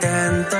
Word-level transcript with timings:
intento. 0.00 0.59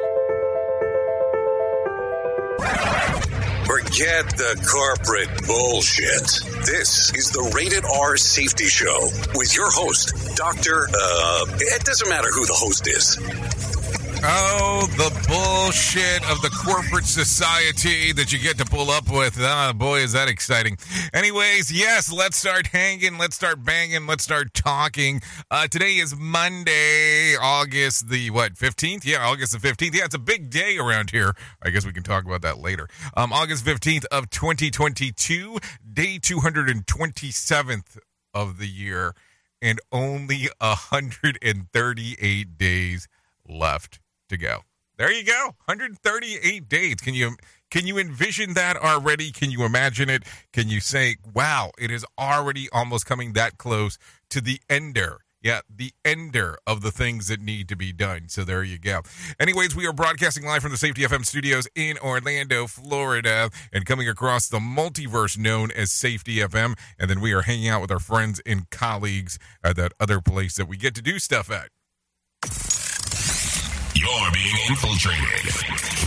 Forget 3.91 4.37
the 4.37 4.55
corporate 4.71 5.47
bullshit. 5.47 6.65
This 6.65 7.13
is 7.13 7.31
the 7.31 7.51
Rated 7.53 7.83
R 7.83 8.15
Safety 8.15 8.67
Show 8.67 9.09
with 9.35 9.53
your 9.53 9.69
host, 9.69 10.13
Dr. 10.37 10.87
Uh, 10.87 11.45
it 11.59 11.83
doesn't 11.83 12.07
matter 12.07 12.29
who 12.31 12.45
the 12.45 12.53
host 12.53 12.87
is. 12.87 13.17
Oh, 14.23 14.85
the 14.97 15.09
bullshit 15.27 16.29
of 16.29 16.43
the 16.43 16.51
corporate 16.51 17.05
society 17.05 18.11
that 18.13 18.31
you 18.31 18.37
get 18.37 18.55
to 18.59 18.65
pull 18.65 18.91
up 18.91 19.09
with. 19.09 19.35
Ah, 19.39 19.73
boy, 19.73 20.01
is 20.01 20.13
that 20.13 20.27
exciting. 20.27 20.77
Anyways, 21.11 21.71
yes, 21.71 22.11
let's 22.11 22.37
start 22.37 22.67
hanging. 22.67 23.17
Let's 23.17 23.35
start 23.35 23.63
banging. 23.63 24.05
Let's 24.05 24.23
start 24.23 24.53
talking. 24.53 25.23
Uh, 25.49 25.65
today 25.67 25.95
is 25.95 26.15
Monday, 26.15 27.35
August 27.35 28.09
the, 28.09 28.29
what, 28.29 28.53
15th? 28.53 29.05
Yeah, 29.05 29.25
August 29.27 29.59
the 29.59 29.67
15th. 29.67 29.95
Yeah, 29.95 30.05
it's 30.05 30.13
a 30.13 30.19
big 30.19 30.51
day 30.51 30.77
around 30.77 31.09
here. 31.09 31.33
I 31.63 31.71
guess 31.71 31.83
we 31.83 31.91
can 31.91 32.03
talk 32.03 32.23
about 32.23 32.43
that 32.43 32.59
later. 32.59 32.87
Um, 33.17 33.33
August 33.33 33.65
15th 33.65 34.05
of 34.11 34.29
2022, 34.29 35.57
day 35.91 36.19
227th 36.19 37.97
of 38.35 38.59
the 38.59 38.67
year, 38.67 39.15
and 39.63 39.79
only 39.91 40.47
138 40.59 42.57
days 42.59 43.07
left 43.49 43.99
to 44.31 44.37
go. 44.37 44.61
There 44.97 45.11
you 45.11 45.23
go. 45.23 45.55
138 45.65 46.67
days. 46.67 46.95
Can 46.95 47.13
you 47.13 47.35
can 47.69 47.87
you 47.87 47.97
envision 47.97 48.53
that 48.55 48.75
already? 48.75 49.31
Can 49.31 49.49
you 49.49 49.63
imagine 49.63 50.09
it? 50.09 50.23
Can 50.51 50.67
you 50.67 50.79
say, 50.79 51.15
"Wow, 51.33 51.71
it 51.77 51.89
is 51.89 52.05
already 52.19 52.69
almost 52.71 53.05
coming 53.05 53.33
that 53.33 53.57
close 53.57 53.97
to 54.29 54.41
the 54.41 54.59
ender." 54.69 55.21
Yeah, 55.41 55.61
the 55.75 55.91
ender 56.05 56.59
of 56.67 56.81
the 56.81 56.91
things 56.91 57.27
that 57.29 57.39
need 57.41 57.67
to 57.69 57.75
be 57.75 57.91
done. 57.91 58.29
So 58.29 58.43
there 58.43 58.63
you 58.63 58.77
go. 58.77 59.01
Anyways, 59.39 59.75
we 59.75 59.87
are 59.87 59.93
broadcasting 59.93 60.45
live 60.45 60.61
from 60.61 60.69
the 60.69 60.77
Safety 60.77 61.01
FM 61.01 61.25
studios 61.25 61.67
in 61.73 61.97
Orlando, 61.97 62.67
Florida, 62.67 63.49
and 63.73 63.83
coming 63.83 64.07
across 64.07 64.47
the 64.47 64.59
multiverse 64.59 65.39
known 65.39 65.71
as 65.71 65.91
Safety 65.91 66.35
FM. 66.41 66.75
And 66.99 67.09
then 67.09 67.21
we 67.21 67.31
are 67.31 67.41
hanging 67.41 67.69
out 67.69 67.81
with 67.81 67.89
our 67.89 67.99
friends 67.99 68.39
and 68.45 68.69
colleagues 68.69 69.39
at 69.63 69.77
that 69.77 69.93
other 69.99 70.21
place 70.21 70.57
that 70.57 70.67
we 70.67 70.77
get 70.77 70.93
to 70.93 71.01
do 71.01 71.17
stuff 71.17 71.49
at. 71.49 71.69
You're 74.01 74.31
being 74.31 74.55
infiltrated. 74.69 75.45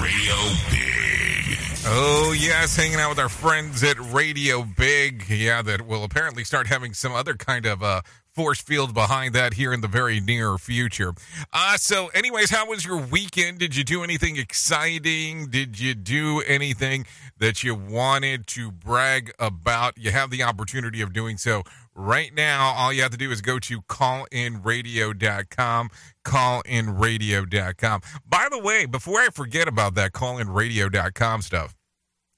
Radio 0.02 0.34
Big. 0.70 1.58
Oh, 1.86 2.34
yes, 2.36 2.76
hanging 2.76 2.96
out 2.98 3.10
with 3.10 3.20
our 3.20 3.28
friends 3.28 3.84
at 3.84 3.96
Radio 4.12 4.64
Big. 4.64 5.28
Yeah, 5.28 5.62
that 5.62 5.86
will 5.86 6.02
apparently 6.02 6.42
start 6.42 6.66
having 6.66 6.92
some 6.92 7.12
other 7.12 7.34
kind 7.34 7.66
of 7.66 7.84
uh, 7.84 8.02
force 8.34 8.60
field 8.60 8.92
behind 8.92 9.34
that 9.34 9.54
here 9.54 9.72
in 9.72 9.80
the 9.80 9.88
very 9.88 10.20
near 10.20 10.58
future. 10.58 11.14
Uh, 11.52 11.76
so, 11.76 12.08
anyways, 12.08 12.50
how 12.50 12.68
was 12.68 12.84
your 12.84 12.98
weekend? 12.98 13.58
Did 13.58 13.76
you 13.76 13.84
do 13.84 14.02
anything 14.02 14.36
exciting? 14.36 15.48
Did 15.50 15.78
you 15.78 15.94
do 15.94 16.42
anything 16.46 17.06
that 17.38 17.62
you 17.62 17.74
wanted 17.74 18.46
to 18.48 18.70
brag 18.70 19.32
about? 19.38 19.96
You 19.96 20.10
have 20.10 20.30
the 20.30 20.42
opportunity 20.42 21.00
of 21.00 21.12
doing 21.12 21.38
so 21.38 21.62
right 21.94 22.34
now. 22.34 22.74
All 22.76 22.92
you 22.92 23.02
have 23.02 23.12
to 23.12 23.16
do 23.16 23.30
is 23.30 23.40
go 23.40 23.58
to 23.60 23.82
callinradio.com. 23.82 25.90
Callinradio.com. 26.24 28.00
By 28.26 28.48
the 28.50 28.58
way, 28.58 28.86
before 28.86 29.20
I 29.20 29.28
forget 29.32 29.68
about 29.68 29.94
that 29.94 30.12
callinradio.com 30.12 31.42
stuff, 31.42 31.76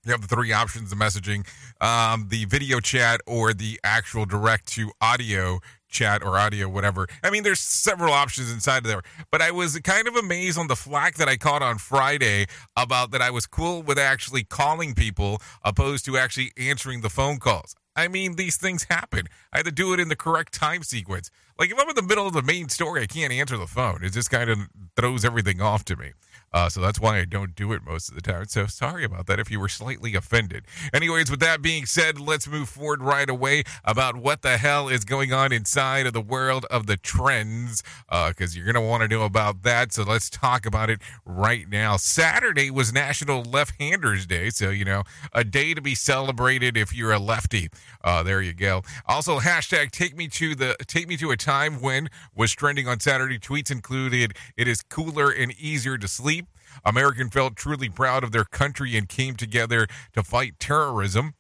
you 0.05 0.13
have 0.13 0.21
the 0.21 0.29
three 0.29 0.53
options 0.53 0.93
of 0.93 0.99
messaging 0.99 1.47
um, 1.81 2.29
the 2.29 2.45
video 2.45 2.81
chat 2.81 3.21
or 3.27 3.53
the 3.53 3.81
actual 3.83 4.25
direct 4.25 4.67
to 4.75 4.93
audio 5.01 5.59
chat 5.97 6.23
or 6.23 6.39
audio, 6.39 6.69
whatever. 6.69 7.07
I 7.23 7.31
mean, 7.31 7.43
there's 7.43 7.61
several 7.61 8.13
options 8.13 8.53
inside 8.53 8.79
of 8.79 8.85
there. 8.85 9.03
But 9.31 9.41
I 9.41 9.51
was 9.51 9.79
kind 9.81 10.07
of 10.07 10.15
amazed 10.15 10.59
on 10.59 10.67
the 10.67 10.77
flack 10.77 11.15
that 11.17 11.29
I 11.29 11.37
caught 11.37 11.63
on 11.63 11.79
Friday 11.79 12.47
about 12.77 13.11
that 13.13 13.23
I 13.23 13.31
was 13.31 13.47
cool 13.47 13.83
with 13.83 13.99
actually 13.99 14.45
calling 14.45 14.95
people 14.95 15.41
opposed 15.65 16.05
to 16.05 16.19
actually 16.19 16.53
answering 16.59 17.01
the 17.01 17.11
phone 17.11 17.39
calls. 17.39 17.75
I 17.97 18.09
mean, 18.09 18.37
these 18.37 18.59
things 18.59 18.85
happen. 18.91 19.27
I 19.53 19.59
had 19.59 19.67
to 19.67 19.73
do 19.73 19.95
it 19.95 20.01
in 20.01 20.09
the 20.09 20.17
correct 20.17 20.53
time 20.53 20.83
sequence. 20.83 21.31
Like 21.59 21.71
if 21.71 21.81
I'm 21.81 21.89
in 21.89 21.95
the 21.95 22.03
middle 22.03 22.27
of 22.27 22.35
the 22.35 22.43
main 22.43 22.69
story, 22.69 23.03
I 23.03 23.07
can't 23.07 23.33
answer 23.33 23.57
the 23.57 23.67
phone. 23.67 24.05
It 24.05 24.13
just 24.13 24.31
kind 24.31 24.51
of 24.51 24.59
throws 24.97 25.25
everything 25.25 25.63
off 25.63 25.85
to 25.87 25.97
me. 25.97 26.13
Uh, 26.53 26.69
so 26.69 26.81
that's 26.81 27.01
why 27.01 27.19
I 27.19 27.25
don't 27.25 27.55
do 27.55 27.73
it 27.73 27.83
most 27.85 28.09
of 28.09 28.15
the 28.15 28.23
time. 28.23 28.47
So 28.47 28.67
sorry 28.67 29.05
about 29.05 29.27
that 29.27 29.39
if 29.39 29.51
you 29.51 29.61
were 29.61 29.69
slightly 29.69 30.15
offended. 30.15 30.65
Anyways, 30.95 31.31
with 31.31 31.41
that 31.41 31.61
being 31.61 31.85
said, 31.85 32.19
let's 32.19 32.49
move 32.49 32.69
forward 32.69 33.03
right 33.03 33.29
away 33.29 33.65
about 33.85 34.17
what 34.17 34.43
the 34.43 34.57
hell 34.57 34.89
is 34.89 35.05
going 35.05 35.33
on 35.33 35.53
inside 35.53 36.07
of 36.07 36.13
the 36.13 36.21
world 36.21 36.65
of 36.71 36.87
the 36.87 36.97
trends, 36.97 37.83
because 38.29 38.57
you're 38.57 38.65
going 38.65 38.75
to 38.75 38.81
want 38.81 39.03
to 39.03 39.09
know 39.09 39.25
about 39.25 39.63
that. 39.65 39.93
So 39.93 40.03
let's 40.03 40.31
talk 40.31 40.65
about 40.65 40.89
it 40.89 41.01
right 41.25 41.69
now. 41.69 41.97
Saturday 41.97 42.71
was 42.71 42.93
National 42.93 43.43
Left 43.43 43.79
Handers 43.79 44.27
Day. 44.27 44.51
So, 44.51 44.71
you 44.71 44.85
know, 44.85 45.03
a 45.33 45.45
day 45.45 45.75
to 45.75 45.83
be 45.83 45.95
celebrated 45.95 46.77
if 46.77 46.95
you're 46.95 47.13
a 47.13 47.19
lefty. 47.19 47.69
Uh, 48.03 48.23
there 48.23 48.41
you 48.41 48.55
go. 48.55 48.83
Also, 49.07 49.41
hashtag 49.41 49.91
take 49.91 50.17
me 50.17 50.29
to 50.29 50.55
the 50.55 50.77
take 50.87 51.09
me 51.09 51.17
to 51.17 51.33
a 51.33 51.37
time 51.37 51.81
when 51.83 52.09
was 52.35 52.53
trending 52.53 52.89
on 52.89 53.01
Saturday. 53.01 53.39
Tweets 53.39 53.71
included 53.71 54.35
it 54.57 54.69
is 54.69 54.81
cooler 54.83 55.31
and 55.31 55.53
easier 55.59 55.99
to 55.99 56.09
sleep. 56.09 56.36
American 56.85 57.31
felt 57.31 57.57
truly 57.57 57.89
proud 57.89 58.25
of 58.25 58.33
their 58.33 58.45
country 58.45 58.97
and 58.97 59.09
came 59.09 59.37
together 59.37 59.87
to 60.13 60.23
fight 60.23 60.59
terrorism. 60.59 61.35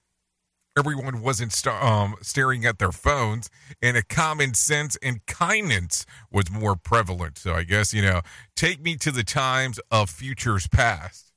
Everyone 0.78 1.22
wasn't 1.22 1.52
st- 1.52 1.82
um, 1.82 2.16
staring 2.20 2.66
at 2.66 2.78
their 2.78 2.92
phones, 2.92 3.48
and 3.80 3.96
a 3.96 4.02
common 4.02 4.52
sense 4.52 4.96
and 5.02 5.24
kindness 5.26 6.04
was 6.30 6.50
more 6.50 6.76
prevalent. 6.76 7.38
So 7.38 7.54
I 7.54 7.62
guess 7.62 7.94
you 7.94 8.02
know, 8.02 8.20
take 8.54 8.82
me 8.82 8.96
to 8.96 9.10
the 9.10 9.24
times 9.24 9.80
of 9.90 10.10
futures 10.10 10.68
past. 10.68 11.32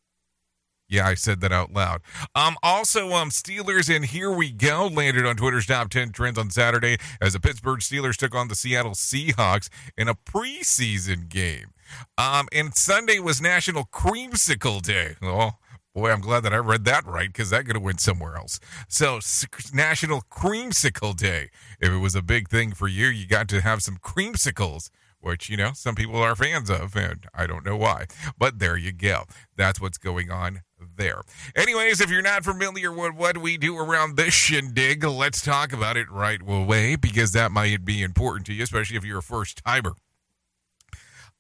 Yeah, 0.90 1.08
I 1.08 1.14
said 1.14 1.40
that 1.42 1.52
out 1.52 1.72
loud. 1.72 2.02
Um, 2.34 2.58
also, 2.64 3.12
um, 3.12 3.30
Steelers 3.30 3.96
and 3.96 4.04
here 4.04 4.32
we 4.32 4.52
go 4.52 4.88
landed 4.88 5.26
on 5.26 5.36
Twitter's 5.36 5.68
top 5.68 5.90
ten 5.90 6.12
trends 6.12 6.38
on 6.38 6.50
Saturday 6.50 6.98
as 7.22 7.34
the 7.34 7.40
Pittsburgh 7.40 7.80
Steelers 7.80 8.18
took 8.18 8.34
on 8.34 8.48
the 8.48 8.56
Seattle 8.56 8.94
Seahawks 8.94 9.70
in 9.96 10.08
a 10.08 10.16
preseason 10.16 11.30
game. 11.30 11.68
Um, 12.18 12.48
and 12.52 12.76
Sunday 12.76 13.20
was 13.20 13.42
National 13.42 13.86
Creamsicle 13.86 14.82
Day. 14.82 15.16
Oh, 15.22 15.52
boy, 15.94 16.12
I'm 16.12 16.22
glad 16.22 16.42
that 16.42 16.54
I 16.54 16.58
read 16.58 16.86
that 16.86 17.06
right 17.06 17.28
because 17.28 17.50
that 17.50 17.66
could 17.66 17.76
have 17.76 17.84
went 17.84 18.02
somewhere 18.02 18.36
else. 18.36 18.60
So, 18.88 19.20
National 19.74 20.22
Creamsicle 20.22 21.16
Day. 21.16 21.50
If 21.80 21.92
it 21.92 21.98
was 21.98 22.16
a 22.16 22.22
big 22.22 22.50
thing 22.50 22.74
for 22.74 22.88
you, 22.88 23.08
you 23.08 23.28
got 23.28 23.48
to 23.50 23.62
have 23.62 23.82
some 23.82 23.98
creamsicles 23.98 24.90
which 25.22 25.50
you 25.50 25.58
know 25.58 25.72
some 25.74 25.96
people 25.96 26.16
are 26.18 26.36
fans 26.36 26.70
of 26.70 26.96
and 26.96 27.26
i 27.34 27.46
don't 27.46 27.66
know 27.66 27.76
why 27.76 28.06
but 28.38 28.60
there 28.60 28.78
you 28.78 28.92
go 28.92 29.24
that's 29.56 29.82
what's 29.82 29.98
going 29.98 30.32
on 30.32 30.62
there 30.98 31.22
anyways 31.56 32.00
if 32.00 32.10
you're 32.10 32.22
not 32.22 32.44
familiar 32.44 32.92
with 32.92 33.14
what 33.14 33.38
we 33.38 33.58
do 33.58 33.78
around 33.78 34.16
this 34.16 34.34
shindig 34.34 35.04
let's 35.04 35.42
talk 35.42 35.74
about 35.74 35.98
it 35.98 36.10
right 36.10 36.42
away 36.48 36.96
because 36.96 37.34
that 37.34 37.52
might 37.52 37.84
be 37.84 38.02
important 38.02 38.46
to 38.46 38.54
you 38.54 38.64
especially 38.64 38.98
if 38.98 39.04
you're 39.04 39.20
a 39.20 39.24
first 39.24 39.62
timer 39.66 39.94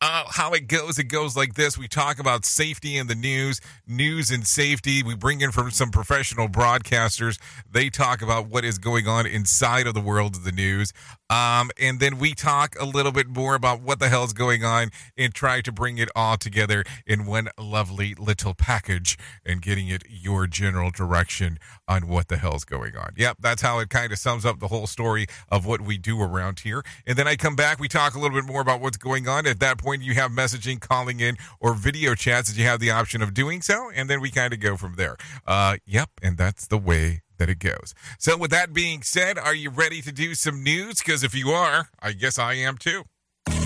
uh, 0.01 0.23
how 0.29 0.53
it 0.53 0.67
goes, 0.67 0.97
it 0.97 1.05
goes 1.05 1.35
like 1.35 1.55
this. 1.55 1.77
We 1.77 1.87
talk 1.87 2.19
about 2.19 2.45
safety 2.45 2.97
in 2.97 3.07
the 3.07 3.15
news, 3.15 3.59
news 3.85 4.31
and 4.31 4.47
safety. 4.47 5.03
We 5.03 5.15
bring 5.15 5.41
in 5.41 5.51
from 5.51 5.71
some 5.71 5.91
professional 5.91 6.47
broadcasters. 6.47 7.37
They 7.69 7.89
talk 7.89 8.21
about 8.21 8.47
what 8.47 8.63
is 8.63 8.77
going 8.77 9.07
on 9.07 9.25
inside 9.25 9.87
of 9.87 9.93
the 9.93 10.01
world 10.01 10.35
of 10.35 10.45
the 10.45 10.53
news. 10.53 10.93
Um, 11.29 11.69
and 11.79 11.99
then 11.99 12.17
we 12.17 12.33
talk 12.33 12.75
a 12.79 12.85
little 12.85 13.11
bit 13.11 13.27
more 13.27 13.55
about 13.55 13.81
what 13.81 13.99
the 13.99 14.07
hell 14.07 14.23
is 14.23 14.33
going 14.33 14.63
on 14.63 14.89
and 15.17 15.33
try 15.33 15.61
to 15.61 15.71
bring 15.71 15.97
it 15.97 16.09
all 16.15 16.37
together 16.37 16.83
in 17.05 17.25
one 17.25 17.49
lovely 17.57 18.15
little 18.15 18.53
package 18.53 19.17
and 19.45 19.61
getting 19.61 19.89
it 19.89 20.03
your 20.09 20.47
general 20.47 20.91
direction 20.91 21.59
on 21.87 22.07
what 22.07 22.29
the 22.29 22.37
hell's 22.37 22.63
going 22.63 22.95
on. 22.95 23.11
Yep, 23.17 23.37
that's 23.41 23.61
how 23.61 23.79
it 23.79 23.89
kind 23.89 24.11
of 24.11 24.17
sums 24.17 24.45
up 24.45 24.59
the 24.59 24.69
whole 24.69 24.87
story 24.87 25.27
of 25.49 25.65
what 25.65 25.81
we 25.81 25.97
do 25.97 26.19
around 26.21 26.61
here. 26.61 26.83
And 27.05 27.17
then 27.17 27.27
I 27.27 27.35
come 27.35 27.55
back, 27.55 27.79
we 27.79 27.87
talk 27.87 28.15
a 28.15 28.19
little 28.19 28.35
bit 28.35 28.49
more 28.49 28.61
about 28.61 28.81
what's 28.81 28.97
going 28.97 29.27
on. 29.27 29.45
At 29.45 29.59
that 29.59 29.77
point, 29.77 29.88
you 29.95 30.13
have 30.13 30.31
messaging, 30.31 30.79
calling 30.79 31.19
in, 31.19 31.37
or 31.59 31.73
video 31.73 32.15
chats, 32.15 32.49
as 32.49 32.57
you 32.57 32.65
have 32.65 32.79
the 32.79 32.91
option 32.91 33.21
of 33.21 33.33
doing 33.33 33.61
so. 33.61 33.91
And 33.93 34.09
then 34.09 34.21
we 34.21 34.31
kind 34.31 34.53
of 34.53 34.59
go 34.59 34.77
from 34.77 34.95
there. 34.95 35.17
Uh, 35.45 35.77
yep, 35.85 36.09
and 36.21 36.37
that's 36.37 36.67
the 36.67 36.77
way 36.77 37.21
that 37.37 37.49
it 37.49 37.59
goes. 37.59 37.95
So, 38.17 38.37
with 38.37 38.51
that 38.51 38.73
being 38.73 39.01
said, 39.01 39.37
are 39.37 39.55
you 39.55 39.69
ready 39.69 40.01
to 40.01 40.11
do 40.11 40.35
some 40.35 40.63
news? 40.63 40.99
Because 40.99 41.23
if 41.23 41.33
you 41.33 41.49
are, 41.49 41.89
I 41.99 42.11
guess 42.11 42.37
I 42.37 42.53
am 42.53 42.77
too. 42.77 43.03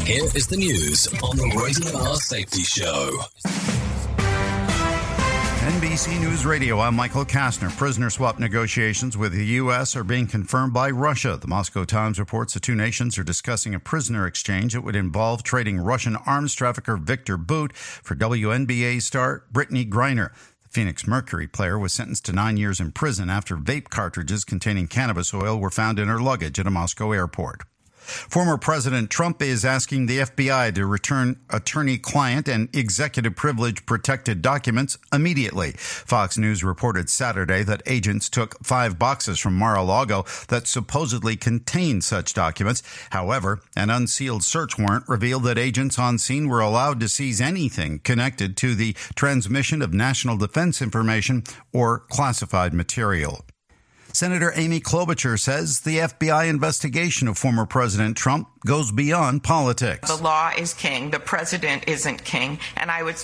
Here 0.05 0.25
is 0.35 0.47
the 0.47 0.57
news 0.57 1.07
on 1.21 1.37
the 1.37 1.61
Rated 1.61 1.95
R 1.95 2.15
Safety 2.15 2.63
Show. 2.63 3.82
NBC 5.63 6.19
News 6.19 6.45
Radio, 6.45 6.81
I'm 6.81 6.93
Michael 6.93 7.23
Kastner. 7.23 7.73
Prisoner 7.77 8.09
swap 8.09 8.37
negotiations 8.37 9.15
with 9.15 9.31
the 9.31 9.45
U.S. 9.45 9.95
are 9.95 10.03
being 10.03 10.27
confirmed 10.27 10.73
by 10.73 10.89
Russia. 10.89 11.37
The 11.39 11.47
Moscow 11.47 11.85
Times 11.85 12.19
reports 12.19 12.53
the 12.53 12.59
two 12.59 12.75
nations 12.75 13.17
are 13.17 13.23
discussing 13.23 13.73
a 13.73 13.79
prisoner 13.79 14.27
exchange 14.27 14.73
that 14.73 14.81
would 14.81 14.97
involve 14.97 15.41
trading 15.41 15.79
Russian 15.79 16.17
arms 16.17 16.53
trafficker 16.53 16.97
Victor 16.97 17.37
Bout 17.37 17.71
for 17.77 18.13
WNBA 18.13 19.01
star 19.01 19.45
Brittney 19.53 19.89
Griner. 19.89 20.33
The 20.63 20.69
Phoenix 20.69 21.07
Mercury 21.07 21.47
player 21.47 21.79
was 21.79 21.93
sentenced 21.93 22.25
to 22.25 22.33
nine 22.33 22.57
years 22.57 22.81
in 22.81 22.91
prison 22.91 23.29
after 23.29 23.55
vape 23.55 23.87
cartridges 23.87 24.43
containing 24.43 24.89
cannabis 24.89 25.33
oil 25.33 25.57
were 25.57 25.69
found 25.69 25.97
in 25.97 26.09
her 26.09 26.19
luggage 26.19 26.59
at 26.59 26.67
a 26.67 26.71
Moscow 26.71 27.13
airport. 27.13 27.63
Former 28.03 28.57
President 28.57 29.09
Trump 29.09 29.41
is 29.41 29.65
asking 29.65 30.05
the 30.05 30.19
FBI 30.19 30.75
to 30.75 30.85
return 30.85 31.39
attorney 31.49 31.97
client 31.97 32.47
and 32.47 32.73
executive 32.75 33.35
privilege 33.35 33.85
protected 33.85 34.41
documents 34.41 34.97
immediately. 35.11 35.71
Fox 35.71 36.37
News 36.37 36.63
reported 36.63 37.09
Saturday 37.09 37.63
that 37.63 37.83
agents 37.85 38.29
took 38.29 38.63
five 38.63 38.99
boxes 38.99 39.39
from 39.39 39.55
Mar 39.55 39.77
a 39.77 39.83
Lago 39.83 40.25
that 40.49 40.67
supposedly 40.67 41.35
contained 41.35 42.03
such 42.03 42.33
documents. 42.33 42.83
However, 43.11 43.61
an 43.75 43.89
unsealed 43.89 44.43
search 44.43 44.77
warrant 44.77 45.07
revealed 45.07 45.43
that 45.43 45.57
agents 45.57 45.97
on 45.97 46.17
scene 46.17 46.47
were 46.47 46.61
allowed 46.61 46.99
to 46.99 47.09
seize 47.09 47.41
anything 47.41 47.99
connected 47.99 48.57
to 48.57 48.75
the 48.75 48.93
transmission 49.15 49.81
of 49.81 49.93
national 49.93 50.37
defense 50.37 50.81
information 50.81 51.43
or 51.71 51.99
classified 51.99 52.73
material. 52.73 53.45
Senator 54.15 54.53
Amy 54.55 54.79
Klobuchar 54.79 55.39
says 55.39 55.79
the 55.79 55.97
FBI 55.97 56.47
investigation 56.47 57.27
of 57.27 57.35
former 57.35 57.65
President 57.65 58.15
Trump 58.15 58.47
goes 58.63 58.91
beyond 58.91 59.43
politics. 59.43 60.07
The 60.07 60.21
law 60.21 60.51
is 60.55 60.75
king. 60.75 61.09
The 61.09 61.19
president 61.19 61.85
isn't 61.87 62.23
king. 62.23 62.59
And 62.77 62.91
I 62.91 63.01
would 63.01 63.15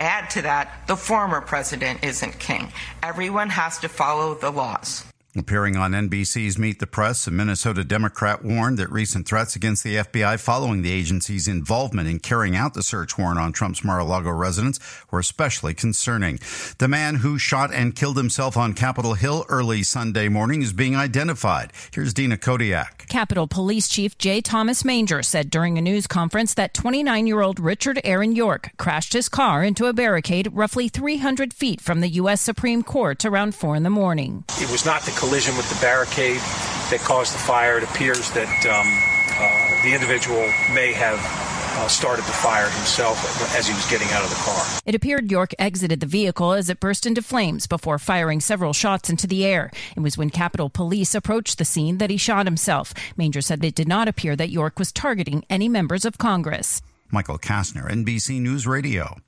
add 0.00 0.30
to 0.30 0.42
that, 0.42 0.88
the 0.88 0.96
former 0.96 1.40
president 1.40 2.02
isn't 2.02 2.40
king. 2.40 2.72
Everyone 3.04 3.50
has 3.50 3.78
to 3.78 3.88
follow 3.88 4.34
the 4.34 4.50
laws. 4.50 5.04
Appearing 5.34 5.78
on 5.78 5.92
NBC's 5.92 6.58
Meet 6.58 6.78
the 6.78 6.86
Press, 6.86 7.26
a 7.26 7.30
Minnesota 7.30 7.84
Democrat 7.84 8.44
warned 8.44 8.78
that 8.78 8.92
recent 8.92 9.26
threats 9.26 9.56
against 9.56 9.82
the 9.82 9.96
FBI 9.96 10.38
following 10.38 10.82
the 10.82 10.92
agency's 10.92 11.48
involvement 11.48 12.06
in 12.06 12.18
carrying 12.18 12.54
out 12.54 12.74
the 12.74 12.82
search 12.82 13.16
warrant 13.16 13.38
on 13.38 13.50
Trump's 13.50 13.82
Mar-a-Lago 13.82 14.28
residence 14.28 14.78
were 15.10 15.20
especially 15.20 15.72
concerning. 15.72 16.38
The 16.76 16.86
man 16.86 17.14
who 17.14 17.38
shot 17.38 17.72
and 17.72 17.96
killed 17.96 18.18
himself 18.18 18.58
on 18.58 18.74
Capitol 18.74 19.14
Hill 19.14 19.46
early 19.48 19.82
Sunday 19.84 20.28
morning 20.28 20.60
is 20.60 20.74
being 20.74 20.96
identified. 20.96 21.72
Here's 21.94 22.12
Dina 22.12 22.36
Kodiak. 22.36 23.06
Capitol 23.08 23.46
Police 23.46 23.88
Chief 23.88 24.18
J. 24.18 24.42
Thomas 24.42 24.84
Manger 24.84 25.22
said 25.22 25.48
during 25.48 25.78
a 25.78 25.82
news 25.82 26.06
conference 26.06 26.52
that 26.54 26.74
29 26.74 27.26
year 27.26 27.40
old 27.40 27.58
Richard 27.58 28.02
Aaron 28.04 28.36
York 28.36 28.72
crashed 28.76 29.14
his 29.14 29.30
car 29.30 29.64
into 29.64 29.86
a 29.86 29.94
barricade 29.94 30.50
roughly 30.52 30.88
300 30.88 31.54
feet 31.54 31.80
from 31.80 32.02
the 32.02 32.08
U.S. 32.10 32.42
Supreme 32.42 32.82
Court 32.82 33.24
around 33.24 33.54
4 33.54 33.76
in 33.76 33.82
the 33.82 33.88
morning. 33.88 34.44
It 34.60 34.70
was 34.70 34.84
not 34.84 35.00
the 35.02 35.21
collision 35.22 35.56
with 35.56 35.68
the 35.68 35.80
barricade 35.80 36.40
that 36.90 36.98
caused 36.98 37.32
the 37.32 37.38
fire. 37.38 37.78
It 37.78 37.84
appears 37.84 38.28
that 38.32 38.50
um, 38.66 38.88
uh, 39.38 39.84
the 39.84 39.94
individual 39.94 40.42
may 40.74 40.92
have 40.92 41.20
uh, 41.78 41.86
started 41.86 42.24
the 42.24 42.32
fire 42.32 42.68
himself 42.68 43.16
as 43.56 43.68
he 43.68 43.72
was 43.72 43.88
getting 43.88 44.08
out 44.08 44.24
of 44.24 44.30
the 44.30 44.42
car. 44.42 44.80
It 44.84 44.96
appeared 44.96 45.30
York 45.30 45.52
exited 45.60 46.00
the 46.00 46.06
vehicle 46.06 46.52
as 46.52 46.68
it 46.68 46.80
burst 46.80 47.06
into 47.06 47.22
flames 47.22 47.68
before 47.68 48.00
firing 48.00 48.40
several 48.40 48.72
shots 48.72 49.08
into 49.08 49.28
the 49.28 49.46
air. 49.46 49.70
It 49.96 50.00
was 50.00 50.18
when 50.18 50.28
Capitol 50.28 50.68
Police 50.68 51.14
approached 51.14 51.58
the 51.58 51.64
scene 51.64 51.98
that 51.98 52.10
he 52.10 52.16
shot 52.16 52.46
himself. 52.46 52.92
Manger 53.16 53.42
said 53.42 53.64
it 53.64 53.76
did 53.76 53.88
not 53.88 54.08
appear 54.08 54.34
that 54.34 54.50
York 54.50 54.76
was 54.76 54.90
targeting 54.90 55.44
any 55.48 55.68
members 55.68 56.04
of 56.04 56.18
Congress. 56.18 56.82
Michael 57.12 57.38
Kastner, 57.38 57.88
NBC 57.88 58.40
News 58.40 58.66
Radio. 58.66 59.18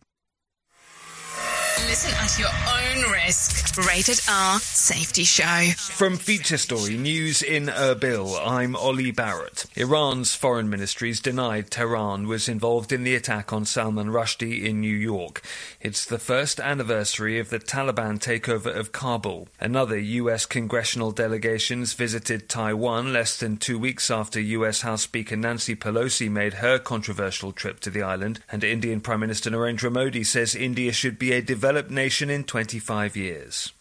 Listen 1.86 2.14
at 2.14 2.38
your 2.38 2.48
own 2.48 3.12
risk. 3.12 3.76
Rated 3.76 4.20
R 4.28 4.58
Safety 4.60 5.24
Show. 5.24 5.70
From 5.76 6.16
Feature 6.16 6.56
Story 6.56 6.96
News 6.96 7.42
in 7.42 7.66
Erbil, 7.66 8.38
I'm 8.42 8.74
Ollie 8.74 9.10
Barrett. 9.10 9.66
Iran's 9.74 10.34
foreign 10.34 10.70
ministries 10.70 11.20
denied 11.20 11.70
Tehran 11.70 12.26
was 12.26 12.48
involved 12.48 12.92
in 12.92 13.04
the 13.04 13.14
attack 13.14 13.52
on 13.52 13.64
Salman 13.64 14.08
Rushdie 14.08 14.64
in 14.64 14.80
New 14.80 14.96
York. 14.96 15.42
It's 15.80 16.06
the 16.06 16.18
first 16.18 16.58
anniversary 16.58 17.38
of 17.38 17.50
the 17.50 17.58
Taliban 17.58 18.18
takeover 18.18 18.74
of 18.74 18.92
Kabul. 18.92 19.48
Another 19.60 19.98
U.S. 19.98 20.46
congressional 20.46 21.10
delegations 21.10 21.92
visited 21.92 22.48
Taiwan 22.48 23.12
less 23.12 23.36
than 23.36 23.56
two 23.56 23.78
weeks 23.78 24.10
after 24.10 24.40
U.S. 24.40 24.82
House 24.82 25.02
Speaker 25.02 25.36
Nancy 25.36 25.76
Pelosi 25.76 26.30
made 26.30 26.54
her 26.54 26.78
controversial 26.78 27.52
trip 27.52 27.80
to 27.80 27.90
the 27.90 28.02
island, 28.02 28.40
and 28.50 28.64
Indian 28.64 29.00
Prime 29.00 29.20
Minister 29.20 29.50
Narendra 29.50 29.92
Modi 29.92 30.24
says 30.24 30.54
India 30.54 30.92
should 30.92 31.18
be 31.18 31.32
a 31.32 31.42
developed 31.42 31.73
nation 31.82 32.30
in 32.30 32.44
25 32.44 33.16
years. 33.16 33.72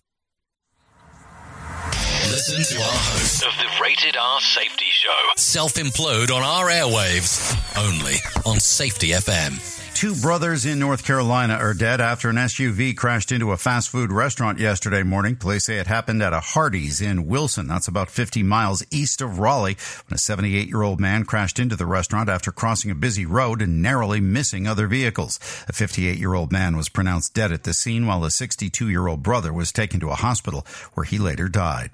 Listen 2.29 2.63
to 2.77 2.83
our 2.83 2.89
host 2.89 3.43
Of 3.43 3.51
the 3.57 3.81
Rated 3.81 4.15
R 4.17 4.41
Safety 4.41 4.85
Show. 4.91 5.09
self 5.35 5.75
implode 5.75 6.31
on 6.31 6.41
our 6.41 6.67
airwaves 6.67 7.53
only 7.77 8.15
on 8.45 8.59
Safety 8.59 9.09
FM. 9.09 9.82
Two 9.93 10.15
brothers 10.15 10.65
in 10.65 10.79
North 10.79 11.05
Carolina 11.05 11.53
are 11.53 11.73
dead 11.73 12.01
after 12.01 12.29
an 12.29 12.35
SUV 12.35 12.97
crashed 12.97 13.31
into 13.31 13.51
a 13.51 13.57
fast 13.57 13.89
food 13.89 14.11
restaurant 14.11 14.59
yesterday 14.59 15.01
morning. 15.01 15.37
Police 15.37 15.65
say 15.65 15.77
it 15.77 15.87
happened 15.87 16.21
at 16.21 16.33
a 16.33 16.41
Hardee's 16.41 16.99
in 16.99 17.25
Wilson. 17.27 17.67
That's 17.67 17.87
about 17.87 18.09
50 18.09 18.43
miles 18.43 18.83
east 18.91 19.21
of 19.21 19.39
Raleigh 19.39 19.77
when 20.07 20.15
a 20.15 20.17
78 20.17 20.67
year 20.67 20.81
old 20.81 20.99
man 20.99 21.23
crashed 21.23 21.57
into 21.57 21.77
the 21.77 21.85
restaurant 21.85 22.27
after 22.27 22.51
crossing 22.51 22.91
a 22.91 22.95
busy 22.95 23.25
road 23.25 23.61
and 23.61 23.81
narrowly 23.81 24.19
missing 24.19 24.67
other 24.67 24.87
vehicles. 24.87 25.39
A 25.69 25.73
58 25.73 26.17
year 26.17 26.33
old 26.33 26.51
man 26.51 26.75
was 26.75 26.89
pronounced 26.89 27.33
dead 27.33 27.53
at 27.53 27.63
the 27.63 27.73
scene 27.73 28.05
while 28.05 28.25
a 28.25 28.31
62 28.31 28.89
year 28.89 29.07
old 29.07 29.23
brother 29.23 29.53
was 29.53 29.71
taken 29.71 30.01
to 30.01 30.09
a 30.09 30.15
hospital 30.15 30.65
where 30.95 31.05
he 31.05 31.17
later 31.17 31.47
died. 31.47 31.91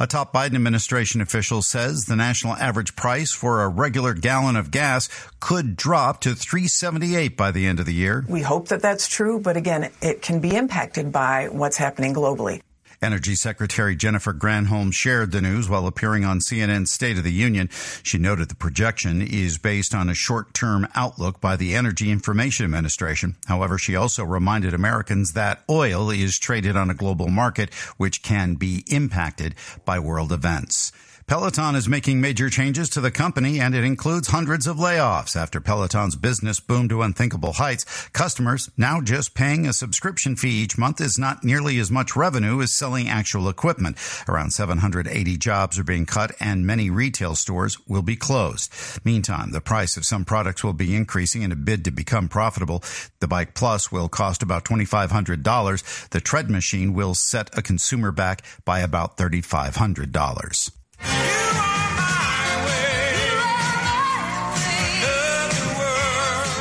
A 0.00 0.06
top 0.06 0.32
Biden 0.32 0.54
administration 0.54 1.20
official 1.20 1.62
says 1.62 2.04
the 2.04 2.16
national 2.16 2.54
average 2.54 2.96
price 2.96 3.32
for 3.32 3.62
a 3.62 3.68
regular 3.68 4.14
gallon 4.14 4.56
of 4.56 4.70
gas 4.70 5.08
could 5.40 5.76
drop 5.76 6.20
to 6.22 6.34
378 6.34 7.36
by 7.36 7.50
the 7.50 7.66
end 7.66 7.80
of 7.80 7.86
the 7.86 7.94
year. 7.94 8.24
We 8.28 8.42
hope 8.42 8.68
that 8.68 8.82
that's 8.82 9.08
true, 9.08 9.40
but 9.40 9.56
again, 9.56 9.90
it 10.00 10.22
can 10.22 10.40
be 10.40 10.54
impacted 10.54 11.12
by 11.12 11.48
what's 11.48 11.76
happening 11.76 12.14
globally. 12.14 12.60
Energy 13.00 13.36
Secretary 13.36 13.94
Jennifer 13.94 14.32
Granholm 14.32 14.92
shared 14.92 15.30
the 15.30 15.40
news 15.40 15.68
while 15.68 15.86
appearing 15.86 16.24
on 16.24 16.40
CNN's 16.40 16.90
State 16.90 17.16
of 17.16 17.24
the 17.24 17.32
Union. 17.32 17.68
She 18.02 18.18
noted 18.18 18.48
the 18.48 18.56
projection 18.56 19.22
is 19.22 19.56
based 19.56 19.94
on 19.94 20.08
a 20.08 20.14
short-term 20.14 20.88
outlook 20.94 21.40
by 21.40 21.54
the 21.54 21.76
Energy 21.76 22.10
Information 22.10 22.64
Administration. 22.64 23.36
However, 23.46 23.78
she 23.78 23.94
also 23.94 24.24
reminded 24.24 24.74
Americans 24.74 25.34
that 25.34 25.62
oil 25.70 26.10
is 26.10 26.38
traded 26.38 26.76
on 26.76 26.90
a 26.90 26.94
global 26.94 27.28
market, 27.28 27.72
which 27.98 28.22
can 28.22 28.54
be 28.54 28.82
impacted 28.88 29.54
by 29.84 30.00
world 30.00 30.32
events. 30.32 30.90
Peloton 31.28 31.74
is 31.74 31.90
making 31.90 32.22
major 32.22 32.48
changes 32.48 32.88
to 32.88 33.02
the 33.02 33.10
company 33.10 33.60
and 33.60 33.74
it 33.74 33.84
includes 33.84 34.28
hundreds 34.28 34.66
of 34.66 34.78
layoffs. 34.78 35.36
After 35.36 35.60
Peloton's 35.60 36.16
business 36.16 36.58
boomed 36.58 36.88
to 36.88 37.02
unthinkable 37.02 37.52
heights, 37.52 37.84
customers 38.14 38.70
now 38.78 39.02
just 39.02 39.34
paying 39.34 39.66
a 39.66 39.74
subscription 39.74 40.36
fee 40.36 40.62
each 40.62 40.78
month 40.78 41.02
is 41.02 41.18
not 41.18 41.44
nearly 41.44 41.78
as 41.80 41.90
much 41.90 42.16
revenue 42.16 42.62
as 42.62 42.72
selling 42.72 43.10
actual 43.10 43.50
equipment. 43.50 43.98
Around 44.26 44.52
780 44.52 45.36
jobs 45.36 45.78
are 45.78 45.84
being 45.84 46.06
cut 46.06 46.32
and 46.40 46.66
many 46.66 46.88
retail 46.88 47.34
stores 47.34 47.76
will 47.86 48.00
be 48.00 48.16
closed. 48.16 48.72
Meantime, 49.04 49.50
the 49.50 49.60
price 49.60 49.98
of 49.98 50.06
some 50.06 50.24
products 50.24 50.64
will 50.64 50.72
be 50.72 50.96
increasing 50.96 51.42
in 51.42 51.52
a 51.52 51.56
bid 51.56 51.84
to 51.84 51.90
become 51.90 52.30
profitable. 52.30 52.82
The 53.20 53.28
Bike 53.28 53.52
Plus 53.52 53.92
will 53.92 54.08
cost 54.08 54.42
about 54.42 54.64
$2,500. 54.64 56.08
The 56.08 56.20
tread 56.22 56.48
machine 56.48 56.94
will 56.94 57.14
set 57.14 57.50
a 57.54 57.60
consumer 57.60 58.12
back 58.12 58.40
by 58.64 58.80
about 58.80 59.18
$3,500. 59.18 60.77
Yeah! 61.00 61.37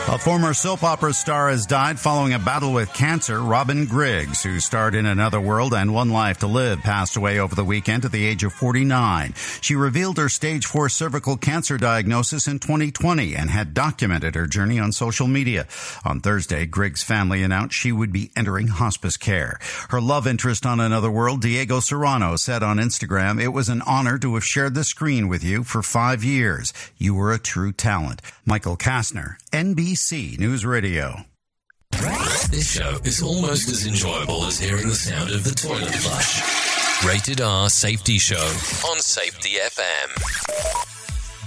A 0.10 0.18
former 0.18 0.54
soap 0.54 0.84
opera 0.84 1.12
star 1.12 1.50
has 1.50 1.66
died 1.66 2.00
following 2.00 2.32
a 2.34 2.40
battle 2.40 2.72
with 2.72 2.94
cancer. 2.94 3.42
Robyn 3.42 3.88
Griggs, 3.88 4.42
who 4.42 4.62
starred 4.62 4.96
in 4.96 5.06
Another 5.06 5.42
World 5.42 5.74
and 5.74 5.94
One 5.94 6.12
Life 6.12 6.38
to 6.40 6.48
Live, 6.48 6.80
passed 6.80 7.18
away 7.18 7.40
over 7.40 7.54
the 7.54 7.66
weekend 7.66 8.06
at 8.06 8.14
the 8.14 8.26
age 8.26 8.46
of 8.46 8.54
49. 8.54 9.34
She 9.60 9.76
revealed 9.76 10.18
her 10.18 10.30
stage 10.30 10.66
4 10.66 10.88
cervical 10.88 11.36
cancer 11.36 11.78
diagnosis 11.78 12.48
in 12.48 12.60
2020 12.60 13.36
and 13.36 13.50
had 13.50 13.74
documented 13.74 14.36
her 14.36 14.48
journey 14.48 14.80
on 14.80 14.94
social 14.94 15.28
media. 15.28 15.68
On 16.06 16.22
Thursday, 16.22 16.66
Griggs' 16.66 17.04
family 17.04 17.44
announced 17.44 17.76
she 17.76 17.92
would 17.92 18.14
be 18.14 18.32
entering 18.34 18.70
hospice 18.70 19.18
care. 19.18 19.60
Her 19.90 20.00
love 20.00 20.26
interest 20.26 20.66
on 20.66 20.80
Another 20.80 21.12
World, 21.12 21.42
Diego 21.42 21.82
Serrano, 21.82 22.38
said 22.38 22.64
on 22.64 22.78
Instagram, 22.78 23.44
It 23.44 23.50
was 23.50 23.68
an 23.68 23.82
honor 23.82 24.18
to 24.20 24.36
have 24.36 24.46
shared 24.46 24.74
the 24.74 24.86
screen 24.86 25.28
with 25.28 25.44
you 25.44 25.66
for 25.66 25.84
five 25.84 26.24
years. 26.24 26.72
You 26.98 27.14
were 27.14 27.34
a 27.34 27.40
true 27.40 27.74
talent. 27.74 28.22
Michael 28.46 28.78
Kastner, 28.78 29.36
NBC 29.52 29.97
News 29.98 30.64
Radio. 30.64 31.26
This 32.52 32.72
show 32.72 33.00
is 33.04 33.24
almost 33.24 33.68
as 33.70 33.88
enjoyable 33.88 34.46
as 34.46 34.60
hearing 34.60 34.88
the 34.88 34.94
sound 34.94 35.32
of 35.32 35.44
the 35.44 35.50
toilet 35.50 35.96
flush. 35.96 37.04
Rated 37.04 37.42
R 37.42 37.68
Safety 37.68 38.20
Show 38.20 38.36
on 38.36 39.00
Safety 39.00 39.58
FM. 39.58 40.14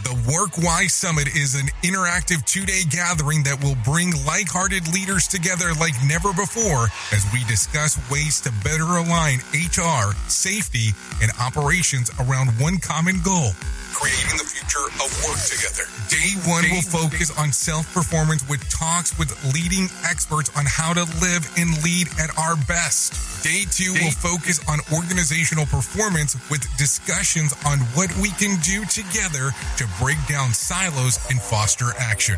The 0.02 0.32
Work 0.32 0.58
Y 0.58 0.88
Summit 0.88 1.28
is 1.28 1.54
an 1.54 1.68
interactive 1.84 2.44
two 2.44 2.66
day 2.66 2.80
gathering 2.90 3.44
that 3.44 3.62
will 3.62 3.76
bring 3.84 4.10
like 4.26 4.48
hearted 4.48 4.92
leaders 4.92 5.28
together 5.28 5.72
like 5.78 5.94
never 6.04 6.32
before 6.32 6.88
as 7.12 7.24
we 7.32 7.44
discuss 7.44 7.98
ways 8.10 8.40
to 8.40 8.52
better 8.64 8.98
align 8.98 9.38
HR, 9.54 10.10
safety, 10.26 10.88
and 11.22 11.30
operations 11.40 12.10
around 12.18 12.48
one 12.58 12.78
common 12.78 13.22
goal 13.22 13.52
creating 14.00 14.38
the 14.40 14.48
future 14.48 14.88
of 15.04 15.08
work 15.28 15.36
together. 15.44 15.84
Day 16.08 16.32
one 16.48 16.64
will 16.72 16.88
focus 16.88 17.28
on 17.36 17.52
self 17.52 17.84
performance 17.92 18.40
with 18.48 18.64
talks 18.72 19.12
with 19.18 19.28
leading 19.52 19.92
experts 20.08 20.50
on 20.56 20.64
how 20.64 20.94
to 20.94 21.04
live 21.20 21.44
and 21.60 21.68
lead 21.84 22.08
at 22.18 22.32
our 22.38 22.56
best. 22.64 23.12
Day 23.44 23.64
two 23.70 23.92
will 23.92 24.16
focus 24.16 24.60
on 24.68 24.80
organizational 24.92 25.66
performance 25.66 26.36
with 26.48 26.64
discussions 26.76 27.52
on 27.66 27.78
what 27.92 28.08
we 28.16 28.30
can 28.40 28.56
do 28.60 28.84
together 28.88 29.52
to 29.76 29.84
break 30.00 30.16
down 30.28 30.52
silos 30.52 31.20
and 31.28 31.40
foster 31.40 31.92
action. 31.98 32.36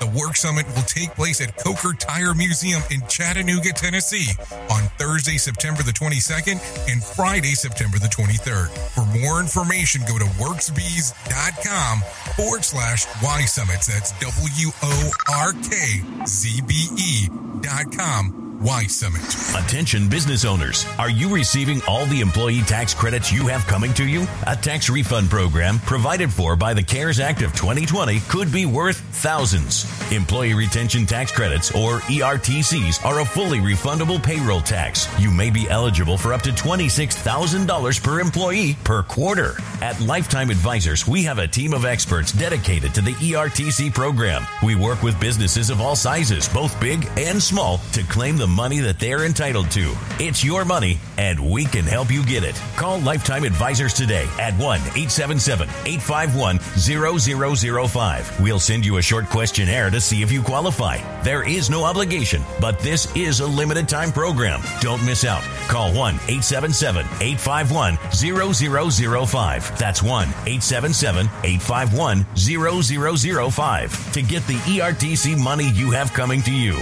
The 0.00 0.10
Work 0.18 0.34
Summit 0.36 0.66
will 0.74 0.86
take 0.86 1.14
place 1.14 1.40
at 1.40 1.56
Coker 1.56 1.94
Tire 1.94 2.34
Museum 2.34 2.82
in 2.90 3.06
Chattanooga, 3.06 3.72
Tennessee 3.72 4.34
on 4.70 4.82
Thursday, 4.98 5.38
September 5.38 5.82
the 5.82 5.92
22nd 5.92 6.58
and 6.90 7.02
Friday, 7.02 7.54
September 7.54 7.98
the 7.98 8.10
23rd. 8.10 8.68
For 8.94 9.06
more 9.22 9.38
information, 9.40 10.02
go 10.06 10.18
to 10.18 10.26
workzbe.com 11.12 12.00
forward 12.36 12.64
slash 12.64 13.06
Y 13.22 13.40
Summits. 13.42 13.86
That's 13.86 14.12
W 14.20 14.70
O 14.82 15.10
R 15.32 15.52
K 15.52 16.02
Z 16.26 16.60
B 16.66 16.88
E 16.96 17.28
dot 17.60 17.96
com. 17.96 18.53
Y 18.64 18.86
Summit. 18.86 19.20
Attention 19.62 20.08
business 20.08 20.46
owners. 20.46 20.86
Are 20.98 21.10
you 21.10 21.28
receiving 21.28 21.82
all 21.86 22.06
the 22.06 22.22
employee 22.22 22.62
tax 22.62 22.94
credits 22.94 23.30
you 23.30 23.46
have 23.46 23.66
coming 23.66 23.92
to 23.92 24.06
you? 24.06 24.26
A 24.46 24.56
tax 24.56 24.88
refund 24.88 25.28
program 25.28 25.78
provided 25.80 26.32
for 26.32 26.56
by 26.56 26.72
the 26.72 26.82
CARES 26.82 27.20
Act 27.20 27.42
of 27.42 27.52
2020 27.52 28.20
could 28.20 28.50
be 28.50 28.64
worth 28.64 28.96
thousands. 29.16 29.84
Employee 30.10 30.54
retention 30.54 31.04
tax 31.04 31.30
credits 31.30 31.72
or 31.72 32.00
ERTCs 32.00 33.04
are 33.04 33.20
a 33.20 33.24
fully 33.26 33.58
refundable 33.58 34.22
payroll 34.22 34.62
tax. 34.62 35.08
You 35.20 35.30
may 35.30 35.50
be 35.50 35.68
eligible 35.68 36.16
for 36.16 36.32
up 36.32 36.40
to 36.42 36.50
$26,000 36.50 38.02
per 38.02 38.20
employee 38.20 38.78
per 38.82 39.02
quarter. 39.02 39.56
At 39.82 40.00
Lifetime 40.00 40.48
Advisors, 40.48 41.06
we 41.06 41.22
have 41.24 41.38
a 41.38 41.46
team 41.46 41.74
of 41.74 41.84
experts 41.84 42.32
dedicated 42.32 42.94
to 42.94 43.02
the 43.02 43.12
ERTC 43.12 43.92
program. 43.92 44.46
We 44.62 44.74
work 44.74 45.02
with 45.02 45.20
businesses 45.20 45.68
of 45.68 45.82
all 45.82 45.96
sizes, 45.96 46.48
both 46.48 46.80
big 46.80 47.06
and 47.18 47.42
small, 47.42 47.76
to 47.92 48.02
claim 48.04 48.38
the 48.38 48.53
money 48.54 48.78
that 48.80 48.98
they're 48.98 49.24
entitled 49.24 49.70
to. 49.72 49.94
It's 50.18 50.44
your 50.44 50.64
money, 50.64 50.98
and 51.18 51.50
we 51.50 51.64
can 51.64 51.84
help 51.84 52.10
you 52.10 52.24
get 52.24 52.44
it. 52.44 52.54
Call 52.76 53.00
Lifetime 53.00 53.44
Advisors 53.44 53.92
today 53.92 54.26
at 54.38 54.54
1 54.54 54.80
877 54.80 55.68
851 55.86 56.58
0005. 56.60 58.40
We'll 58.40 58.60
send 58.60 58.86
you 58.86 58.98
a 58.98 59.02
short 59.02 59.26
questionnaire 59.26 59.90
to 59.90 60.00
see 60.00 60.22
if 60.22 60.30
you 60.30 60.42
qualify. 60.42 60.98
There 61.22 61.46
is 61.46 61.68
no 61.70 61.84
obligation, 61.84 62.42
but 62.60 62.78
this 62.78 63.14
is 63.16 63.40
a 63.40 63.46
limited 63.46 63.88
time 63.88 64.12
program. 64.12 64.60
Don't 64.80 65.04
miss 65.04 65.24
out. 65.24 65.42
Call 65.68 65.92
1 65.94 66.14
877 66.14 67.06
851 67.20 67.98
0005. 68.12 69.78
That's 69.78 70.02
1 70.02 70.28
877 70.28 71.26
851 71.42 72.26
0005 72.36 74.12
to 74.12 74.22
get 74.22 74.46
the 74.46 74.54
ERTC 74.54 75.42
money 75.42 75.70
you 75.70 75.90
have 75.90 76.12
coming 76.12 76.42
to 76.42 76.52
you. 76.52 76.76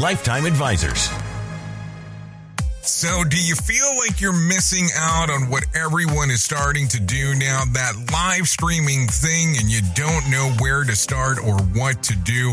Lifetime 0.00 0.44
Advisors. 0.44 1.13
So, 2.86 3.24
do 3.24 3.42
you 3.42 3.54
feel 3.54 3.96
like 3.96 4.20
you're 4.20 4.34
missing 4.34 4.88
out 4.94 5.30
on 5.30 5.48
what 5.48 5.64
everyone 5.74 6.30
is 6.30 6.42
starting 6.42 6.86
to 6.88 7.00
do 7.00 7.34
now? 7.34 7.62
That 7.72 7.94
live 8.12 8.46
streaming 8.46 9.08
thing, 9.08 9.56
and 9.56 9.70
you 9.70 9.80
don't 9.94 10.30
know 10.30 10.52
where 10.60 10.84
to 10.84 10.94
start 10.94 11.38
or 11.42 11.56
what 11.72 12.02
to 12.02 12.14
do? 12.14 12.52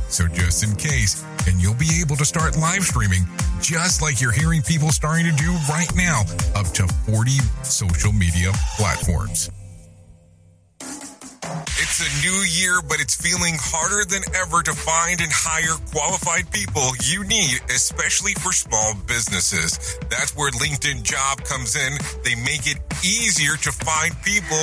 So 0.11 0.27
just 0.27 0.63
in 0.63 0.75
case, 0.75 1.23
and 1.47 1.61
you'll 1.61 1.73
be 1.73 2.01
able 2.01 2.17
to 2.17 2.25
start 2.25 2.57
live 2.57 2.83
streaming 2.83 3.23
just 3.61 4.01
like 4.01 4.19
you're 4.19 4.33
hearing 4.33 4.61
people 4.61 4.89
starting 4.89 5.25
to 5.25 5.31
do 5.31 5.51
right 5.69 5.89
now, 5.95 6.23
up 6.53 6.67
to 6.73 6.85
40 7.07 7.31
social 7.63 8.11
media 8.11 8.51
platforms. 8.75 9.49
It's 11.43 11.99
a 12.01 12.27
new 12.27 12.43
year, 12.43 12.81
but 12.87 12.99
it's 12.99 13.15
feeling 13.15 13.55
harder 13.57 14.03
than 14.03 14.21
ever 14.35 14.61
to 14.63 14.73
find 14.73 15.21
and 15.21 15.31
hire 15.31 15.77
qualified 15.93 16.51
people 16.51 16.91
you 17.03 17.23
need, 17.23 17.61
especially 17.69 18.33
for 18.33 18.51
small 18.51 18.93
businesses. 19.07 19.97
That's 20.09 20.35
where 20.35 20.51
LinkedIn 20.51 21.03
Job 21.03 21.43
comes 21.43 21.75
in. 21.75 21.93
They 22.23 22.35
make 22.35 22.67
it 22.67 22.77
easier 23.03 23.55
to 23.55 23.71
find 23.71 24.13
people 24.23 24.59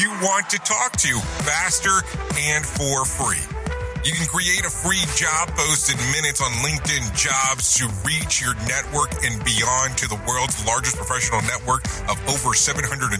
you 0.00 0.10
want 0.24 0.48
to 0.50 0.58
talk 0.58 0.92
to 1.04 1.20
faster 1.44 2.00
and 2.38 2.64
for 2.64 3.04
free. 3.04 3.65
You 4.06 4.12
can 4.12 4.26
create 4.28 4.64
a 4.64 4.70
free 4.70 5.02
job 5.16 5.48
post 5.58 5.90
in 5.90 5.98
minutes 6.14 6.40
on 6.40 6.52
LinkedIn 6.62 7.10
Jobs 7.18 7.74
to 7.74 7.88
reach 8.06 8.40
your 8.40 8.54
network 8.70 9.10
and 9.24 9.42
beyond 9.44 9.98
to 9.98 10.06
the 10.06 10.14
world's 10.28 10.64
largest 10.64 10.94
professional 10.94 11.42
network 11.42 11.84
of 12.08 12.14
over 12.30 12.54
770 12.54 13.18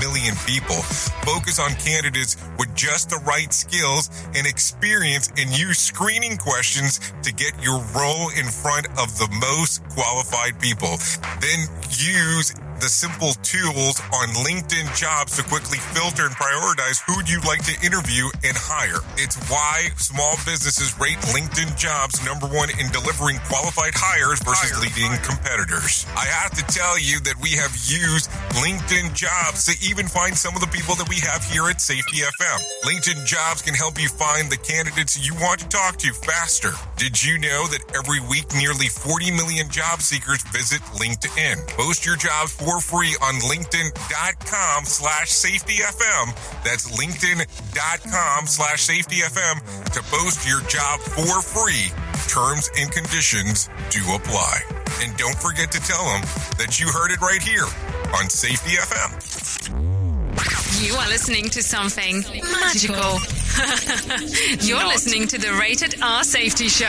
million 0.00 0.34
people. 0.44 0.82
Focus 1.22 1.60
on 1.60 1.70
candidates 1.78 2.36
with 2.58 2.74
just 2.74 3.10
the 3.10 3.22
right 3.24 3.52
skills 3.52 4.10
and 4.34 4.48
experience 4.48 5.30
and 5.38 5.56
use 5.56 5.78
screening 5.78 6.36
questions 6.38 6.98
to 7.22 7.32
get 7.32 7.54
your 7.62 7.78
role 7.94 8.30
in 8.30 8.46
front 8.46 8.88
of 8.98 9.16
the 9.22 9.30
most 9.38 9.88
qualified 9.90 10.58
people. 10.58 10.98
Then 11.38 11.70
use 11.94 12.52
the 12.80 12.88
simple 12.88 13.32
tools 13.40 14.00
on 14.12 14.28
LinkedIn 14.44 14.92
jobs 14.96 15.36
to 15.36 15.42
quickly 15.42 15.78
filter 15.96 16.28
and 16.28 16.34
prioritize 16.36 17.00
who 17.08 17.16
you'd 17.24 17.46
like 17.48 17.64
to 17.64 17.74
interview 17.80 18.28
and 18.44 18.56
hire. 18.56 19.00
It's 19.16 19.36
why 19.48 19.88
small 19.96 20.36
businesses 20.44 20.92
rate 21.00 21.16
LinkedIn 21.32 21.76
jobs 21.80 22.20
number 22.24 22.46
one 22.46 22.68
in 22.76 22.92
delivering 22.92 23.40
qualified 23.48 23.96
hires 23.96 24.42
versus 24.44 24.76
leading 24.76 25.16
competitors. 25.24 26.04
I 26.12 26.28
have 26.28 26.52
to 26.60 26.64
tell 26.68 27.00
you 27.00 27.20
that 27.24 27.40
we 27.40 27.56
have 27.56 27.72
used 27.88 28.28
LinkedIn 28.60 29.16
jobs 29.16 29.64
to 29.66 29.74
even 29.80 30.06
find 30.06 30.36
some 30.36 30.52
of 30.52 30.60
the 30.60 30.68
people 30.68 30.94
that 31.00 31.08
we 31.08 31.16
have 31.24 31.44
here 31.48 31.68
at 31.72 31.80
Safety 31.80 32.20
FM. 32.20 32.58
LinkedIn 32.84 33.24
jobs 33.24 33.62
can 33.62 33.74
help 33.74 33.96
you 34.00 34.08
find 34.08 34.50
the 34.50 34.60
candidates 34.60 35.16
you 35.16 35.32
want 35.40 35.60
to 35.64 35.68
talk 35.68 35.96
to 36.04 36.12
faster. 36.12 36.72
Did 36.96 37.16
you 37.22 37.38
know 37.38 37.66
that 37.72 37.84
every 37.96 38.20
week 38.28 38.52
nearly 38.52 38.88
40 38.88 39.32
million 39.32 39.70
job 39.70 40.00
seekers 40.04 40.42
visit 40.52 40.80
LinkedIn? 41.00 41.66
Post 41.76 42.04
your 42.04 42.16
jobs 42.16 42.52
for 42.52 42.65
free 42.80 43.16
on 43.22 43.34
linkedin.com 43.46 44.84
slash 44.84 45.28
safetyfm. 45.28 46.34
That's 46.64 46.90
linkedin.com 46.98 48.46
slash 48.46 48.86
safetyfm 48.86 49.92
to 49.92 50.02
post 50.10 50.48
your 50.48 50.60
job 50.62 51.00
for 51.00 51.40
free. 51.42 51.92
Terms 52.28 52.68
and 52.76 52.90
conditions 52.90 53.70
do 53.90 54.00
apply. 54.14 54.60
And 55.00 55.16
don't 55.16 55.36
forget 55.36 55.70
to 55.72 55.80
tell 55.80 56.04
them 56.04 56.22
that 56.58 56.80
you 56.80 56.88
heard 56.88 57.12
it 57.12 57.20
right 57.20 57.42
here 57.42 57.66
on 58.18 58.28
Safety 58.28 58.76
FM. 58.76 59.95
You 60.80 60.94
are 60.94 61.08
listening 61.08 61.48
to 61.50 61.62
something 61.62 62.22
magical. 62.42 63.18
You're 64.66 64.86
listening 64.86 65.26
to 65.28 65.38
the 65.38 65.56
Rated 65.58 66.00
R 66.02 66.22
Safety 66.22 66.68
Show. 66.68 66.86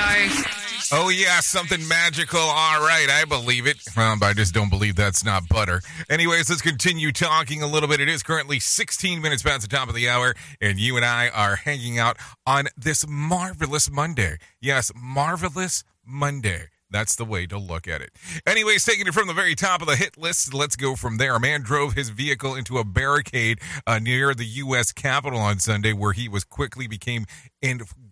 Oh, 0.91 1.09
yeah, 1.09 1.39
something 1.41 1.85
magical. 1.87 2.39
All 2.39 2.79
right, 2.79 3.07
I 3.09 3.25
believe 3.25 3.67
it. 3.67 3.77
Um, 3.97 4.19
but 4.19 4.27
I 4.27 4.33
just 4.33 4.53
don't 4.53 4.69
believe 4.69 4.95
that's 4.95 5.23
not 5.25 5.47
butter. 5.49 5.81
Anyways, 6.09 6.49
let's 6.49 6.61
continue 6.61 7.11
talking 7.11 7.61
a 7.61 7.67
little 7.67 7.89
bit. 7.89 7.99
It 7.99 8.07
is 8.09 8.23
currently 8.23 8.59
16 8.59 9.21
minutes 9.21 9.43
past 9.43 9.69
the 9.69 9.75
top 9.75 9.89
of 9.89 9.95
the 9.95 10.07
hour, 10.07 10.33
and 10.61 10.79
you 10.79 10.95
and 10.95 11.05
I 11.05 11.29
are 11.29 11.57
hanging 11.57 11.99
out 11.99 12.17
on 12.45 12.67
this 12.77 13.05
marvelous 13.07 13.91
Monday. 13.91 14.37
Yes, 14.61 14.91
marvelous 14.95 15.83
Monday. 16.05 16.67
That's 16.89 17.15
the 17.15 17.25
way 17.25 17.45
to 17.47 17.57
look 17.57 17.87
at 17.87 18.01
it. 18.01 18.11
Anyways, 18.45 18.85
taking 18.85 19.07
it 19.07 19.13
from 19.13 19.27
the 19.27 19.33
very 19.33 19.55
top 19.55 19.81
of 19.81 19.87
the 19.87 19.95
hit 19.95 20.17
list, 20.17 20.53
let's 20.53 20.75
go 20.75 20.95
from 20.95 21.17
there. 21.17 21.35
A 21.35 21.39
man 21.39 21.61
drove 21.61 21.93
his 21.93 22.09
vehicle 22.09 22.55
into 22.55 22.77
a 22.77 22.85
barricade 22.85 23.59
uh, 23.85 23.99
near 23.99 24.33
the 24.33 24.45
U.S. 24.45 24.91
Capitol 24.91 25.39
on 25.39 25.59
Sunday, 25.59 25.91
where 25.91 26.13
he 26.13 26.29
was 26.29 26.43
quickly 26.43 26.87
became 26.87 27.25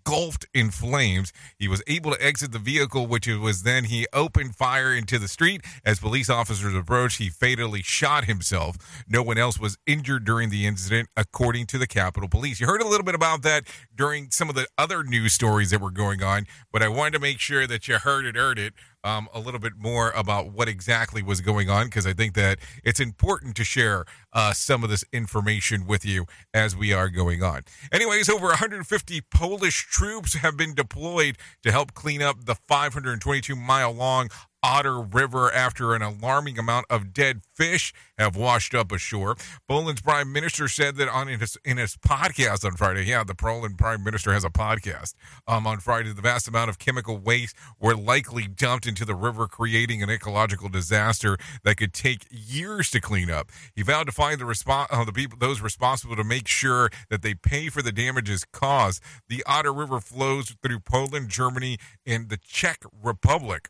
engulfed 0.06 0.46
in 0.54 0.72
flames. 0.72 1.34
He 1.58 1.68
was 1.68 1.82
able 1.88 2.12
to 2.12 2.24
exit 2.24 2.52
the 2.52 2.60
vehicle, 2.60 3.08
which 3.08 3.28
was 3.28 3.64
then 3.64 3.86
he 3.86 4.08
opened 4.14 4.56
fire 4.56 4.94
into 4.94 5.18
the 5.20 5.28
street. 5.28 5.62
As 5.86 6.00
police 6.00 6.30
officers 6.30 6.74
approached, 6.76 7.18
he 7.18 7.30
fatally 7.30 7.82
shot 7.82 8.26
himself. 8.26 8.78
No 9.08 9.24
one 9.24 9.38
else 9.38 9.60
was 9.60 9.78
injured 9.86 10.26
during 10.26 10.50
the 10.50 10.66
incident, 10.66 11.10
according 11.18 11.66
to 11.68 11.78
the 11.78 11.88
Capitol 11.88 12.30
Police. 12.30 12.60
You 12.60 12.68
heard 12.68 12.82
a 12.82 12.88
little 12.88 13.06
bit 13.06 13.16
about 13.16 13.42
that 13.44 13.68
during 13.96 14.30
some 14.32 14.50
of 14.50 14.56
the 14.56 14.68
other 14.78 15.04
news 15.04 15.34
stories 15.34 15.72
that 15.72 15.82
were 15.82 15.92
going 15.92 16.22
on, 16.22 16.46
but 16.72 16.84
I 16.84 16.88
wanted 16.88 17.14
to 17.14 17.20
make 17.20 17.40
sure 17.40 17.68
that 17.68 17.88
you 17.88 17.98
heard 17.98 18.26
it, 18.26 18.36
heard 18.36 18.60
it 18.60 18.74
um, 19.06 19.30
a 19.34 19.40
little 19.40 19.60
bit 19.60 19.74
more 19.78 20.12
about 20.12 20.52
what 20.52 20.68
exactly 20.68 21.22
was 21.22 21.40
going 21.40 21.70
on 21.70 21.86
because 21.86 22.08
I 22.08 22.14
think 22.14 22.34
that 22.34 22.58
it's 22.84 23.00
important 23.00 23.56
to 23.58 23.64
share 23.64 24.06
uh, 24.34 24.52
some 24.52 24.84
of 24.84 24.90
this 24.90 25.06
information 25.14 25.86
with 25.86 26.04
you 26.04 26.26
as 26.54 26.76
we 26.76 26.92
are 26.92 27.10
going 27.10 27.44
on. 27.44 27.62
Anyways, 27.92 28.28
over 28.30 28.48
150 28.48 29.22
Polish 29.32 29.86
troops 29.86 30.34
have 30.34 30.58
been 30.58 30.74
deployed 30.74 31.38
to 31.64 31.72
help 31.72 31.94
clean 31.94 32.22
up 32.22 32.46
the 32.46 32.56
522 32.68 33.56
mile 33.56 33.94
long 33.94 34.30
Oder 34.66 35.00
River 35.00 35.54
after 35.54 35.94
an 35.94 36.02
alarming 36.02 36.58
amount 36.58 36.88
of 36.90 37.14
dead 37.14 37.42
fish 37.54 37.94
have 38.18 38.36
washed 38.36 38.74
up 38.74 38.92
ashore. 38.92 39.36
Poland's 39.68 40.02
prime 40.02 40.32
minister 40.32 40.68
said 40.68 40.96
that 40.96 41.08
on 41.08 41.28
in 41.30 41.40
his, 41.40 41.58
in 41.64 41.78
his 41.78 41.98
podcast 41.98 42.66
on 42.66 42.76
Friday. 42.76 43.04
Yeah, 43.04 43.24
the 43.24 43.36
Poland 43.36 43.78
prime 43.78 44.04
minister 44.04 44.34
has 44.34 44.44
a 44.44 44.50
podcast. 44.50 45.14
Um, 45.48 45.68
on 45.68 45.80
Friday, 45.80 46.14
the 46.14 46.22
vast 46.22 46.48
amount 46.48 46.70
of 46.70 46.80
chemical 46.80 47.18
waste 47.18 47.56
were 47.80 47.96
likely 47.96 48.48
dumped 48.48 48.88
into 48.88 49.06
the 49.06 49.16
river, 49.16 49.48
creating 49.48 50.02
an 50.02 50.10
ecological 50.10 50.70
disaster 50.70 51.38
that 51.64 51.78
could 51.78 51.94
take 51.94 52.26
years 52.32 52.90
to 52.92 53.02
clean 53.02 53.30
up. 53.30 53.52
He 53.76 53.84
vowed 53.84 54.08
to 54.08 54.12
find 54.12 54.40
the 54.40 54.46
response, 54.46 54.90
uh, 54.92 55.04
the 55.04 55.14
people, 55.14 55.38
those 55.40 55.62
responsible, 55.62 56.16
to 56.16 56.24
make 56.24 56.48
sure 56.48 56.90
that 57.10 57.22
they 57.22 57.36
pay 57.36 57.70
for 57.70 57.82
the 57.82 57.92
damages 57.92 58.46
caused. 58.52 59.02
The 59.28 59.44
Oder 59.48 59.74
River 59.74 60.00
flows 60.00 60.56
through 60.64 60.80
Poland, 60.80 61.30
Germany, 61.30 61.78
and 62.06 62.30
the 62.30 62.38
Czech 62.38 62.84
Republic 63.04 63.70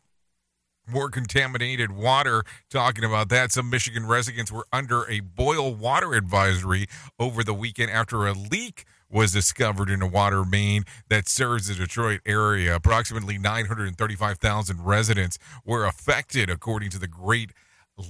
more 0.88 1.10
contaminated 1.10 1.92
water. 1.92 2.44
Talking 2.70 3.04
about 3.04 3.28
that, 3.30 3.52
some 3.52 3.70
Michigan 3.70 4.06
residents 4.06 4.52
were 4.52 4.66
under 4.72 5.08
a 5.10 5.20
boil 5.20 5.74
water 5.74 6.14
advisory 6.14 6.86
over 7.18 7.42
the 7.42 7.54
weekend 7.54 7.90
after 7.90 8.26
a 8.26 8.32
leak 8.32 8.84
was 9.08 9.32
discovered 9.32 9.88
in 9.88 10.02
a 10.02 10.06
water 10.06 10.44
main 10.44 10.84
that 11.08 11.28
serves 11.28 11.68
the 11.68 11.74
Detroit 11.74 12.20
area. 12.26 12.74
Approximately 12.74 13.38
935,000 13.38 14.84
residents 14.84 15.38
were 15.64 15.84
affected, 15.86 16.50
according 16.50 16.90
to 16.90 16.98
the 16.98 17.06
Great 17.06 17.52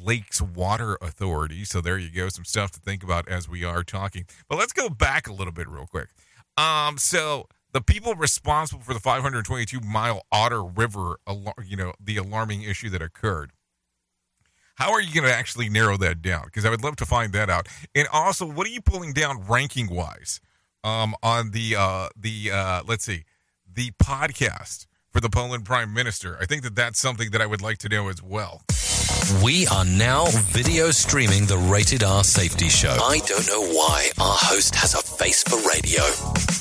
Lakes 0.02 0.40
Water 0.40 0.96
Authority. 1.00 1.64
So 1.64 1.80
there 1.80 1.98
you 1.98 2.10
go, 2.10 2.28
some 2.28 2.44
stuff 2.44 2.72
to 2.72 2.80
think 2.80 3.02
about 3.02 3.28
as 3.28 3.48
we 3.48 3.64
are 3.64 3.84
talking. 3.84 4.26
But 4.48 4.58
let's 4.58 4.72
go 4.72 4.88
back 4.88 5.28
a 5.28 5.32
little 5.32 5.52
bit 5.52 5.68
real 5.68 5.86
quick. 5.86 6.08
Um, 6.56 6.98
so 6.98 7.48
the 7.76 7.82
people 7.82 8.14
responsible 8.14 8.80
for 8.80 8.94
the 8.94 9.00
522 9.00 9.80
mile 9.80 10.22
Oder 10.34 10.64
River, 10.64 11.18
you 11.62 11.76
know, 11.76 11.92
the 12.00 12.16
alarming 12.16 12.62
issue 12.62 12.88
that 12.88 13.02
occurred. 13.02 13.52
How 14.76 14.92
are 14.92 15.00
you 15.02 15.12
going 15.12 15.30
to 15.30 15.36
actually 15.36 15.68
narrow 15.68 15.98
that 15.98 16.22
down? 16.22 16.46
Because 16.46 16.64
I 16.64 16.70
would 16.70 16.82
love 16.82 16.96
to 16.96 17.04
find 17.04 17.34
that 17.34 17.50
out. 17.50 17.68
And 17.94 18.08
also, 18.10 18.46
what 18.46 18.66
are 18.66 18.70
you 18.70 18.80
pulling 18.80 19.12
down 19.12 19.46
ranking 19.46 19.94
wise 19.94 20.40
um, 20.84 21.14
on 21.22 21.50
the 21.50 21.76
uh, 21.76 22.08
the 22.18 22.50
uh, 22.50 22.82
let's 22.86 23.04
see 23.04 23.24
the 23.70 23.90
podcast 24.02 24.86
for 25.10 25.20
the 25.20 25.28
Poland 25.28 25.66
Prime 25.66 25.92
Minister? 25.92 26.38
I 26.40 26.46
think 26.46 26.62
that 26.62 26.76
that's 26.76 26.98
something 26.98 27.30
that 27.32 27.42
I 27.42 27.46
would 27.46 27.60
like 27.60 27.76
to 27.78 27.90
know 27.90 28.08
as 28.08 28.22
well. 28.22 28.62
We 29.42 29.66
are 29.68 29.84
now 29.84 30.26
video 30.26 30.90
streaming 30.90 31.46
the 31.46 31.58
Rated 31.58 32.02
R 32.02 32.24
Safety 32.24 32.68
Show. 32.68 32.96
I 33.02 33.18
don't 33.26 33.46
know 33.48 33.62
why 33.62 34.10
our 34.18 34.36
host 34.38 34.74
has 34.74 34.94
a 34.94 35.02
face 35.02 35.42
for 35.42 35.56
radio. 35.68 36.02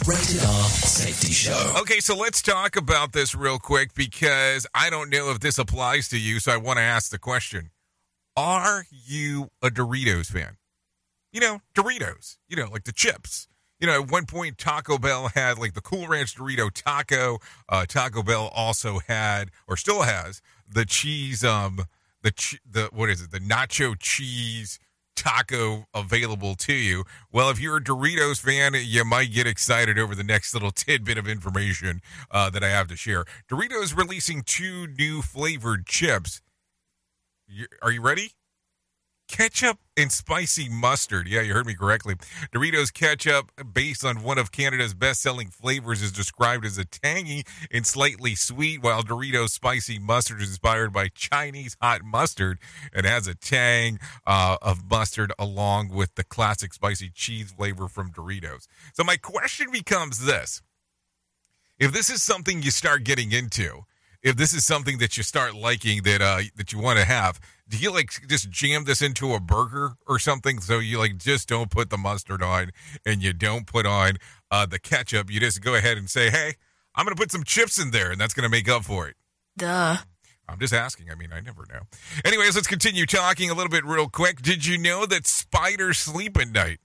Rated 0.08 0.44
R 0.44 0.64
Safety 0.70 1.32
Show. 1.34 1.74
Okay, 1.82 2.00
so 2.00 2.16
let's 2.16 2.42
talk 2.42 2.76
about 2.76 3.14
this 3.14 3.36
real 3.36 3.60
quick 3.60 3.94
because 3.94 4.68
I 4.74 4.90
don't 4.90 5.10
know 5.10 5.32
if 5.32 5.40
this 5.40 5.58
applies 5.58 6.08
to 6.10 6.20
you, 6.20 6.40
so 6.40 6.52
I 6.52 6.58
want 6.58 6.78
to 6.78 6.84
ask 6.84 7.12
the 7.12 7.20
question 7.20 7.72
Are 8.36 8.86
you 8.90 9.50
a 9.62 9.70
Doritos 9.70 10.28
fan? 10.28 10.58
You 11.32 11.42
know, 11.42 11.62
Doritos, 11.76 12.38
you 12.48 12.56
know, 12.56 12.70
like 12.72 12.84
the 12.84 12.94
chips. 12.94 13.48
You 13.80 13.88
know, 13.88 14.04
at 14.04 14.10
one 14.10 14.26
point, 14.26 14.58
Taco 14.58 14.98
Bell 14.98 15.30
had 15.36 15.58
like 15.58 15.74
the 15.74 15.82
Cool 15.82 16.08
Ranch 16.08 16.36
Dorito 16.36 16.72
taco. 16.72 17.40
Uh, 17.68 17.86
Taco 17.86 18.24
Bell 18.24 18.50
also 18.56 19.00
had, 19.08 19.52
or 19.68 19.76
still 19.76 20.04
has, 20.04 20.42
the 20.68 20.86
cheese 20.86 21.44
um 21.44 21.86
the 22.26 22.60
the 22.70 22.90
what 22.92 23.10
is 23.10 23.22
it 23.22 23.32
the 23.32 23.40
nacho 23.40 23.96
cheese 23.98 24.80
taco 25.16 25.86
available 25.94 26.56
to 26.56 26.74
you. 26.74 27.06
Well, 27.32 27.50
if 27.50 27.60
you're 27.60 27.78
a 27.78 27.82
Doritos 27.82 28.40
fan, 28.40 28.74
you 28.76 29.06
might 29.06 29.32
get 29.32 29.48
excited 29.48 29.98
over 29.98 30.14
the 30.14 30.26
next 30.26 30.54
little 30.54 30.72
tidbit 30.72 31.18
of 31.18 31.28
information 31.28 32.02
uh, 32.30 32.50
that 32.50 32.64
I 32.64 32.70
have 32.70 32.88
to 32.90 32.98
share. 32.98 33.24
Doritos 33.50 33.96
releasing 33.98 34.42
two 34.42 34.88
new 34.88 35.22
flavored 35.22 35.86
chips. 35.86 36.42
You, 37.48 37.68
are 37.82 37.92
you 37.92 38.02
ready? 38.02 38.32
Ketchup 39.28 39.80
and 39.98 40.12
spicy 40.12 40.70
mustard. 40.70 41.28
Yeah, 41.28 41.42
you 41.42 41.54
heard 41.54 41.66
me 41.66 41.74
correctly. 41.74 42.16
Doritos 42.54 42.94
ketchup, 42.94 43.52
based 43.74 44.06
on 44.06 44.22
one 44.22 44.38
of 44.38 44.52
Canada's 44.52 44.94
best 44.94 45.22
selling 45.22 45.50
flavors, 45.50 46.04
is 46.04 46.12
described 46.12 46.64
as 46.64 46.78
a 46.78 46.86
tangy 46.86 47.44
and 47.72 47.88
slightly 47.88 48.36
sweet, 48.36 48.84
while 48.84 49.02
Doritos 49.02 49.50
spicy 49.50 49.98
mustard 49.98 50.42
is 50.42 50.50
inspired 50.50 50.94
by 50.94 51.08
Chinese 51.08 51.76
hot 51.82 52.02
mustard 52.04 52.60
and 52.94 53.06
has 53.08 53.28
a 53.28 53.34
tang 53.34 54.00
uh, 54.28 54.58
of 54.62 54.90
mustard 54.90 55.34
along 55.40 55.90
with 55.90 56.14
the 56.16 56.24
classic 56.24 56.74
spicy 56.74 57.10
cheese 57.10 57.52
flavor 57.52 57.88
from 57.88 58.12
Doritos. 58.12 58.68
So, 58.94 59.04
my 59.04 59.18
question 59.18 59.72
becomes 59.72 60.26
this 60.26 60.62
if 61.80 61.92
this 61.92 62.12
is 62.12 62.22
something 62.22 62.62
you 62.62 62.72
start 62.72 63.04
getting 63.04 63.32
into, 63.32 63.86
if 64.22 64.36
this 64.38 64.54
is 64.54 64.66
something 64.66 65.00
that 65.00 65.18
you 65.18 65.24
start 65.24 65.56
liking 65.56 66.04
that 66.04 66.22
uh, 66.22 66.42
that 66.56 66.72
you 66.72 66.80
want 66.80 67.00
to 67.00 67.06
have, 67.06 67.40
do 67.68 67.78
you 67.78 67.92
like 67.92 68.12
just 68.28 68.50
jam 68.50 68.84
this 68.84 69.02
into 69.02 69.34
a 69.34 69.40
burger 69.40 69.94
or 70.08 70.20
something? 70.20 70.60
So 70.62 70.80
you 70.80 71.00
like 71.00 71.18
just 71.18 71.48
don't 71.48 71.70
put 71.70 71.90
the 71.90 71.98
mustard 71.98 72.44
on 72.44 72.72
and 73.06 73.24
you 73.24 73.34
don't 73.34 73.66
put 73.66 73.86
on 73.86 74.18
uh, 74.52 74.66
the 74.66 74.80
ketchup. 74.80 75.32
You 75.32 75.40
just 75.40 75.62
go 75.62 75.76
ahead 75.76 75.98
and 75.98 76.10
say, 76.10 76.30
"Hey, 76.30 76.56
I'm 76.96 77.06
going 77.06 77.16
to 77.16 77.20
put 77.20 77.32
some 77.32 77.44
chips 77.44 77.80
in 77.80 77.92
there," 77.92 78.12
and 78.12 78.22
that's 78.22 78.34
going 78.34 78.44
to 78.44 78.50
make 78.50 78.70
up 78.70 78.84
for 78.84 79.08
it. 79.08 79.16
Duh. 79.58 79.98
I'm 80.48 80.60
just 80.60 80.74
asking. 80.74 81.10
I 81.10 81.16
mean, 81.16 81.30
I 81.34 81.40
never 81.40 81.66
know. 81.68 81.82
Anyways, 82.24 82.56
let's 82.56 82.68
continue 82.68 83.06
talking 83.06 83.50
a 83.50 83.54
little 83.54 83.70
bit 83.70 83.84
real 83.84 84.10
quick. 84.10 84.42
Did 84.42 84.66
you 84.66 84.78
know 84.78 85.06
that 85.08 85.26
spiders 85.26 85.98
sleep 85.98 86.38
at 86.38 86.50
night? 86.50 86.80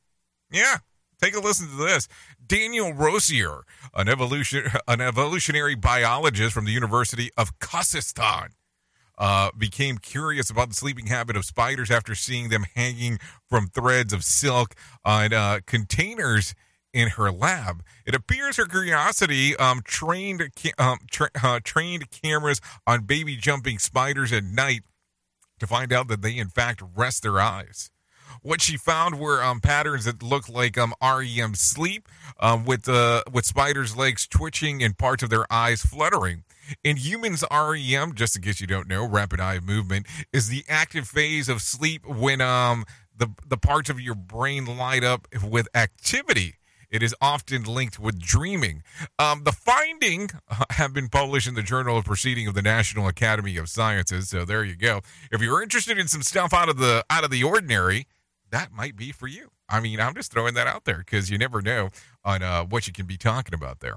Yeah. 0.50 0.78
Take 1.20 1.36
a 1.36 1.40
listen 1.40 1.68
to 1.68 1.76
this. 1.76 2.08
Daniel 2.46 2.94
Rosier, 2.94 3.62
an 3.94 4.08
evolution 4.08 4.70
an 4.88 5.02
evolutionary 5.02 5.74
biologist 5.74 6.54
from 6.54 6.64
the 6.64 6.72
University 6.72 7.30
of 7.36 7.58
Kazakhstan, 7.58 8.48
uh, 9.20 9.50
became 9.56 9.98
curious 9.98 10.50
about 10.50 10.70
the 10.70 10.74
sleeping 10.74 11.06
habit 11.06 11.36
of 11.36 11.44
spiders 11.44 11.90
after 11.90 12.14
seeing 12.14 12.48
them 12.48 12.64
hanging 12.74 13.18
from 13.48 13.68
threads 13.68 14.12
of 14.12 14.24
silk 14.24 14.74
on 15.04 15.32
uh, 15.32 15.60
containers 15.66 16.54
in 16.92 17.10
her 17.10 17.30
lab. 17.30 17.84
It 18.06 18.14
appears 18.14 18.56
her 18.56 18.64
curiosity 18.64 19.54
um, 19.56 19.82
trained 19.84 20.50
um, 20.78 20.98
tra- 21.10 21.30
uh, 21.40 21.60
trained 21.62 22.10
cameras 22.10 22.60
on 22.86 23.02
baby 23.02 23.36
jumping 23.36 23.78
spiders 23.78 24.32
at 24.32 24.42
night 24.42 24.82
to 25.60 25.66
find 25.66 25.92
out 25.92 26.08
that 26.08 26.22
they 26.22 26.36
in 26.36 26.48
fact 26.48 26.82
rest 26.96 27.22
their 27.22 27.38
eyes. 27.38 27.90
What 28.42 28.62
she 28.62 28.78
found 28.78 29.18
were 29.18 29.42
um, 29.42 29.60
patterns 29.60 30.06
that 30.06 30.22
looked 30.22 30.48
like 30.48 30.78
um, 30.78 30.94
REM 31.02 31.54
sleep, 31.54 32.08
um, 32.38 32.64
with 32.64 32.88
uh, 32.88 33.22
with 33.30 33.44
spiders' 33.44 33.96
legs 33.96 34.26
twitching 34.26 34.82
and 34.82 34.96
parts 34.96 35.22
of 35.22 35.28
their 35.28 35.44
eyes 35.52 35.82
fluttering. 35.82 36.44
In 36.84 36.96
humans, 36.96 37.44
REM, 37.50 38.14
just 38.14 38.36
in 38.36 38.42
case 38.42 38.60
you 38.60 38.66
don't 38.66 38.88
know, 38.88 39.06
rapid 39.06 39.40
eye 39.40 39.60
movement, 39.60 40.06
is 40.32 40.48
the 40.48 40.64
active 40.68 41.08
phase 41.08 41.48
of 41.48 41.62
sleep 41.62 42.06
when 42.06 42.40
um 42.40 42.84
the 43.16 43.28
the 43.46 43.56
parts 43.58 43.90
of 43.90 44.00
your 44.00 44.14
brain 44.14 44.64
light 44.64 45.04
up 45.04 45.28
with 45.42 45.68
activity. 45.74 46.54
It 46.90 47.04
is 47.04 47.14
often 47.20 47.62
linked 47.62 48.00
with 48.00 48.18
dreaming. 48.18 48.82
Um, 49.16 49.44
the 49.44 49.52
finding 49.52 50.28
have 50.70 50.92
been 50.92 51.08
published 51.08 51.46
in 51.46 51.54
the 51.54 51.62
Journal 51.62 51.96
of 51.96 52.04
Proceeding 52.04 52.48
of 52.48 52.54
the 52.54 52.62
National 52.62 53.06
Academy 53.06 53.56
of 53.56 53.68
Sciences. 53.68 54.28
So 54.28 54.44
there 54.44 54.64
you 54.64 54.74
go. 54.74 55.00
If 55.30 55.40
you're 55.40 55.62
interested 55.62 55.98
in 55.98 56.08
some 56.08 56.22
stuff 56.22 56.52
out 56.52 56.68
of 56.68 56.78
the 56.78 57.04
out 57.08 57.22
of 57.22 57.30
the 57.30 57.44
ordinary, 57.44 58.06
that 58.50 58.72
might 58.72 58.96
be 58.96 59.12
for 59.12 59.28
you. 59.28 59.50
I 59.68 59.78
mean, 59.78 60.00
I'm 60.00 60.14
just 60.14 60.32
throwing 60.32 60.54
that 60.54 60.66
out 60.66 60.84
there 60.84 60.98
because 60.98 61.30
you 61.30 61.38
never 61.38 61.62
know 61.62 61.90
on 62.24 62.42
uh, 62.42 62.64
what 62.64 62.88
you 62.88 62.92
can 62.92 63.06
be 63.06 63.16
talking 63.16 63.54
about 63.54 63.78
there. 63.78 63.96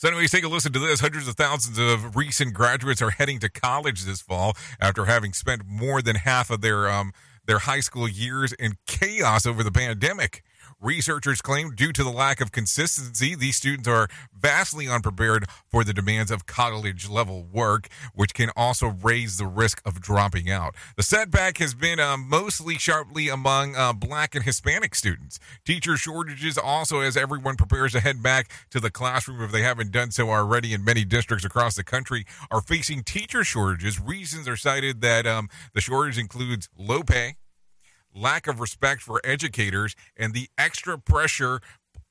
So, 0.00 0.08
anyways, 0.08 0.30
take 0.30 0.44
a 0.44 0.48
listen 0.48 0.72
to 0.72 0.78
this. 0.78 1.00
Hundreds 1.00 1.28
of 1.28 1.34
thousands 1.34 1.76
of 1.76 2.16
recent 2.16 2.54
graduates 2.54 3.02
are 3.02 3.10
heading 3.10 3.38
to 3.40 3.50
college 3.50 4.04
this 4.04 4.22
fall 4.22 4.56
after 4.80 5.04
having 5.04 5.34
spent 5.34 5.66
more 5.66 6.00
than 6.00 6.16
half 6.16 6.48
of 6.48 6.62
their 6.62 6.88
um, 6.88 7.12
their 7.44 7.58
high 7.58 7.80
school 7.80 8.08
years 8.08 8.54
in 8.54 8.78
chaos 8.86 9.44
over 9.44 9.62
the 9.62 9.70
pandemic. 9.70 10.42
Researchers 10.82 11.42
claim 11.42 11.74
due 11.74 11.92
to 11.92 12.02
the 12.02 12.10
lack 12.10 12.40
of 12.40 12.52
consistency, 12.52 13.34
these 13.34 13.56
students 13.56 13.86
are 13.86 14.08
vastly 14.34 14.88
unprepared 14.88 15.44
for 15.68 15.84
the 15.84 15.92
demands 15.92 16.30
of 16.30 16.46
college 16.46 17.06
level 17.06 17.42
work, 17.42 17.88
which 18.14 18.32
can 18.32 18.48
also 18.56 18.86
raise 18.86 19.36
the 19.36 19.44
risk 19.44 19.82
of 19.84 20.00
dropping 20.00 20.50
out. 20.50 20.74
The 20.96 21.02
setback 21.02 21.58
has 21.58 21.74
been 21.74 22.00
uh, 22.00 22.16
mostly 22.16 22.78
sharply 22.78 23.28
among 23.28 23.76
uh, 23.76 23.92
black 23.92 24.34
and 24.34 24.42
Hispanic 24.42 24.94
students. 24.94 25.38
Teacher 25.66 25.98
shortages 25.98 26.56
also, 26.56 27.00
as 27.00 27.14
everyone 27.14 27.56
prepares 27.56 27.92
to 27.92 28.00
head 28.00 28.22
back 28.22 28.50
to 28.70 28.80
the 28.80 28.90
classroom 28.90 29.42
if 29.42 29.52
they 29.52 29.60
haven't 29.60 29.92
done 29.92 30.10
so 30.10 30.30
already 30.30 30.72
in 30.72 30.82
many 30.82 31.04
districts 31.04 31.44
across 31.44 31.74
the 31.74 31.84
country, 31.84 32.24
are 32.50 32.62
facing 32.62 33.02
teacher 33.02 33.44
shortages. 33.44 34.00
Reasons 34.00 34.48
are 34.48 34.56
cited 34.56 35.02
that 35.02 35.26
um, 35.26 35.50
the 35.74 35.82
shortage 35.82 36.16
includes 36.16 36.70
low 36.78 37.02
pay 37.02 37.36
lack 38.14 38.46
of 38.46 38.60
respect 38.60 39.02
for 39.02 39.20
educators, 39.24 39.94
and 40.16 40.34
the 40.34 40.48
extra 40.58 40.98
pressure 40.98 41.60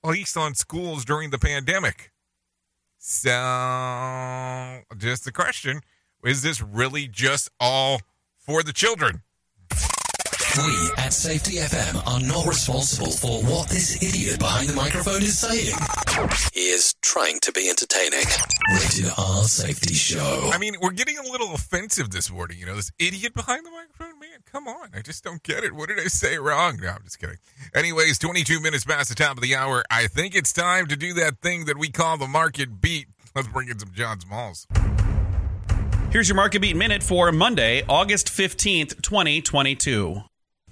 placed 0.04 0.38
on 0.38 0.56
schools 0.56 1.06
during 1.06 1.30
the 1.30 1.40
pandemic. 1.40 2.12
So, 2.98 3.30
just 4.98 5.26
a 5.28 5.32
question 5.32 5.82
is 6.24 6.42
this 6.42 6.62
really 6.62 7.08
just 7.08 7.50
all 7.60 8.02
for 8.38 8.62
the 8.62 8.74
children? 8.74 9.22
We 10.58 10.90
at 10.98 11.14
Safety 11.14 11.58
FM 11.58 12.06
are 12.08 12.20
not 12.20 12.46
responsible 12.48 13.12
for 13.12 13.42
what 13.44 13.70
this 13.70 14.02
idiot 14.04 14.40
behind 14.40 14.68
the 14.68 14.74
microphone 14.74 15.22
is 15.22 15.38
saying. 15.38 15.76
He 16.54 16.62
is 16.72 16.96
trying 17.02 17.40
to 17.42 17.52
be 17.52 17.70
entertaining. 17.70 18.26
Rated 18.74 19.12
R 19.16 19.44
Safety 19.44 19.94
Show. 19.94 20.50
I 20.52 20.58
mean, 20.58 20.74
we're 20.82 20.92
getting 20.92 21.20
a 21.20 21.24
little 21.24 21.54
offensive 21.54 22.10
this 22.10 22.32
morning. 22.32 22.58
You 22.58 22.66
know, 22.66 22.76
this 22.76 22.92
idiot 23.00 23.36
behind 23.36 23.66
the 23.66 23.72
microphone, 23.72 24.09
man, 24.40 24.52
come 24.52 24.68
on. 24.68 24.90
I 24.94 25.02
just 25.02 25.24
don't 25.24 25.42
get 25.44 25.64
it. 25.64 25.74
What 25.74 25.90
did 25.90 26.00
I 26.00 26.06
say 26.06 26.38
wrong? 26.38 26.80
No, 26.82 26.90
I'm 26.90 27.04
just 27.04 27.20
kidding. 27.20 27.38
Anyways, 27.74 28.18
22 28.20 28.60
minutes 28.60 28.86
past 28.86 29.10
the 29.10 29.16
top 29.16 29.38
of 29.38 29.44
the 29.44 29.56
hour. 29.56 29.84
I 29.90 30.08
think 30.08 30.36
it's 30.36 30.54
time 30.54 30.88
to 30.88 30.96
do 30.96 31.14
that 31.14 31.40
thing 31.42 31.66
that 31.66 31.78
we 31.78 31.90
call 31.90 32.18
the 32.18 32.28
market 32.28 32.82
beat. 32.82 33.08
Let's 33.36 33.48
bring 33.48 33.70
in 33.70 33.80
some 33.80 33.92
John 33.94 34.20
Smalls. 34.20 34.68
Here's 36.12 36.28
your 36.28 36.36
market 36.36 36.62
beat 36.62 36.76
minute 36.76 37.04
for 37.04 37.32
Monday, 37.32 37.84
August 37.88 38.28
15th, 38.28 39.02
2022. 39.02 40.24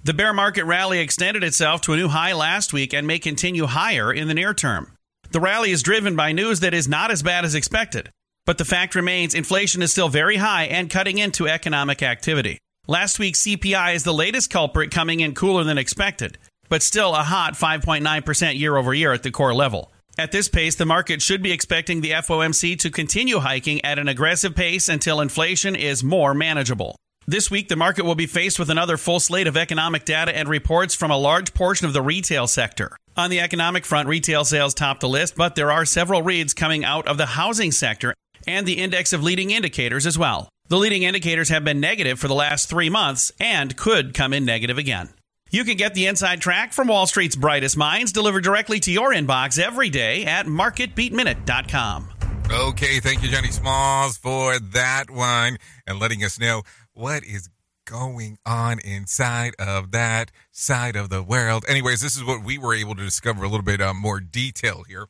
The 0.02 0.14
bear 0.14 0.32
market 0.32 0.64
rally 0.64 0.98
extended 0.98 1.44
itself 1.44 1.80
to 1.82 1.92
a 1.92 1.96
new 1.96 2.08
high 2.08 2.32
last 2.32 2.72
week 2.72 2.92
and 2.92 3.06
may 3.06 3.18
continue 3.18 3.66
higher 3.66 4.12
in 4.12 4.28
the 4.28 4.34
near 4.34 4.54
term. 4.54 4.94
The 5.30 5.40
rally 5.40 5.70
is 5.70 5.82
driven 5.82 6.16
by 6.16 6.32
news 6.32 6.60
that 6.60 6.74
is 6.74 6.88
not 6.88 7.10
as 7.10 7.22
bad 7.22 7.44
as 7.44 7.54
expected, 7.54 8.10
but 8.46 8.58
the 8.58 8.64
fact 8.64 8.94
remains 8.94 9.34
inflation 9.34 9.82
is 9.82 9.92
still 9.92 10.08
very 10.08 10.36
high 10.36 10.64
and 10.64 10.90
cutting 10.90 11.18
into 11.18 11.46
economic 11.46 12.02
activity. 12.02 12.58
Last 12.90 13.18
week's 13.18 13.42
CPI 13.42 13.96
is 13.96 14.04
the 14.04 14.14
latest 14.14 14.48
culprit 14.48 14.90
coming 14.90 15.20
in 15.20 15.34
cooler 15.34 15.62
than 15.62 15.76
expected, 15.76 16.38
but 16.70 16.82
still 16.82 17.14
a 17.14 17.22
hot 17.22 17.52
5.9% 17.52 18.58
year 18.58 18.78
over 18.78 18.94
year 18.94 19.12
at 19.12 19.22
the 19.22 19.30
core 19.30 19.54
level. 19.54 19.92
At 20.16 20.32
this 20.32 20.48
pace, 20.48 20.74
the 20.74 20.86
market 20.86 21.20
should 21.20 21.42
be 21.42 21.52
expecting 21.52 22.00
the 22.00 22.12
FOMC 22.12 22.78
to 22.78 22.90
continue 22.90 23.40
hiking 23.40 23.84
at 23.84 23.98
an 23.98 24.08
aggressive 24.08 24.56
pace 24.56 24.88
until 24.88 25.20
inflation 25.20 25.76
is 25.76 26.02
more 26.02 26.32
manageable. 26.32 26.96
This 27.26 27.50
week, 27.50 27.68
the 27.68 27.76
market 27.76 28.06
will 28.06 28.14
be 28.14 28.24
faced 28.24 28.58
with 28.58 28.70
another 28.70 28.96
full 28.96 29.20
slate 29.20 29.46
of 29.46 29.58
economic 29.58 30.06
data 30.06 30.34
and 30.34 30.48
reports 30.48 30.94
from 30.94 31.10
a 31.10 31.18
large 31.18 31.52
portion 31.52 31.86
of 31.86 31.92
the 31.92 32.00
retail 32.00 32.46
sector. 32.46 32.96
On 33.18 33.28
the 33.28 33.40
economic 33.40 33.84
front, 33.84 34.08
retail 34.08 34.46
sales 34.46 34.72
top 34.72 35.00
the 35.00 35.10
list, 35.10 35.36
but 35.36 35.56
there 35.56 35.70
are 35.70 35.84
several 35.84 36.22
reads 36.22 36.54
coming 36.54 36.86
out 36.86 37.06
of 37.06 37.18
the 37.18 37.26
housing 37.26 37.70
sector 37.70 38.14
and 38.46 38.66
the 38.66 38.78
index 38.78 39.12
of 39.12 39.22
leading 39.22 39.50
indicators 39.50 40.06
as 40.06 40.16
well. 40.16 40.48
The 40.68 40.76
leading 40.76 41.04
indicators 41.04 41.48
have 41.48 41.64
been 41.64 41.80
negative 41.80 42.18
for 42.18 42.28
the 42.28 42.34
last 42.34 42.68
three 42.68 42.90
months 42.90 43.32
and 43.40 43.74
could 43.74 44.12
come 44.12 44.34
in 44.34 44.44
negative 44.44 44.76
again. 44.76 45.08
You 45.50 45.64
can 45.64 45.78
get 45.78 45.94
the 45.94 46.06
inside 46.06 46.42
track 46.42 46.74
from 46.74 46.88
Wall 46.88 47.06
Street's 47.06 47.36
brightest 47.36 47.74
minds 47.74 48.12
delivered 48.12 48.44
directly 48.44 48.78
to 48.80 48.92
your 48.92 49.14
inbox 49.14 49.58
every 49.58 49.88
day 49.88 50.26
at 50.26 50.44
marketbeatminute.com. 50.44 52.10
Okay, 52.52 53.00
thank 53.00 53.22
you, 53.22 53.30
Johnny 53.30 53.50
Smalls, 53.50 54.18
for 54.18 54.58
that 54.58 55.04
one 55.08 55.56
and 55.86 55.98
letting 55.98 56.22
us 56.22 56.38
know 56.38 56.64
what 56.92 57.24
is 57.24 57.48
going 57.86 58.36
on 58.44 58.78
inside 58.80 59.54
of 59.58 59.92
that 59.92 60.30
side 60.52 60.96
of 60.96 61.08
the 61.08 61.22
world. 61.22 61.64
Anyways, 61.66 62.02
this 62.02 62.14
is 62.14 62.22
what 62.22 62.44
we 62.44 62.58
were 62.58 62.74
able 62.74 62.94
to 62.94 63.02
discover 63.02 63.42
a 63.42 63.48
little 63.48 63.64
bit 63.64 63.80
uh, 63.80 63.94
more 63.94 64.20
detail 64.20 64.84
here. 64.86 65.06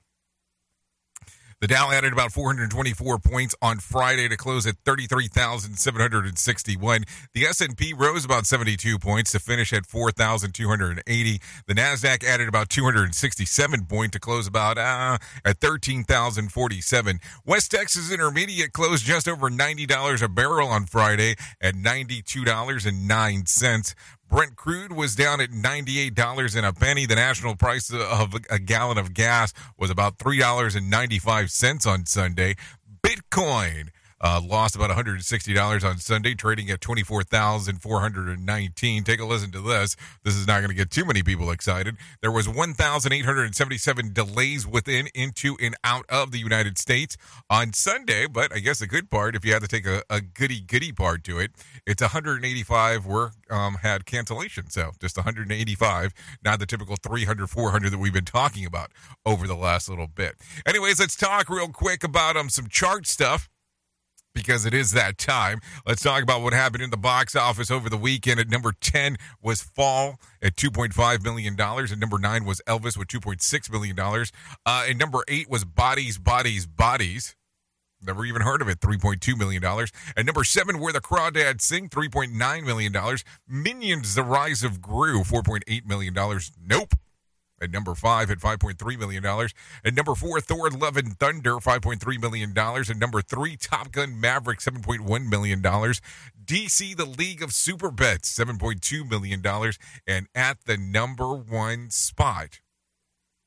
The 1.61 1.67
Dow 1.67 1.91
added 1.91 2.13
about 2.13 2.31
424 2.31 3.19
points 3.19 3.53
on 3.61 3.81
Friday 3.81 4.29
to 4.29 4.37
close 4.37 4.65
at 4.65 4.77
33,761. 4.85 7.05
The 7.35 7.47
S&P 7.47 7.95
rose 7.95 8.25
about 8.25 8.47
72 8.47 8.97
points 9.01 9.33
to 9.33 9.41
finish 9.41 9.73
at 9.73 9.85
4,280. 9.85 11.41
The 11.67 11.75
Nasdaq 11.75 12.23
added 12.23 12.49
about 12.49 12.69
267 12.69 13.87
points 13.87 14.13
to 14.13 14.21
close 14.21 14.47
about 14.47 14.79
uh, 14.79 15.19
at 15.45 15.59
13,047. 15.59 17.19
West 17.45 17.73
Texas 17.73 18.13
Intermediate 18.13 18.73
closed 18.73 19.05
just 19.05 19.27
over 19.27 19.51
$90 19.51 20.23
a 20.23 20.29
barrel 20.29 20.69
on 20.69 20.87
Friday 20.87 21.35
at 21.61 21.75
$92.09. 21.75 23.95
Brent 24.29 24.57
crude 24.57 24.93
was 24.93 25.15
down 25.17 25.41
at 25.41 25.51
$98 25.51 26.57
and 26.57 26.67
a 26.67 26.73
penny. 26.73 27.07
The 27.07 27.15
national 27.15 27.57
price 27.57 27.91
of 27.91 28.35
a 28.51 28.59
gallon 28.59 28.99
of 28.99 29.15
gas 29.15 29.55
was 29.79 29.91
about 29.91 30.19
$3.95 30.19 31.87
on 31.87 32.05
Sunday. 32.05 32.55
Bitcoin 33.03 33.89
uh, 34.21 34.41
lost 34.45 34.77
about 34.77 34.91
$160 34.91 35.85
on 35.85 35.99
Sunday, 35.99 36.35
trading 36.35 36.71
at 36.71 36.81
24419 36.81 39.05
Take 39.05 39.21
a 39.21 39.25
listen 39.25 39.51
to 39.53 39.61
this. 39.61 39.97
This 40.25 40.35
is 40.35 40.47
not 40.47 40.59
going 40.59 40.71
to 40.71 40.75
get 40.75 40.91
too 40.91 41.05
many 41.05 41.23
people 41.23 41.51
excited. 41.51 41.97
There 42.21 42.31
was 42.31 42.49
1,877 42.49 44.13
delays 44.13 44.67
within, 44.67 45.09
into, 45.15 45.57
and 45.61 45.75
out 45.85 46.05
of 46.09 46.33
the 46.33 46.39
United 46.39 46.79
States 46.79 47.17
on 47.49 47.73
Sunday. 47.73 48.27
But 48.27 48.55
I 48.55 48.59
guess 48.59 48.81
the 48.81 48.87
good 48.87 49.11
part, 49.11 49.37
if 49.37 49.45
you 49.45 49.53
had 49.53 49.63
to 49.63 49.69
take 49.69 49.87
a, 49.87 50.03
a 50.11 50.21
goody 50.21 50.61
goody 50.61 50.93
part 50.93 51.25
to 51.25 51.39
it, 51.39 51.53
it's 51.87 52.03
185 52.03 53.07
were 53.07 53.31
um, 53.51 53.75
had 53.83 54.07
cancellation. 54.07 54.71
So 54.71 54.93
just 55.01 55.17
185, 55.17 56.13
not 56.45 56.59
the 56.59 56.67
typical 56.67 56.97
300, 56.97 57.49
400 57.49 57.91
that 57.91 57.99
we've 57.99 58.13
been 58.13 58.25
talking 58.25 58.67
about 58.67 58.91
over 59.25 59.47
the 59.47 59.57
last 59.57 59.89
little 59.89 60.07
bit. 60.07 60.35
Anyways, 60.67 61.01
let's 61.01 61.17
talk 61.17 61.49
real 61.49 61.69
quick 61.69 62.05
about 62.05 62.37
um 62.37 62.49
some 62.49 62.69
chart 62.69 63.07
stuff 63.07 63.49
because 64.39 64.65
it 64.65 64.73
is 64.73 64.93
that 64.93 65.19
time. 65.19 65.61
Let's 65.85 66.03
talk 66.03 66.23
about 66.23 66.43
what 66.43 66.53
happened 66.53 66.83
in 66.83 66.91
the 66.91 66.97
box 66.97 67.35
office 67.35 67.71
over 67.71 67.91
the 67.91 67.97
weekend. 67.97 68.39
At 68.39 68.49
number 68.49 68.73
10 68.73 69.17
was 69.43 69.61
Fall 69.61 70.21
at 70.41 70.55
$2.5 70.55 71.25
million. 71.25 71.61
At 71.61 71.99
number 71.99 72.19
9 72.19 72.45
was 72.45 72.63
Elvis 72.67 72.97
with 72.97 73.09
$2.6 73.09 73.73
million. 73.73 73.99
Uh, 73.99 74.85
and 74.89 74.99
number 74.99 75.25
8 75.27 75.51
was 75.51 75.65
Bodies, 75.65 76.19
Bodies, 76.19 76.67
Bodies. 76.67 77.35
Never 78.01 78.25
even 78.25 78.43
heard 78.43 78.63
of 78.63 78.69
it. 78.69 78.79
$3.2 78.79 79.37
million. 79.37 79.65
At 80.17 80.25
number 80.25 80.45
seven, 80.45 80.79
Where 80.79 80.93
the 80.93 81.01
Crawdads 81.01 81.63
Sing, 81.63 81.89
$3.9 81.89 82.65
million. 82.65 82.97
Minions, 83.49 84.15
The 84.15 84.23
Rise 84.23 84.63
of 84.63 84.81
Gru, 84.81 85.25
$4.8 85.25 85.85
million. 85.85 86.15
Nope. 86.65 86.95
At 87.61 87.71
number 87.71 87.95
five, 87.95 88.31
at 88.31 88.39
$5.3 88.39 88.99
million. 88.99 89.25
At 89.25 89.95
number 89.95 90.15
four, 90.15 90.41
Thor 90.41 90.71
Love 90.71 90.97
and 90.97 91.19
Thunder, 91.19 91.55
$5.3 91.55 92.21
million. 92.21 92.57
At 92.57 92.97
number 92.97 93.21
three, 93.21 93.57
Top 93.57 93.91
Gun 93.91 94.21
Maverick, 94.21 94.61
$7.1 94.61 95.29
million. 95.29 95.61
DC, 95.61 96.97
The 96.97 97.05
League 97.05 97.43
of 97.43 97.53
Super 97.53 97.91
Pets, 97.91 98.37
$7.2 98.39 99.11
million. 99.11 99.43
And 100.07 100.29
at 100.35 100.59
the 100.67 100.77
number 100.77 101.35
one 101.35 101.91
spot, 101.91 102.61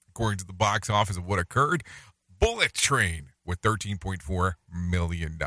according 0.09 0.39
to 0.39 0.45
the 0.45 0.53
box 0.53 0.89
office 0.89 1.17
of 1.17 1.25
what 1.25 1.39
occurred, 1.39 1.83
Bullet 2.39 2.73
Train 2.73 3.30
with 3.51 3.61
$13.4 3.61 4.53
million. 4.73 5.37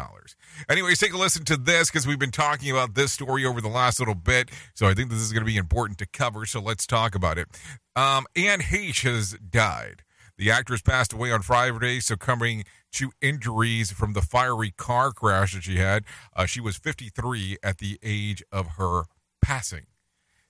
Anyways, 0.69 0.99
take 0.99 1.15
a 1.15 1.17
listen 1.17 1.43
to 1.47 1.57
this 1.57 1.91
because 1.91 2.07
we've 2.07 2.19
been 2.19 2.31
talking 2.31 2.71
about 2.71 2.95
this 2.95 3.13
story 3.13 3.47
over 3.47 3.63
the 3.63 3.69
last 3.69 3.99
little 3.99 4.15
bit. 4.15 4.51
So 4.75 4.87
I 4.87 4.93
think 4.93 5.09
this 5.09 5.21
is 5.21 5.33
going 5.33 5.41
to 5.41 5.51
be 5.51 5.57
important 5.57 5.99
to 6.01 6.07
cover. 6.07 6.45
So 6.45 6.61
let's 6.61 6.87
talk 6.87 7.15
about 7.15 7.39
it. 7.39 7.49
Um, 7.97 8.27
Anne 8.37 8.61
Heche 8.61 9.11
has 9.11 9.39
died. 9.39 10.03
The 10.37 10.51
actress 10.51 10.83
passed 10.83 11.15
away 11.15 11.33
on 11.33 11.41
Friday, 11.41 12.01
succumbing 12.01 12.65
to 12.93 13.13
injuries 13.23 13.91
from 13.91 14.13
the 14.13 14.21
fiery 14.21 14.75
car 14.77 15.11
crash 15.11 15.55
that 15.55 15.65
she 15.65 15.79
had. 15.79 16.05
Uh, 16.37 16.45
she 16.45 16.61
was 16.61 16.77
53 16.77 17.57
at 17.63 17.79
the 17.79 17.99
age 18.03 18.43
of 18.53 18.73
her 18.77 19.05
passing. 19.41 19.87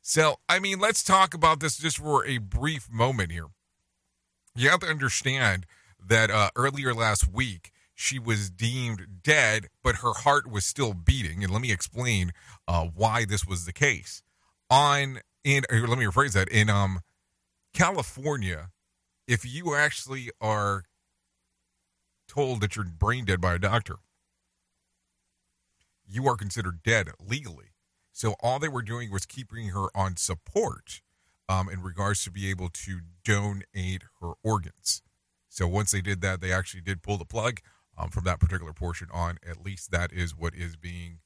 So, 0.02 0.38
I 0.48 0.58
mean, 0.58 0.80
let's 0.80 1.04
talk 1.04 1.34
about 1.34 1.60
this 1.60 1.78
just 1.78 1.98
for 1.98 2.26
a 2.26 2.38
brief 2.38 2.90
moment 2.90 3.30
here. 3.30 3.46
You 4.56 4.70
have 4.70 4.80
to 4.80 4.88
understand 4.88 5.66
that 6.06 6.30
uh, 6.30 6.50
earlier 6.56 6.94
last 6.94 7.32
week 7.32 7.72
she 7.94 8.18
was 8.18 8.50
deemed 8.50 9.22
dead, 9.22 9.68
but 9.82 9.96
her 9.96 10.12
heart 10.12 10.50
was 10.50 10.66
still 10.66 10.94
beating. 10.94 11.44
And 11.44 11.52
let 11.52 11.62
me 11.62 11.72
explain 11.72 12.32
uh, 12.66 12.88
why 12.94 13.24
this 13.24 13.46
was 13.46 13.66
the 13.66 13.72
case. 13.72 14.22
On 14.70 15.20
in 15.44 15.62
let 15.70 15.98
me 15.98 16.06
rephrase 16.06 16.32
that 16.32 16.48
in 16.48 16.70
um 16.70 17.00
California, 17.72 18.70
if 19.28 19.44
you 19.44 19.74
actually 19.74 20.30
are 20.40 20.84
told 22.28 22.60
that 22.60 22.76
you're 22.76 22.84
brain 22.84 23.24
dead 23.24 23.40
by 23.40 23.54
a 23.54 23.58
doctor, 23.58 23.96
you 26.06 26.26
are 26.26 26.36
considered 26.36 26.82
dead 26.82 27.08
legally. 27.20 27.72
So 28.12 28.34
all 28.40 28.58
they 28.58 28.68
were 28.68 28.82
doing 28.82 29.10
was 29.10 29.26
keeping 29.26 29.68
her 29.68 29.88
on 29.94 30.16
support 30.16 31.02
um, 31.48 31.68
in 31.68 31.82
regards 31.82 32.22
to 32.24 32.30
be 32.30 32.48
able 32.48 32.68
to 32.70 33.00
donate 33.24 34.04
her 34.20 34.32
organs. 34.42 35.02
So 35.54 35.68
once 35.68 35.92
they 35.92 36.00
did 36.00 36.20
that, 36.22 36.40
they 36.40 36.52
actually 36.52 36.80
did 36.80 37.00
pull 37.00 37.16
the 37.16 37.24
plug 37.24 37.60
um, 37.96 38.10
from 38.10 38.24
that 38.24 38.40
particular 38.40 38.72
portion 38.72 39.06
on. 39.12 39.38
At 39.48 39.64
least 39.64 39.92
that 39.92 40.12
is 40.12 40.36
what 40.36 40.52
is 40.52 40.74
being 40.74 41.20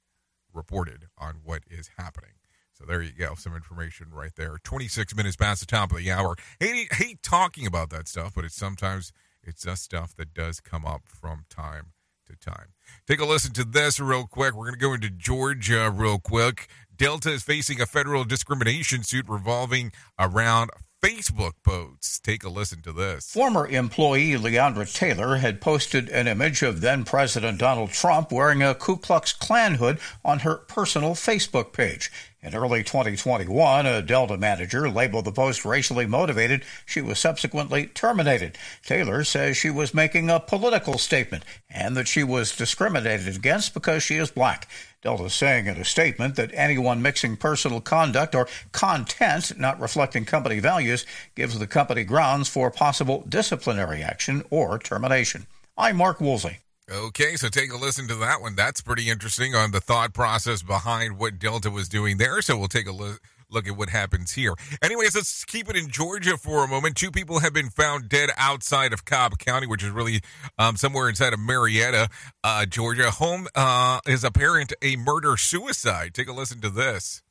reported 0.53 1.07
on 1.17 1.37
what 1.45 1.63
is 1.71 1.91
happening. 1.97 2.33
So 2.75 2.85
there 2.85 3.01
you 3.01 3.13
go, 3.13 3.35
some 3.35 3.57
information 3.57 4.09
right 4.13 4.33
there. 4.37 4.59
26 4.63 5.17
minutes 5.17 5.37
past 5.37 5.61
the 5.61 5.67
top 5.67 5.91
of 5.93 5.97
the 5.97 6.11
hour. 6.11 6.37
Hate, 6.61 6.93
hate 6.93 7.23
talking 7.23 7.67
about 7.67 7.89
that 7.89 8.07
stuff, 8.07 8.35
but 8.35 8.45
it's 8.45 8.55
sometimes 8.55 9.13
it's 9.43 9.63
just 9.65 9.83
stuff 9.83 10.15
that 10.17 10.35
does 10.35 10.61
come 10.61 10.85
up 10.85 11.03
from 11.07 11.47
time 11.49 11.93
to 12.27 12.37
time. 12.37 12.75
Take 13.07 13.21
a 13.21 13.25
listen 13.25 13.55
to 13.55 13.65
this 13.65 13.99
real 13.99 14.27
quick. 14.27 14.55
We're 14.55 14.67
going 14.67 14.79
to 14.79 14.87
go 14.87 14.93
into 14.93 15.11
Georgia 15.11 15.91
real 15.91 16.19
quick. 16.19 16.69
Delta 16.95 17.31
is 17.33 17.43
facing 17.43 17.81
a 17.81 17.87
federal 17.87 18.25
discrimination 18.25 19.03
suit 19.03 19.25
revolving 19.27 19.91
around 20.19 20.71
Facebook 21.03 21.53
posts. 21.63 22.19
Take 22.19 22.43
a 22.43 22.49
listen 22.49 22.83
to 22.83 22.93
this. 22.93 23.31
Former 23.31 23.69
employee 23.69 24.33
Leandra 24.33 24.93
Taylor 24.93 25.37
had 25.37 25.61
posted 25.61 26.09
an 26.09 26.27
image 26.27 26.63
of 26.63 26.81
then 26.81 27.05
President 27.05 27.59
Donald 27.59 27.91
Trump 27.91 28.33
wearing 28.33 28.65
a 28.65 28.75
Ku 28.75 28.97
Klux 28.97 29.33
Klan 29.33 29.75
hood 29.75 30.01
on 30.25 30.41
her 30.41 30.57
personal 30.57 31.13
Facebook 31.13 31.73
page. 31.73 32.11
In 32.49 32.55
early 32.55 32.83
2021, 32.83 33.85
a 33.85 34.01
Delta 34.01 34.39
manager 34.39 34.89
labeled 34.89 35.27
the 35.27 35.33
post 35.33 35.67
racially 35.67 36.07
motivated. 36.07 36.65
She 36.87 37.03
was 37.03 37.19
subsequently 37.19 37.89
terminated. 37.89 38.57
Taylor 38.83 39.23
says 39.23 39.59
she 39.59 39.69
was 39.69 39.93
making 39.93 40.31
a 40.31 40.41
political 40.41 40.97
statement 40.97 41.45
and 41.69 41.95
that 41.95 42.09
she 42.09 42.25
was 42.25 42.57
discriminated 42.57 43.37
against 43.37 43.75
because 43.75 44.03
she 44.03 44.17
is 44.17 44.31
black. 44.31 44.67
Delta 45.03 45.29
saying 45.29 45.67
in 45.67 45.77
a 45.77 45.85
statement 45.85 46.37
that 46.37 46.51
anyone 46.55 47.03
mixing 47.03 47.37
personal 47.37 47.83
conduct 47.83 48.35
or 48.35 48.49
content 48.73 49.59
not 49.59 49.79
reflecting 49.79 50.25
company 50.25 50.59
values 50.59 51.05
gives 51.35 51.59
the 51.59 51.67
company 51.67 52.03
grounds 52.03 52.49
for 52.49 52.71
possible 52.71 53.27
disciplinary 53.29 54.03
action 54.03 54.43
or 54.49 54.79
termination. 54.79 55.47
I'm 55.77 55.99
Mark 55.99 56.19
Woolsey. 56.19 56.61
Okay, 56.91 57.37
so 57.37 57.49
take 57.49 57.71
a 57.71 57.77
listen 57.77 58.09
to 58.09 58.15
that 58.15 58.41
one. 58.41 58.55
That's 58.55 58.81
pretty 58.81 59.11
interesting 59.11 59.55
on 59.55 59.73
the 59.73 59.81
thought 59.81 60.15
process 60.15 60.63
behind 60.63 61.19
what 61.19 61.39
Delta 61.39 61.71
was 61.71 61.87
doing 61.87 62.17
there. 62.17 62.41
So 62.41 62.57
we'll 62.57 62.69
take 62.69 62.87
a 62.87 62.93
look 62.93 63.21
look 63.51 63.67
at 63.67 63.77
what 63.77 63.91
happens 63.91 64.33
here. 64.33 64.55
Anyways, 64.83 65.15
let's 65.15 65.45
keep 65.45 65.69
it 65.69 65.77
in 65.77 65.89
Georgia 65.89 66.37
for 66.37 66.65
a 66.65 66.69
moment. 66.69 66.97
Two 66.97 67.11
people 67.11 67.41
have 67.41 67.53
been 67.53 67.71
found 67.71 68.09
dead 68.09 68.31
outside 68.37 68.93
of 68.93 69.05
Cobb 69.05 69.39
County, 69.39 69.67
which 69.67 69.83
is 69.83 69.91
really 69.91 70.21
um, 70.59 70.77
somewhere 70.77 71.09
inside 71.09 71.33
of 71.33 71.41
Marietta, 71.41 72.09
uh, 72.43 72.67
Georgia. 72.67 73.11
Home 73.11 73.49
uh, 73.55 74.01
is 74.07 74.25
apparent 74.25 74.73
a 74.83 74.97
murder 74.97 75.37
suicide. 75.37 76.15
Take 76.15 76.29
a 76.29 76.33
listen 76.33 76.61
to 76.63 76.71
this. 76.71 77.23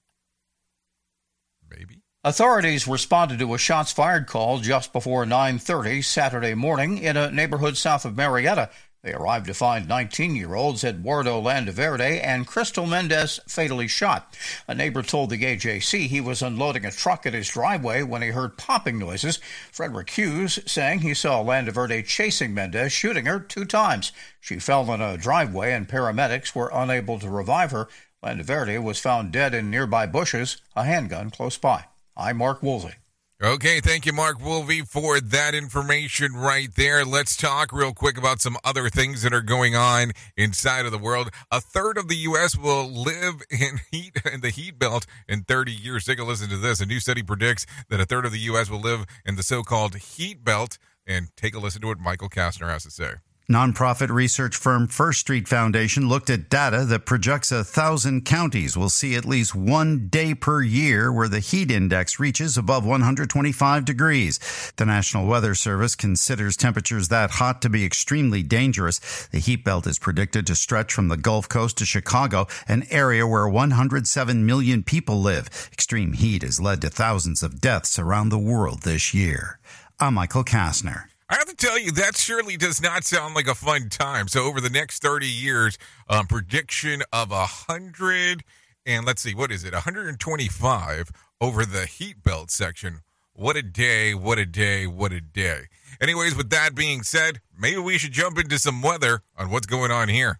Maybe. 1.70 2.02
Authorities 2.24 2.88
responded 2.88 3.40
to 3.40 3.54
a 3.54 3.58
shots 3.58 3.92
fired 3.92 4.28
call 4.28 4.60
just 4.60 4.92
before 4.92 5.24
9:30 5.26 6.04
Saturday 6.04 6.56
morning 6.56 6.98
in 6.98 7.16
a 7.16 7.32
neighborhood 7.32 7.78
south 7.78 8.06
of 8.06 8.18
Marietta. 8.18 8.70
They 9.04 9.14
arrived 9.14 9.46
to 9.46 9.54
find 9.54 9.88
19 9.88 10.36
year 10.36 10.56
olds 10.56 10.84
Eduardo 10.84 11.42
Landaverde 11.42 12.20
and 12.24 12.48
Crystal 12.48 12.86
Mendez 12.86 13.40
fatally 13.48 13.88
shot. 13.88 14.36
A 14.68 14.74
neighbor 14.74 15.04
told 15.04 15.30
the 15.30 15.38
AJC 15.38 16.08
he 16.08 16.20
was 16.20 16.42
unloading 16.42 16.84
a 16.84 16.92
truck 16.92 17.26
at 17.26 17.34
his 17.34 17.48
driveway 17.48 18.02
when 18.02 18.22
he 18.22 18.30
heard 18.30 18.58
popping 18.58 18.98
noises. 18.98 19.40
Frederick 19.72 20.10
Hughes 20.10 20.60
saying 20.66 21.00
he 21.00 21.14
saw 21.14 21.44
Landaverde 21.44 22.06
chasing 22.06 22.54
Mendez, 22.54 22.92
shooting 22.92 23.28
her 23.28 23.40
two 23.40 23.66
times. 23.66 24.12
She 24.40 24.60
fell 24.60 24.92
in 24.92 25.02
a 25.02 25.18
driveway 25.18 25.74
and 25.74 25.88
paramedics 25.88 26.56
were 26.56 26.72
unable 26.74 27.20
to 27.20 27.30
revive 27.30 27.72
her. 27.72 27.88
Landaverde 28.24 28.82
was 28.82 29.00
found 29.00 29.32
dead 29.32 29.54
in 29.54 29.70
nearby 29.70 30.08
bushes, 30.08 30.58
a 30.76 30.84
handgun 30.84 31.30
close 31.30 31.58
by. 31.58 31.86
I'm 32.16 32.38
Mark 32.38 32.64
Woolsey. 32.64 32.96
Okay, 33.44 33.82
thank 33.82 34.08
you, 34.08 34.14
Mark 34.14 34.44
Woolsey, 34.44 34.82
for 34.82 35.22
that 35.22 35.54
information 35.54 36.34
right 36.34 36.74
there. 36.74 37.06
Let's 37.06 37.38
talk 37.38 37.72
real 37.72 37.94
quick 37.94 38.18
about 38.18 38.42
some 38.42 38.58
other 38.64 38.90
things 38.90 39.22
that 39.22 39.32
are 39.32 39.44
going 39.44 39.76
on 39.76 40.14
inside 40.36 40.88
of 40.88 40.92
the 40.92 40.98
world. 40.98 41.30
A 41.52 41.62
third 41.62 42.00
of 42.00 42.08
the 42.08 42.16
U.S. 42.16 42.58
will 42.58 42.90
live 42.90 43.44
in 43.52 43.80
heat 43.92 44.20
in 44.34 44.42
the 44.42 44.50
heat 44.50 44.80
belt 44.80 45.06
in 45.30 45.44
30 45.44 45.72
years. 45.72 46.06
Take 46.06 46.18
a 46.18 46.24
listen 46.24 46.50
to 46.50 46.58
this. 46.58 46.82
A 46.82 46.88
new 46.88 47.00
study 47.00 47.22
predicts 47.22 47.68
that 47.90 48.00
a 48.00 48.06
third 48.06 48.26
of 48.26 48.32
the 48.32 48.40
U.S. 48.40 48.72
will 48.72 48.82
live 48.82 49.06
in 49.24 49.36
the 49.36 49.44
so-called 49.44 49.98
heat 49.98 50.44
belt. 50.44 50.80
And 51.06 51.28
take 51.38 51.54
a 51.54 51.60
listen 51.60 51.82
to 51.82 51.88
what 51.88 52.00
Michael 52.00 52.30
Kastner 52.30 52.70
has 52.70 52.84
to 52.84 52.92
say. 52.92 53.12
Nonprofit 53.50 54.10
research 54.10 54.58
firm 54.58 54.90
First 54.90 55.22
Street 55.22 55.48
Foundation 55.48 56.10
looked 56.10 56.30
at 56.30 56.50
data 56.50 56.84
that 56.84 57.06
projects 57.06 57.50
a 57.50 57.64
thousand 57.64 58.26
counties 58.26 58.76
will 58.76 58.90
see 58.90 59.16
at 59.16 59.24
least 59.24 59.56
one 59.56 60.10
day 60.10 60.36
per 60.36 60.62
year 60.62 61.14
where 61.14 61.30
the 61.30 61.40
heat 61.40 61.72
index 61.72 62.20
reaches 62.20 62.58
above 62.58 62.86
125 62.86 63.86
degrees. 63.86 64.38
The 64.76 64.86
National 64.86 65.26
Weather 65.26 65.56
Service 65.56 65.96
considers 65.96 66.58
temperatures 66.58 67.08
that 67.08 67.32
hot 67.32 67.62
to 67.62 67.70
be 67.70 67.86
extremely 67.86 68.44
dangerous. 68.44 69.00
The 69.32 69.40
heat 69.40 69.64
belt 69.64 69.88
is 69.88 69.98
predicted 69.98 70.46
to 70.48 70.54
stretch 70.56 70.92
from 70.92 71.08
the 71.08 71.16
Gulf 71.16 71.48
Coast 71.48 71.78
to 71.78 71.86
Chicago, 71.86 72.48
an 72.68 72.84
area 72.92 73.26
where 73.26 73.48
107 73.48 74.46
million 74.46 74.84
people 74.84 75.22
live. 75.22 75.70
Extreme 75.72 76.14
heat 76.14 76.44
has 76.44 76.60
led 76.60 76.82
to 76.82 76.90
thousands 76.90 77.42
of 77.42 77.62
deaths 77.62 77.98
around 77.98 78.28
the 78.28 78.38
world 78.38 78.82
this 78.82 79.14
year. 79.14 79.58
I'm 80.02 80.16
Michael 80.16 80.44
Kastner. 80.44 81.06
I 81.30 81.36
have 81.36 81.48
to 81.48 81.56
tell 81.56 81.78
you, 81.78 81.92
that 81.92 82.16
surely 82.16 82.56
does 82.56 82.82
not 82.82 83.04
sound 83.04 83.36
like 83.36 83.48
a 83.48 83.56
fun 83.56 83.90
time. 83.90 84.28
So, 84.28 84.46
over 84.46 84.62
the 84.62 84.70
next 84.70 85.02
30 85.02 85.28
years, 85.28 85.78
um, 86.08 86.26
prediction 86.28 87.04
of 87.12 87.32
a 87.32 87.48
100 87.68 88.44
and 88.88 89.06
let's 89.06 89.22
see, 89.22 89.36
what 89.36 89.52
is 89.52 89.66
it? 89.66 89.74
125 89.74 91.12
over 91.42 91.66
the 91.66 91.86
heat 91.86 92.24
belt 92.24 92.50
section. 92.50 93.02
What 93.34 93.58
a 93.58 93.62
day, 93.62 94.16
what 94.16 94.40
a 94.40 94.46
day, 94.46 94.88
what 94.88 95.12
a 95.12 95.20
day. 95.20 95.64
Anyways, 96.00 96.36
with 96.36 96.50
that 96.52 96.74
being 96.74 97.04
said, 97.04 97.42
maybe 97.60 97.80
we 97.80 97.98
should 97.98 98.14
jump 98.14 98.40
into 98.40 98.58
some 98.58 98.82
weather 98.82 99.22
on 99.38 99.50
what's 99.52 99.68
going 99.68 99.92
on 99.92 100.08
here. 100.08 100.40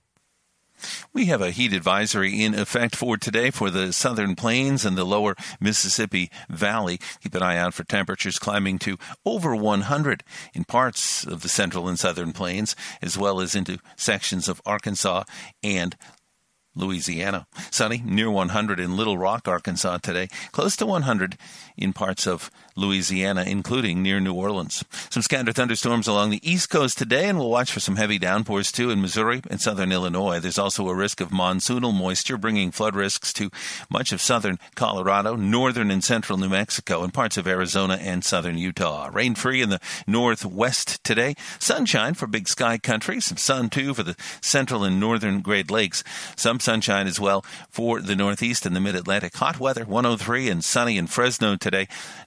We 1.14 1.26
have 1.26 1.42
a 1.42 1.52
heat 1.52 1.74
advisory 1.74 2.44
in 2.44 2.54
effect 2.54 2.96
for 2.96 3.18
today 3.18 3.52
for 3.52 3.70
the 3.70 3.92
southern 3.92 4.36
plains 4.36 4.86
and 4.86 4.98
the 4.98 5.04
lower 5.04 5.36
Mississippi 5.60 6.30
Valley. 6.50 7.00
Keep 7.22 7.36
an 7.36 7.44
eye 7.44 7.58
out 7.58 7.74
for 7.74 7.84
temperatures 7.84 8.40
climbing 8.40 8.80
to 8.80 8.98
over 9.26 9.56
100 9.56 10.24
in 10.54 10.64
parts 10.64 11.26
of 11.26 11.42
the 11.42 11.50
central 11.50 11.88
and 11.88 12.00
southern 12.00 12.34
plains, 12.34 12.76
as 13.02 13.18
well 13.18 13.40
as 13.40 13.56
into 13.56 13.80
sections 13.96 14.48
of 14.48 14.62
Arkansas 14.66 15.24
and 15.64 15.96
Louisiana. 16.78 17.48
Sunny, 17.72 18.02
near 18.06 18.30
100 18.30 18.80
in 18.80 18.96
Little 18.96 19.18
Rock, 19.18 19.48
Arkansas 19.48 19.98
today. 19.98 20.28
Close 20.52 20.76
to 20.78 20.86
100 20.86 21.38
in 21.78 21.94
parts 21.94 22.28
of 22.28 22.50
Louisiana, 22.78 23.44
including 23.46 24.02
near 24.04 24.20
New 24.20 24.34
Orleans. 24.34 24.86
Some 25.10 25.24
scattered 25.24 25.56
thunderstorms 25.56 26.08
along 26.08 26.30
the 26.30 26.50
east 26.50 26.70
coast 26.70 26.98
today, 26.98 27.28
and 27.28 27.38
we'll 27.38 27.50
watch 27.50 27.72
for 27.72 27.80
some 27.80 27.96
heavy 27.96 28.20
downpours 28.20 28.72
too 28.72 28.92
in 28.92 29.02
Missouri 29.02 29.42
and 29.50 29.60
southern 29.60 29.92
Illinois. 29.92 30.40
There's 30.40 30.60
also 30.60 30.88
a 30.88 30.96
risk 30.96 31.20
of 31.20 31.30
monsoonal 31.30 31.94
moisture, 31.94 32.38
bringing 32.38 32.72
flood 32.72 32.96
risks 32.96 33.34
to 33.34 33.50
much 33.90 34.12
of 34.12 34.22
southern 34.22 34.60
Colorado, 34.76 35.36
northern 35.36 35.90
and 35.90 36.04
central 36.04 36.38
New 36.38 36.50
Mexico, 36.50 37.04
and 37.04 37.14
parts 37.14 37.38
of 37.38 37.48
Arizona 37.48 37.98
and 38.00 38.24
southern 38.24 38.58
Utah. 38.58 39.10
Rain 39.12 39.36
free 39.36 39.62
in 39.62 39.70
the 39.70 39.82
northwest 40.06 41.04
today. 41.04 41.36
Sunshine 41.60 42.14
for 42.14 42.28
big 42.28 42.48
sky 42.48 42.78
country. 42.78 43.20
Some 43.20 43.38
sun 43.38 43.70
too 43.70 43.94
for 43.94 44.04
the 44.04 44.16
central 44.42 44.84
and 44.84 45.00
northern 45.00 45.42
Great 45.42 45.72
Lakes. 45.72 46.04
Some 46.36 46.60
sunshine 46.60 47.08
as 47.08 47.20
well 47.20 47.44
for 47.70 48.02
the 48.02 48.16
northeast 48.16 48.66
and 48.66 48.76
the 48.76 48.80
mid 48.80 48.96
Atlantic. 48.96 49.36
Hot 49.38 49.60
weather, 49.60 49.86
103 49.86 50.50
and 50.50 50.64
sunny 50.64 50.98
in 50.98 51.08
Fresno 51.08 51.56
today. 51.56 51.67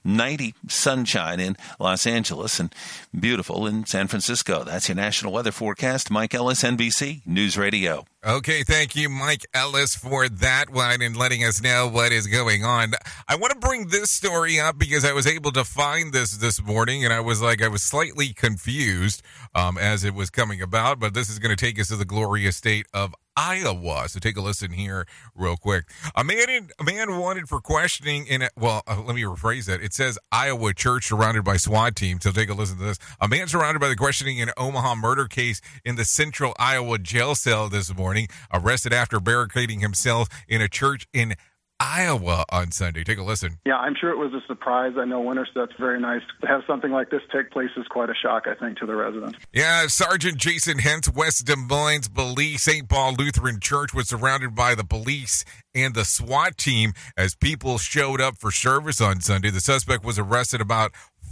90 0.03 0.55
sunshine 0.67 1.39
in 1.39 1.57
Los 1.79 2.05
Angeles 2.05 2.59
and 2.59 2.73
beautiful 3.17 3.67
in 3.67 3.85
San 3.85 4.07
Francisco. 4.07 4.63
That's 4.63 4.89
your 4.89 4.95
national 4.95 5.33
weather 5.33 5.51
forecast. 5.51 6.11
Mike 6.11 6.33
Ellis, 6.33 6.63
NBC 6.63 7.25
News 7.25 7.57
Radio. 7.57 8.05
Okay, 8.23 8.61
thank 8.61 8.95
you, 8.95 9.09
Mike 9.09 9.47
Ellis, 9.51 9.95
for 9.95 10.29
that 10.29 10.69
one 10.69 11.01
and 11.01 11.17
letting 11.17 11.43
us 11.43 11.59
know 11.59 11.87
what 11.87 12.11
is 12.11 12.27
going 12.27 12.63
on. 12.63 12.91
I 13.27 13.35
want 13.35 13.51
to 13.51 13.57
bring 13.57 13.87
this 13.87 14.11
story 14.11 14.59
up 14.59 14.77
because 14.77 15.03
I 15.03 15.11
was 15.11 15.25
able 15.25 15.51
to 15.53 15.63
find 15.63 16.13
this 16.13 16.37
this 16.37 16.61
morning, 16.61 17.03
and 17.03 17.11
I 17.11 17.19
was 17.19 17.41
like, 17.41 17.63
I 17.63 17.67
was 17.67 17.81
slightly 17.81 18.31
confused 18.31 19.23
um, 19.55 19.75
as 19.75 20.03
it 20.03 20.13
was 20.13 20.29
coming 20.29 20.61
about, 20.61 20.99
but 20.99 21.15
this 21.15 21.31
is 21.31 21.39
going 21.39 21.55
to 21.55 21.65
take 21.65 21.79
us 21.79 21.87
to 21.87 21.95
the 21.95 22.05
glorious 22.05 22.57
state 22.57 22.85
of 22.93 23.15
Iowa. 23.35 24.07
So 24.09 24.19
take 24.19 24.37
a 24.37 24.41
listen 24.41 24.71
here, 24.71 25.05
real 25.35 25.57
quick. 25.57 25.85
A 26.15 26.23
man, 26.23 26.49
in, 26.49 26.69
a 26.79 26.83
man 26.83 27.17
wanted 27.17 27.47
for 27.47 27.59
questioning 27.59 28.25
in. 28.27 28.43
A, 28.43 28.49
well, 28.57 28.81
uh, 28.87 29.01
let 29.05 29.15
me 29.15 29.23
rephrase 29.23 29.65
that. 29.65 29.81
It 29.81 29.93
says 29.93 30.17
Iowa 30.31 30.73
church 30.73 31.07
surrounded 31.07 31.43
by 31.43 31.57
SWAT 31.57 31.95
team. 31.95 32.19
So 32.21 32.31
take 32.31 32.49
a 32.49 32.53
listen 32.53 32.77
to 32.77 32.83
this. 32.83 32.99
A 33.19 33.27
man 33.27 33.47
surrounded 33.47 33.79
by 33.79 33.89
the 33.89 33.95
questioning 33.95 34.37
in 34.37 34.51
Omaha 34.57 34.95
murder 34.95 35.27
case 35.27 35.61
in 35.85 35.95
the 35.95 36.05
Central 36.05 36.53
Iowa 36.59 36.97
jail 36.99 37.35
cell 37.35 37.69
this 37.69 37.95
morning, 37.95 38.27
arrested 38.53 38.93
after 38.93 39.19
barricading 39.19 39.79
himself 39.79 40.27
in 40.47 40.61
a 40.61 40.67
church 40.67 41.07
in 41.13 41.35
Iowa 41.81 42.45
on 42.51 42.71
Sunday. 42.71 43.03
Take 43.03 43.17
a 43.17 43.23
listen. 43.23 43.57
Yeah, 43.65 43.77
I'm 43.77 43.95
sure 43.99 44.11
it 44.11 44.17
was 44.17 44.31
a 44.33 44.45
surprise. 44.45 44.93
I 44.99 45.05
know 45.05 45.19
winter 45.19 45.47
that's 45.55 45.73
very 45.79 45.99
nice. 45.99 46.21
To 46.41 46.47
have 46.47 46.61
something 46.67 46.91
like 46.91 47.09
this 47.09 47.23
take 47.33 47.49
place 47.49 47.71
is 47.75 47.87
quite 47.87 48.09
a 48.11 48.13
shock, 48.13 48.43
I 48.45 48.53
think, 48.53 48.77
to 48.77 48.85
the 48.85 48.95
residents. 48.95 49.39
Yeah, 49.51 49.87
Sergeant 49.87 50.37
Jason 50.37 50.77
Hentz, 50.77 51.11
West 51.11 51.45
Des 51.45 51.55
Moines 51.55 52.07
Police, 52.07 52.61
St. 52.61 52.87
Paul 52.87 53.15
Lutheran 53.17 53.59
Church 53.59 53.95
was 53.95 54.09
surrounded 54.09 54.53
by 54.53 54.75
the 54.75 54.83
police 54.83 55.43
and 55.73 55.95
the 55.95 56.05
SWAT 56.05 56.57
team 56.57 56.93
as 57.17 57.33
people 57.33 57.79
showed 57.79 58.21
up 58.21 58.37
for 58.37 58.51
service 58.51 59.01
on 59.01 59.21
Sunday. 59.21 59.49
The 59.49 59.61
suspect 59.61 60.03
was 60.03 60.19
arrested 60.19 60.61
about 60.61 60.91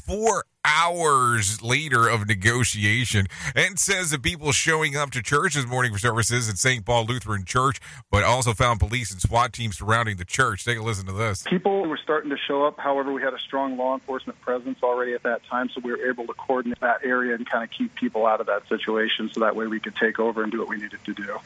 four 0.09 0.43
hours 0.65 1.61
later 1.61 2.07
of 2.07 2.27
negotiation 2.27 3.27
and 3.55 3.77
says 3.77 4.09
that 4.09 4.23
people 4.23 4.51
showing 4.51 4.97
up 4.97 5.11
to 5.11 5.21
church 5.21 5.53
this 5.53 5.67
morning 5.67 5.93
for 5.93 5.99
services 5.99 6.49
at 6.49 6.57
St. 6.57 6.83
Paul 6.83 7.05
Lutheran 7.05 7.45
Church, 7.45 7.79
but 8.09 8.23
also 8.23 8.53
found 8.53 8.79
police 8.79 9.11
and 9.11 9.21
SWAT 9.21 9.53
teams 9.53 9.77
surrounding 9.77 10.17
the 10.17 10.25
church. 10.25 10.65
Take 10.65 10.79
a 10.79 10.81
listen 10.81 11.05
to 11.05 11.11
this. 11.11 11.43
People 11.43 11.85
were 11.85 11.99
starting 12.01 12.31
to 12.31 12.37
show 12.37 12.65
up. 12.65 12.79
However, 12.79 13.13
we 13.13 13.21
had 13.21 13.35
a 13.35 13.39
strong 13.39 13.77
law 13.77 13.93
enforcement 13.93 14.41
presence 14.41 14.79
already 14.81 15.13
at 15.13 15.21
that 15.21 15.43
time, 15.45 15.69
so 15.69 15.79
we 15.83 15.91
were 15.91 16.09
able 16.09 16.25
to 16.25 16.33
coordinate 16.33 16.79
that 16.79 17.05
area 17.05 17.35
and 17.35 17.47
kind 17.47 17.63
of 17.63 17.69
keep 17.69 17.93
people 17.93 18.25
out 18.25 18.41
of 18.41 18.47
that 18.47 18.67
situation 18.67 19.29
so 19.31 19.41
that 19.41 19.55
way 19.55 19.67
we 19.67 19.79
could 19.79 19.95
take 19.95 20.17
over 20.17 20.41
and 20.41 20.51
do 20.51 20.57
what 20.57 20.69
we 20.69 20.77
needed 20.77 20.99
to 21.05 21.13
do. 21.13 21.37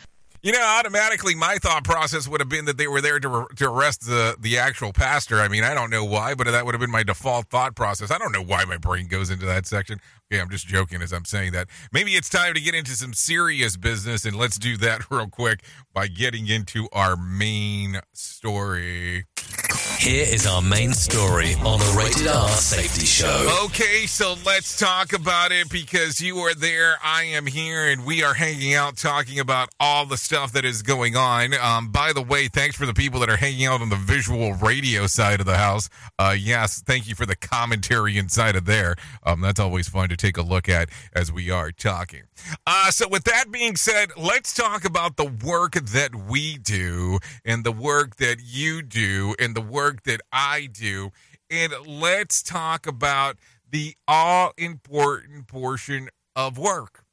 You 0.44 0.52
know, 0.52 0.62
automatically, 0.62 1.36
my 1.36 1.56
thought 1.56 1.86
process 1.86 2.28
would 2.28 2.42
have 2.42 2.50
been 2.50 2.66
that 2.66 2.76
they 2.76 2.86
were 2.86 3.00
there 3.00 3.18
to, 3.18 3.48
to 3.56 3.72
arrest 3.72 4.02
the, 4.02 4.36
the 4.38 4.58
actual 4.58 4.92
pastor. 4.92 5.40
I 5.40 5.48
mean, 5.48 5.64
I 5.64 5.74
don't 5.74 5.90
know 5.90 6.04
why, 6.04 6.34
but 6.36 6.48
that 6.48 6.66
would 6.66 6.74
have 6.74 6.82
been 6.82 6.92
my 6.92 7.04
default 7.04 7.48
thought 7.48 7.78
process. 7.78 8.12
I 8.12 8.18
don't 8.18 8.34
know 8.34 8.44
why 8.44 8.66
my 8.66 8.76
brain 8.76 9.08
goes 9.08 9.30
into 9.30 9.46
that 9.46 9.66
section. 9.66 10.02
Okay, 10.30 10.42
I'm 10.42 10.50
just 10.50 10.68
joking 10.68 11.02
as 11.02 11.14
I'm 11.14 11.24
saying 11.24 11.54
that. 11.54 11.70
Maybe 11.94 12.12
it's 12.12 12.30
time 12.30 12.56
to 12.56 12.60
get 12.60 12.76
into 12.76 12.92
some 12.92 13.14
serious 13.14 13.78
business, 13.78 14.26
and 14.26 14.36
let's 14.36 14.60
do 14.60 14.76
that 14.78 15.04
real 15.10 15.30
quick 15.30 15.64
by 15.94 16.08
getting 16.08 16.50
into 16.50 16.90
our 16.92 17.16
main 17.16 18.02
story. 18.12 19.24
Here 20.04 20.26
is 20.28 20.46
our 20.46 20.62
main 20.62 20.92
story 20.92 21.54
on 21.64 21.80
the 21.80 21.96
Rated 21.98 22.28
R 22.28 22.50
Safety 22.50 23.06
Show. 23.06 23.62
Okay, 23.64 24.06
so 24.06 24.36
let's 24.46 24.78
talk 24.78 25.14
about 25.14 25.54
it 25.54 25.70
because 25.70 26.20
you 26.20 26.40
are 26.40 26.54
there, 26.54 26.98
I 27.02 27.24
am 27.24 27.46
here, 27.46 27.88
and 27.88 28.06
we 28.06 28.22
are 28.22 28.34
hanging 28.34 28.74
out 28.74 28.98
talking 28.98 29.40
about 29.40 29.70
all 29.80 30.06
the 30.06 30.18
stuff 30.18 30.52
that 30.52 30.66
is 30.66 30.82
going 30.82 31.16
on. 31.16 31.54
Um, 31.54 31.88
by 31.90 32.12
the 32.12 32.22
way, 32.22 32.50
thanks 32.50 32.76
for 32.76 32.86
the 32.86 32.94
people 32.94 33.22
that 33.22 33.30
are 33.30 33.38
hanging 33.38 33.66
out 33.66 33.80
on 33.80 33.88
the 33.88 33.96
visual 33.96 34.52
radio 34.56 35.08
side 35.08 35.40
of 35.40 35.46
the 35.46 35.56
house. 35.56 35.88
Uh, 36.20 36.36
yes, 36.38 36.84
thank 36.86 37.08
you 37.08 37.16
for 37.16 37.26
the 37.26 37.38
commentary 37.38 38.18
inside 38.18 38.58
of 38.58 38.66
there. 38.66 38.98
Um, 39.26 39.40
that's 39.40 39.60
always 39.62 39.88
fun 39.88 40.10
to 40.10 40.18
take 40.18 40.36
a 40.36 40.42
look 40.42 40.68
at 40.68 40.90
as 41.16 41.32
we 41.32 41.50
are 41.50 41.72
talking. 41.72 42.24
Uh, 42.68 42.92
so, 42.92 43.08
with 43.08 43.24
that 43.24 43.52
being 43.52 43.78
said, 43.78 44.10
let's 44.18 44.54
talk 44.54 44.84
about 44.84 45.16
the 45.16 45.32
work 45.46 45.76
that 45.76 46.14
we 46.14 46.58
do 46.58 47.20
and 47.46 47.64
the 47.64 47.72
work 47.72 48.18
that 48.18 48.40
you 48.44 48.82
do 48.82 49.34
and 49.40 49.56
the 49.56 49.62
work 49.62 49.93
that 50.04 50.22
I 50.32 50.68
do. 50.72 51.12
And 51.50 51.74
let's 51.86 52.42
talk 52.42 52.88
about 52.88 53.38
the 53.70 53.96
all 54.08 54.54
important 54.58 55.48
portion 55.48 56.10
of 56.36 56.58
work. 56.58 57.04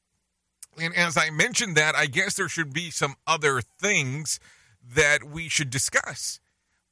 And 0.80 0.94
as 0.96 1.16
I 1.16 1.30
mentioned 1.30 1.76
that, 1.76 1.94
I 1.94 2.06
guess 2.06 2.34
there 2.34 2.48
should 2.48 2.72
be 2.72 2.90
some 2.90 3.14
other 3.26 3.60
things 3.60 4.40
that 4.82 5.24
we 5.24 5.48
should 5.48 5.70
discuss. 5.70 6.40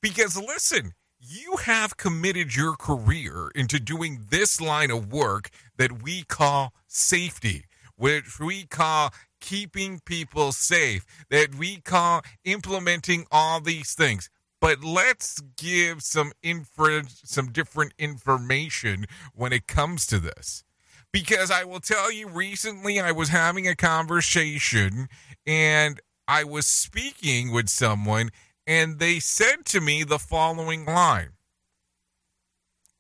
Because 0.03 0.37
listen, 0.37 0.93
you 1.21 1.57
have 1.65 1.97
committed 1.97 2.55
your 2.55 2.77
career 2.77 3.51
into 3.55 3.81
doing 3.81 4.27
this 4.31 4.61
line 4.61 4.91
of 4.91 5.13
work 5.13 5.51
that 5.77 6.03
we 6.03 6.23
call 6.23 6.73
safety, 6.87 7.65
which 7.97 8.39
we 8.39 8.67
call 8.67 9.13
keeping 9.41 10.01
people 10.05 10.53
safe, 10.53 11.05
that 11.31 11.55
we 11.55 11.81
call 11.81 12.23
implementing 12.45 13.27
all 13.31 13.61
these 13.61 13.95
things. 13.95 14.31
But 14.61 14.83
let's 14.83 15.41
give 15.57 16.03
some 16.03 16.33
info, 16.43 17.03
some 17.07 17.53
different 17.53 17.95
information 17.99 19.07
when 19.35 19.53
it 19.53 19.67
comes 19.67 20.07
to 20.09 20.19
this. 20.19 20.65
Because 21.13 21.51
I 21.51 21.65
will 21.65 21.81
tell 21.81 22.13
you, 22.13 22.29
recently 22.29 23.01
I 23.01 23.13
was 23.13 23.29
having 23.29 23.67
a 23.67 23.77
conversation 23.77 25.09
and 25.47 26.01
I 26.27 26.45
was 26.45 26.67
speaking 26.67 27.53
with 27.53 27.71
someone, 27.71 28.31
and 28.67 28.99
they 28.99 29.19
said 29.19 29.65
to 29.67 29.81
me 29.81 30.05
the 30.05 30.19
following 30.19 30.85
line 30.85 31.31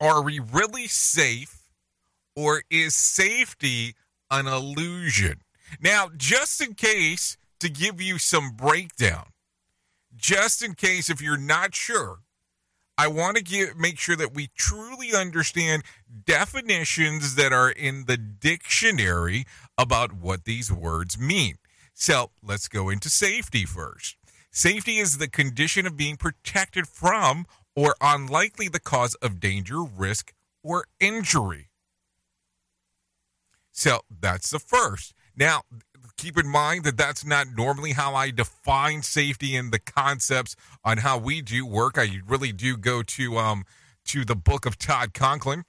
Are 0.00 0.22
we 0.22 0.38
really 0.38 0.86
safe, 0.86 1.68
or 2.34 2.62
is 2.70 2.94
safety 2.94 3.94
an 4.30 4.46
illusion? 4.46 5.42
Now, 5.78 6.08
just 6.16 6.62
in 6.62 6.72
case, 6.72 7.36
to 7.60 7.68
give 7.68 8.00
you 8.00 8.16
some 8.16 8.52
breakdown, 8.52 9.26
just 10.18 10.62
in 10.62 10.74
case 10.74 11.08
if 11.08 11.22
you're 11.22 11.38
not 11.38 11.74
sure, 11.74 12.18
I 12.98 13.06
want 13.06 13.36
to 13.36 13.42
give, 13.42 13.76
make 13.76 13.98
sure 13.98 14.16
that 14.16 14.34
we 14.34 14.48
truly 14.56 15.14
understand 15.14 15.84
definitions 16.26 17.36
that 17.36 17.52
are 17.52 17.70
in 17.70 18.06
the 18.06 18.16
dictionary 18.16 19.44
about 19.78 20.12
what 20.12 20.44
these 20.44 20.72
words 20.72 21.16
mean. 21.18 21.58
So 21.94 22.32
let's 22.42 22.68
go 22.68 22.88
into 22.88 23.08
safety 23.08 23.64
first. 23.64 24.16
Safety 24.50 24.98
is 24.98 25.18
the 25.18 25.28
condition 25.28 25.86
of 25.86 25.96
being 25.96 26.16
protected 26.16 26.88
from 26.88 27.46
or 27.76 27.94
unlikely 28.00 28.66
the 28.66 28.80
cause 28.80 29.14
of 29.16 29.38
danger, 29.38 29.82
risk, 29.82 30.32
or 30.64 30.86
injury. 30.98 31.68
So 33.70 34.00
that's 34.10 34.50
the 34.50 34.58
first. 34.58 35.14
Now, 35.36 35.62
keep 36.18 36.36
in 36.36 36.48
mind 36.48 36.84
that 36.84 36.98
that's 36.98 37.24
not 37.24 37.46
normally 37.56 37.92
how 37.92 38.14
I 38.14 38.30
define 38.30 39.02
safety 39.02 39.56
and 39.56 39.72
the 39.72 39.78
concepts 39.78 40.54
on 40.84 40.98
how 40.98 41.16
we 41.16 41.40
do 41.40 41.64
work. 41.64 41.96
I 41.96 42.20
really 42.26 42.52
do 42.52 42.76
go 42.76 43.02
to 43.02 43.38
um 43.38 43.64
to 44.06 44.24
the 44.24 44.36
book 44.36 44.66
of 44.66 44.76
Todd 44.78 45.14
Conklin 45.14 45.64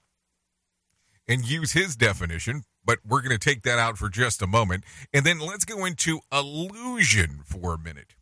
and 1.27 1.47
use 1.47 1.73
his 1.73 1.95
definition, 1.95 2.63
but 2.83 2.99
we're 3.05 3.21
going 3.21 3.37
to 3.37 3.37
take 3.37 3.61
that 3.63 3.77
out 3.77 3.97
for 3.97 4.09
just 4.09 4.41
a 4.41 4.47
moment. 4.47 4.83
And 5.13 5.25
then 5.25 5.39
let's 5.39 5.65
go 5.65 5.85
into 5.85 6.21
illusion 6.31 7.41
for 7.45 7.75
a 7.75 7.77
minute. 7.77 8.15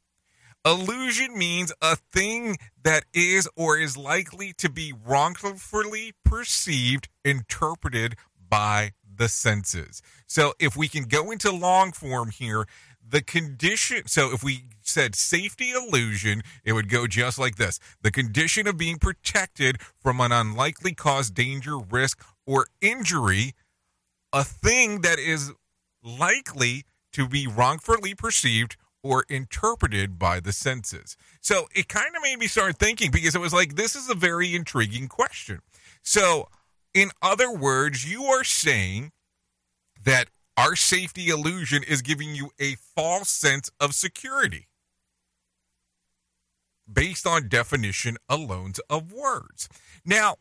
Illusion 0.66 1.38
means 1.38 1.72
a 1.82 1.96
thing 1.96 2.58
that 2.84 3.06
is 3.14 3.48
or 3.56 3.78
is 3.78 3.96
likely 3.96 4.54
to 4.58 4.70
be 4.70 4.92
wrongfully 4.92 6.14
perceived, 6.26 7.08
interpreted 7.24 8.16
by 8.50 8.92
the 9.18 9.30
senses. 9.30 10.02
So 10.28 10.54
if 10.60 10.76
we 10.76 10.88
can 10.88 11.04
go 11.04 11.32
into 11.32 11.52
long 11.52 11.92
form 11.92 12.30
here, 12.30 12.68
the 13.10 13.22
condition 13.22 14.06
so 14.08 14.34
if 14.34 14.44
we 14.44 14.66
said 14.82 15.16
safety 15.16 15.72
illusion 15.72 16.42
it 16.66 16.74
would 16.74 16.90
go 16.90 17.08
just 17.08 17.40
like 17.40 17.56
this. 17.56 17.80
The 18.02 18.12
condition 18.12 18.68
of 18.68 18.78
being 18.78 18.98
protected 18.98 19.78
from 20.02 20.20
an 20.20 20.32
unlikely 20.32 20.94
cause 20.94 21.30
danger 21.30 21.78
risk 21.78 22.24
or 22.46 22.68
injury 22.82 23.54
a 24.34 24.44
thing 24.44 25.02
that 25.02 25.20
is 25.20 25.54
likely 26.04 26.84
to 27.14 27.28
be 27.28 27.48
wrongfully 27.48 28.14
perceived 28.14 28.76
or 29.04 29.26
interpreted 29.30 30.20
by 30.20 30.40
the 30.40 30.52
senses. 30.52 31.16
So 31.40 31.68
it 31.74 31.88
kind 31.88 32.16
of 32.16 32.22
made 32.22 32.40
me 32.40 32.48
start 32.48 32.78
thinking 32.78 33.10
because 33.12 33.36
it 33.36 33.42
was 33.42 33.54
like 33.54 33.76
this 33.76 33.96
is 33.96 34.10
a 34.10 34.16
very 34.16 34.54
intriguing 34.54 35.08
question. 35.08 35.60
So 36.04 36.50
In 36.94 37.12
other 37.22 37.52
words, 37.52 38.10
you 38.10 38.24
are 38.24 38.44
saying 38.44 39.12
that 40.04 40.30
our 40.58 40.76
safety 40.76 41.30
illusion 41.30 41.84
is 41.84 42.02
giving 42.02 42.34
you 42.34 42.50
a 42.60 42.76
false 42.96 43.30
sense 43.30 43.70
of 43.80 43.94
security 43.94 44.68
based 46.92 47.28
on 47.28 47.50
definition 47.50 48.18
alone 48.30 48.74
of 48.90 49.12
words. 49.12 49.70
Now, 50.06 50.38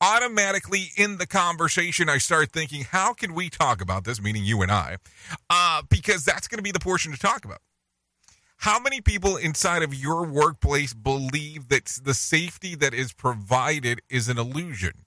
automatically 0.00 0.90
in 0.96 1.18
the 1.18 1.26
conversation, 1.26 2.08
I 2.08 2.18
start 2.18 2.52
thinking, 2.52 2.84
how 2.84 3.12
can 3.12 3.34
we 3.34 3.50
talk 3.50 3.80
about 3.80 4.04
this, 4.04 4.22
meaning 4.22 4.44
you 4.44 4.62
and 4.62 4.70
I, 4.70 4.96
uh, 5.50 5.82
because 5.88 6.24
that's 6.24 6.48
going 6.48 6.58
to 6.58 6.62
be 6.62 6.72
the 6.72 6.80
portion 6.80 7.12
to 7.12 7.18
talk 7.18 7.44
about. 7.44 7.58
How 8.62 8.80
many 8.80 9.00
people 9.00 9.36
inside 9.36 9.82
of 9.82 9.94
your 9.94 10.24
workplace 10.24 10.92
believe 10.92 11.68
that 11.68 11.84
the 12.02 12.14
safety 12.14 12.74
that 12.76 12.92
is 12.92 13.12
provided 13.12 14.00
is 14.08 14.28
an 14.28 14.38
illusion? 14.38 15.04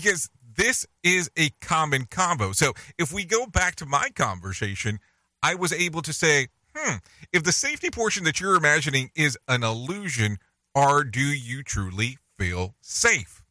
Because 0.00 0.30
this 0.56 0.86
is 1.02 1.30
a 1.36 1.50
common 1.60 2.06
combo. 2.10 2.52
So 2.52 2.72
if 2.98 3.12
we 3.12 3.24
go 3.24 3.46
back 3.46 3.76
to 3.76 3.86
my 3.86 4.08
conversation, 4.14 4.98
I 5.42 5.54
was 5.54 5.72
able 5.72 6.02
to 6.02 6.12
say, 6.12 6.48
hmm, 6.74 6.96
if 7.32 7.44
the 7.44 7.52
safety 7.52 7.90
portion 7.90 8.24
that 8.24 8.40
you're 8.40 8.56
imagining 8.56 9.10
is 9.14 9.38
an 9.48 9.62
illusion, 9.62 10.38
or 10.74 11.04
do 11.04 11.20
you 11.20 11.62
truly 11.62 12.18
feel 12.38 12.74
safe? 12.80 13.42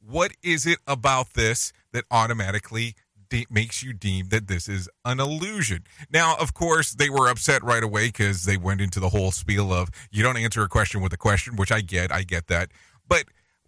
What 0.00 0.32
is 0.42 0.66
it 0.66 0.78
about 0.86 1.34
this 1.34 1.72
that 1.92 2.04
automatically 2.10 2.94
de- 3.28 3.46
makes 3.50 3.82
you 3.82 3.92
deem 3.92 4.28
that 4.28 4.46
this 4.46 4.68
is 4.68 4.88
an 5.04 5.18
illusion? 5.18 5.84
Now, 6.10 6.36
of 6.36 6.54
course, 6.54 6.92
they 6.92 7.10
were 7.10 7.28
upset 7.28 7.62
right 7.64 7.82
away 7.82 8.08
because 8.08 8.44
they 8.44 8.56
went 8.56 8.80
into 8.80 9.00
the 9.00 9.08
whole 9.08 9.32
spiel 9.32 9.72
of 9.72 9.90
you 10.10 10.22
don't 10.22 10.36
answer 10.36 10.62
a 10.62 10.68
question 10.68 11.00
with 11.00 11.12
a 11.12 11.18
question, 11.18 11.56
which 11.56 11.72
I 11.72 11.80
get. 11.80 12.12
I 12.12 12.22
get 12.22 12.46
that. 12.46 12.70
But 13.08 13.24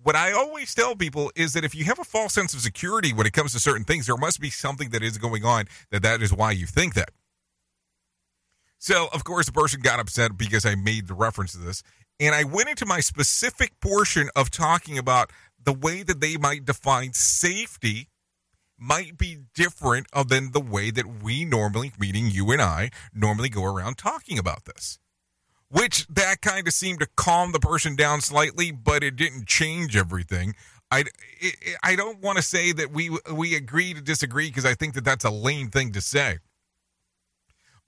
what 0.09 0.17
I 0.17 0.33
always 0.33 0.75
tell 0.75 0.97
people 0.97 1.31
is 1.37 1.53
that 1.53 1.67
if 1.67 1.75
you 1.75 1.85
have 1.85 1.99
a 1.99 2.05
false 2.05 2.33
sense 2.33 2.55
of 2.55 2.61
security 2.61 3.13
when 3.13 3.27
it 3.27 3.35
comes 3.35 3.53
to 3.53 3.61
certain 3.61 3.85
things, 3.85 4.07
there 4.07 4.17
must 4.17 4.41
be 4.41 4.49
something 4.49 4.89
that 4.89 5.03
is 5.03 5.19
going 5.19 5.45
on 5.45 5.67
that 5.91 6.03
that 6.03 6.23
is 6.23 6.33
why 6.33 6.51
you 6.51 6.65
think 6.65 6.95
that. 6.95 7.11
So, 8.79 9.09
of 9.13 9.23
course, 9.23 9.45
the 9.45 9.53
person 9.53 9.83
got 9.83 10.01
upset 10.01 10.39
because 10.39 10.65
I 10.65 10.77
made 10.77 11.09
the 11.09 11.15
reference 11.15 11.53
to 11.53 11.59
this. 11.59 11.83
And 12.19 12.35
I 12.35 12.45
went 12.45 12.71
into 12.71 12.87
my 12.87 13.01
specific 13.01 13.79
portion 13.81 14.31
of 14.35 14.51
talking 14.51 14.97
about 14.97 15.31
the 15.63 15.75
way 15.75 16.03
that 16.05 16.23
they 16.23 16.39
might 16.39 16.65
define 16.65 17.13
safety 17.13 18.09
might 18.79 19.19
be 19.19 19.41
different 19.55 20.07
than 20.27 20.53
the 20.53 20.61
way 20.61 20.91
that 20.91 21.23
we 21.23 21.45
normally, 21.45 21.93
meaning 21.99 22.31
you 22.31 22.51
and 22.51 22.63
I, 22.63 22.93
normally 23.13 23.51
go 23.51 23.63
around 23.63 23.99
talking 23.99 24.39
about 24.39 24.65
this. 24.65 24.99
Which 25.71 26.07
that 26.09 26.41
kind 26.41 26.67
of 26.67 26.73
seemed 26.73 27.01
to 27.01 27.09
calm 27.17 27.53
the 27.53 27.61
person 27.61 27.95
down 27.95 28.23
slightly, 28.23 28.71
but 28.71 29.03
it 29.03 29.17
didn't 29.17 29.47
change 29.47 29.97
everything. 29.97 30.55
I, 30.91 31.05
I 31.83 31.95
don't 31.95 32.21
want 32.23 32.37
to 32.39 32.43
say 32.43 32.73
that 32.73 32.91
we 32.91 33.11
we 33.33 33.55
agree 33.55 33.93
to 33.93 34.01
disagree 34.01 34.49
because 34.49 34.65
I 34.65 34.75
think 34.75 34.95
that 34.95 35.05
that's 35.05 35.25
a 35.25 35.31
lame 35.31 35.69
thing 35.69 35.93
to 35.93 36.01
say 36.01 36.39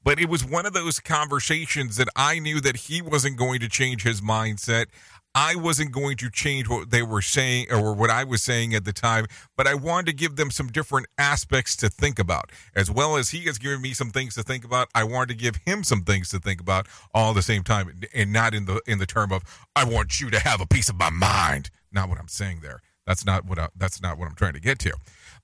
but 0.03 0.19
it 0.19 0.29
was 0.29 0.45
one 0.45 0.67
of 0.67 0.73
those 0.73 0.99
conversations 0.99 1.97
that 1.97 2.09
I 2.17 2.39
knew 2.39 2.61
that 2.61 2.77
he 2.77 3.03
wasn't 3.03 3.37
going 3.37 3.61
to 3.61 3.69
change 3.69 4.03
his 4.03 4.21
mindset. 4.21 4.87
I 5.35 5.55
wasn't 5.55 5.93
going 5.93 6.17
to 6.19 6.31
change 6.31 6.69
what 6.69 6.91
they 6.91 7.03
were 7.03 7.23
saying 7.23 7.67
or 7.71 7.95
what 7.95 8.11
I 8.11 8.25
was 8.25 8.43
saying 8.43 8.75
at 8.75 8.85
the 8.85 8.93
time, 8.93 9.27
but 9.57 9.67
I 9.67 9.75
wanted 9.75 10.07
to 10.07 10.13
give 10.13 10.37
them 10.37 10.51
some 10.51 10.67
different 10.69 11.07
aspects 11.19 11.77
to 11.77 11.89
think 11.89 12.19
about. 12.19 12.51
As 12.75 12.91
well 12.91 13.17
as 13.17 13.31
he 13.31 13.45
has 13.45 13.59
given 13.59 13.81
me 13.81 13.93
some 13.93 14.11
things 14.11 14.35
to 14.35 14.43
think 14.43 14.65
about, 14.65 14.89
I 14.95 15.05
wanted 15.05 15.29
to 15.29 15.35
give 15.35 15.57
him 15.65 15.85
some 15.85 16.03
things 16.03 16.31
to 16.31 16.41
think 16.41 16.61
about 16.61 16.89
all 17.15 17.31
at 17.31 17.37
the 17.37 17.43
same 17.43 17.63
time 17.63 18.03
and 18.13 18.33
not 18.33 18.55
in 18.55 18.65
the 18.65 18.81
in 18.87 18.99
the 18.99 19.07
term 19.07 19.31
of 19.33 19.43
I 19.77 19.85
want 19.85 20.21
you 20.21 20.31
to 20.31 20.41
have 20.41 20.61
a 20.61 20.67
piece 20.67 20.89
of 20.89 20.97
my 20.97 21.11
mind. 21.11 21.71
Not 21.93 22.09
what 22.09 22.19
I'm 22.19 22.29
saying 22.29 22.61
there. 22.63 22.81
That's 23.07 23.25
not 23.25 23.45
what 23.45 23.59
I, 23.59 23.69
that's 23.77 24.03
not 24.03 24.19
what 24.19 24.29
I'm 24.29 24.35
trying 24.35 24.55
to 24.55 24.61
get 24.61 24.79
to. 24.81 24.93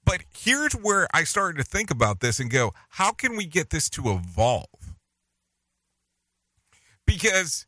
But 0.04 0.22
here's 0.36 0.72
where 0.72 1.08
I 1.12 1.24
started 1.24 1.58
to 1.58 1.64
think 1.64 1.90
about 1.90 2.20
this 2.20 2.38
and 2.38 2.50
go, 2.50 2.72
how 2.90 3.12
can 3.12 3.36
we 3.36 3.46
get 3.46 3.70
this 3.70 3.88
to 3.90 4.10
evolve? 4.10 4.94
Because 7.06 7.66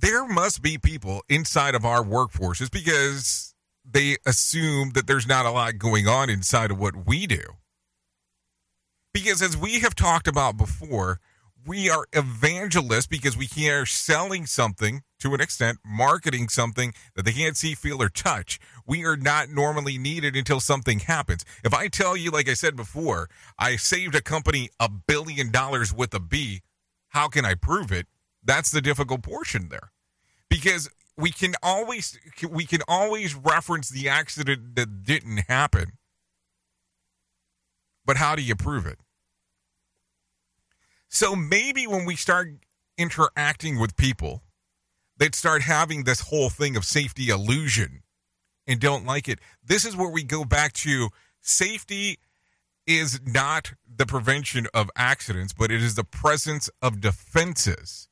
there 0.00 0.26
must 0.26 0.62
be 0.62 0.78
people 0.78 1.22
inside 1.28 1.74
of 1.74 1.84
our 1.84 2.04
workforces 2.04 2.70
because 2.70 3.54
they 3.84 4.16
assume 4.26 4.90
that 4.90 5.06
there's 5.06 5.26
not 5.26 5.46
a 5.46 5.50
lot 5.50 5.78
going 5.78 6.06
on 6.06 6.30
inside 6.30 6.70
of 6.70 6.78
what 6.78 7.06
we 7.06 7.26
do. 7.26 7.42
Because 9.12 9.42
as 9.42 9.56
we 9.56 9.80
have 9.80 9.94
talked 9.94 10.28
about 10.28 10.56
before, 10.56 11.20
we 11.66 11.90
are 11.90 12.06
evangelists 12.12 13.06
because 13.06 13.36
we 13.36 13.48
are 13.68 13.86
selling 13.86 14.46
something 14.46 15.02
to 15.18 15.34
an 15.34 15.40
extent, 15.40 15.78
marketing 15.84 16.48
something 16.48 16.94
that 17.16 17.24
they 17.24 17.32
can't 17.32 17.56
see, 17.56 17.74
feel, 17.74 18.00
or 18.00 18.08
touch. 18.08 18.60
We 18.86 19.04
are 19.04 19.16
not 19.16 19.48
normally 19.48 19.98
needed 19.98 20.36
until 20.36 20.60
something 20.60 21.00
happens. 21.00 21.44
If 21.64 21.74
I 21.74 21.88
tell 21.88 22.16
you, 22.16 22.30
like 22.30 22.48
I 22.48 22.54
said 22.54 22.76
before, 22.76 23.28
I 23.58 23.76
saved 23.76 24.14
a 24.14 24.22
company 24.22 24.70
a 24.78 24.88
billion 24.88 25.50
dollars 25.50 25.92
with 25.92 26.14
a 26.14 26.20
B, 26.20 26.60
how 27.08 27.26
can 27.28 27.44
I 27.44 27.54
prove 27.54 27.90
it? 27.90 28.06
That's 28.42 28.70
the 28.70 28.80
difficult 28.80 29.22
portion 29.22 29.68
there. 29.68 29.92
Because 30.48 30.88
we 31.16 31.30
can 31.30 31.54
always 31.62 32.18
we 32.48 32.64
can 32.64 32.80
always 32.86 33.34
reference 33.34 33.88
the 33.88 34.08
accident 34.08 34.76
that 34.76 35.02
didn't 35.02 35.44
happen. 35.48 35.92
But 38.06 38.16
how 38.16 38.36
do 38.36 38.42
you 38.42 38.54
prove 38.54 38.86
it? 38.86 38.98
So 41.08 41.34
maybe 41.34 41.86
when 41.86 42.04
we 42.04 42.16
start 42.16 42.48
interacting 42.96 43.78
with 43.78 43.96
people 43.96 44.42
that 45.18 45.34
start 45.34 45.62
having 45.62 46.04
this 46.04 46.20
whole 46.20 46.50
thing 46.50 46.76
of 46.76 46.84
safety 46.84 47.28
illusion 47.28 48.02
and 48.66 48.80
don't 48.80 49.04
like 49.04 49.28
it, 49.28 49.40
this 49.64 49.84
is 49.84 49.96
where 49.96 50.08
we 50.08 50.22
go 50.22 50.44
back 50.44 50.72
to 50.74 51.08
safety 51.40 52.18
is 52.86 53.20
not 53.26 53.72
the 53.96 54.06
prevention 54.06 54.66
of 54.72 54.90
accidents, 54.96 55.52
but 55.52 55.70
it 55.70 55.82
is 55.82 55.94
the 55.94 56.04
presence 56.04 56.70
of 56.80 57.00
defenses. 57.00 58.07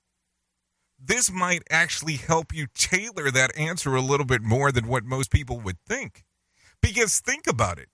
This 0.99 1.31
might 1.31 1.63
actually 1.71 2.17
help 2.17 2.55
you 2.55 2.67
tailor 2.75 3.31
that 3.31 3.57
answer 3.57 3.95
a 3.95 4.01
little 4.01 4.27
bit 4.27 4.43
more 4.43 4.73
than 4.73 4.89
what 4.89 5.05
most 5.05 5.31
people 5.31 5.61
would 5.61 5.79
think. 5.87 6.25
Because 6.83 7.21
think 7.21 7.47
about 7.47 7.79
it. 7.79 7.89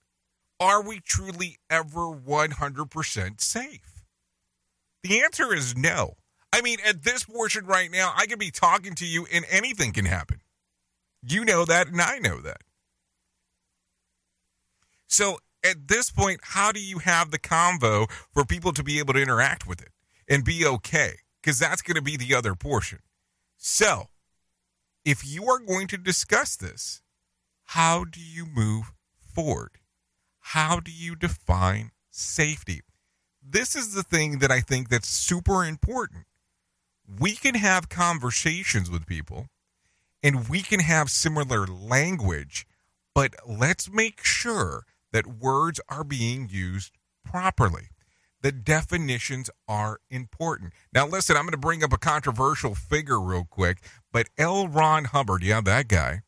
Are 0.61 0.83
we 0.83 1.01
truly 1.01 1.57
ever 1.69 2.07
100% 2.07 3.41
safe? 3.41 4.05
The 5.03 5.21
answer 5.21 5.53
is 5.53 5.77
no. 5.77 6.15
I 6.53 6.61
mean, 6.61 6.79
at 6.87 7.03
this 7.03 7.25
portion 7.25 7.67
right 7.67 7.91
now, 7.91 8.13
I 8.17 8.27
could 8.27 8.39
be 8.39 8.51
talking 8.51 8.95
to 8.97 9.07
you 9.07 9.27
and 9.33 9.45
anything 9.51 9.93
can 9.93 10.05
happen. 10.05 10.41
You 11.27 11.45
know 11.45 11.65
that, 11.65 11.89
and 11.89 12.01
I 12.01 12.19
know 12.19 12.41
that. 12.41 12.63
So 15.09 15.39
at 15.65 15.89
this 15.89 16.11
point, 16.11 16.41
how 16.43 16.73
do 16.73 16.81
you 16.81 16.99
have 16.99 17.31
the 17.31 17.39
convo 17.39 18.11
for 18.33 18.45
people 18.45 18.73
to 18.73 18.83
be 18.83 18.99
able 18.99 19.15
to 19.15 19.23
interact 19.23 19.67
with 19.67 19.81
it 19.81 19.91
and 20.29 20.45
be 20.45 20.65
okay? 20.67 21.17
Because 21.43 21.59
that's 21.59 21.83
going 21.83 21.97
to 21.97 22.03
be 22.03 22.17
the 22.17 22.35
other 22.35 22.55
portion. 22.55 23.01
So 23.57 24.09
if 25.05 25.27
you 25.27 25.45
are 25.47 25.59
going 25.59 25.89
to 25.89 25.97
discuss 25.97 26.57
this, 26.57 27.03
how 27.65 28.05
do 28.05 28.21
you 28.21 28.47
move 28.47 28.93
forward? 29.19 29.79
How 30.39 30.79
do 30.81 30.93
you 30.93 31.17
define 31.17 31.91
safety? 32.11 32.83
this 33.43 33.75
is 33.75 33.95
the 33.95 34.03
thing 34.03 34.39
that 34.39 34.51
I 34.51 34.61
think 34.61 34.89
that's 34.89 35.09
super 35.09 35.65
important. 35.65 36.27
We 37.21 37.33
can 37.33 37.57
have 37.57 37.89
conversations 37.89 38.91
with 38.91 39.07
people 39.07 39.49
and 40.23 40.49
we 40.49 40.63
can 40.63 40.81
have 40.81 41.11
similar 41.11 41.67
language, 41.67 42.67
but 43.15 43.35
let's 43.47 43.91
make 43.91 44.25
sure 44.25 44.85
that 45.13 45.27
words 45.27 45.81
are 45.89 46.05
being 46.05 46.49
used 46.51 46.93
properly. 47.25 47.89
The 48.43 48.53
definitions 48.53 49.51
are 49.69 50.01
important. 50.11 50.73
Now, 50.93 51.07
listen, 51.07 51.37
I'm 51.37 51.45
going 51.45 51.53
to 51.53 51.59
bring 51.59 51.85
up 51.85 51.93
a 51.93 51.99
controversial 51.99 52.75
figure 52.75 53.21
real 53.21 53.47
quick, 53.49 53.79
but 54.13 54.29
L. 54.37 54.67
Ron 54.67 55.05
Hubbard, 55.05 55.45
yeah, 55.45 55.61
that 55.61 55.87
guy, 55.87 56.23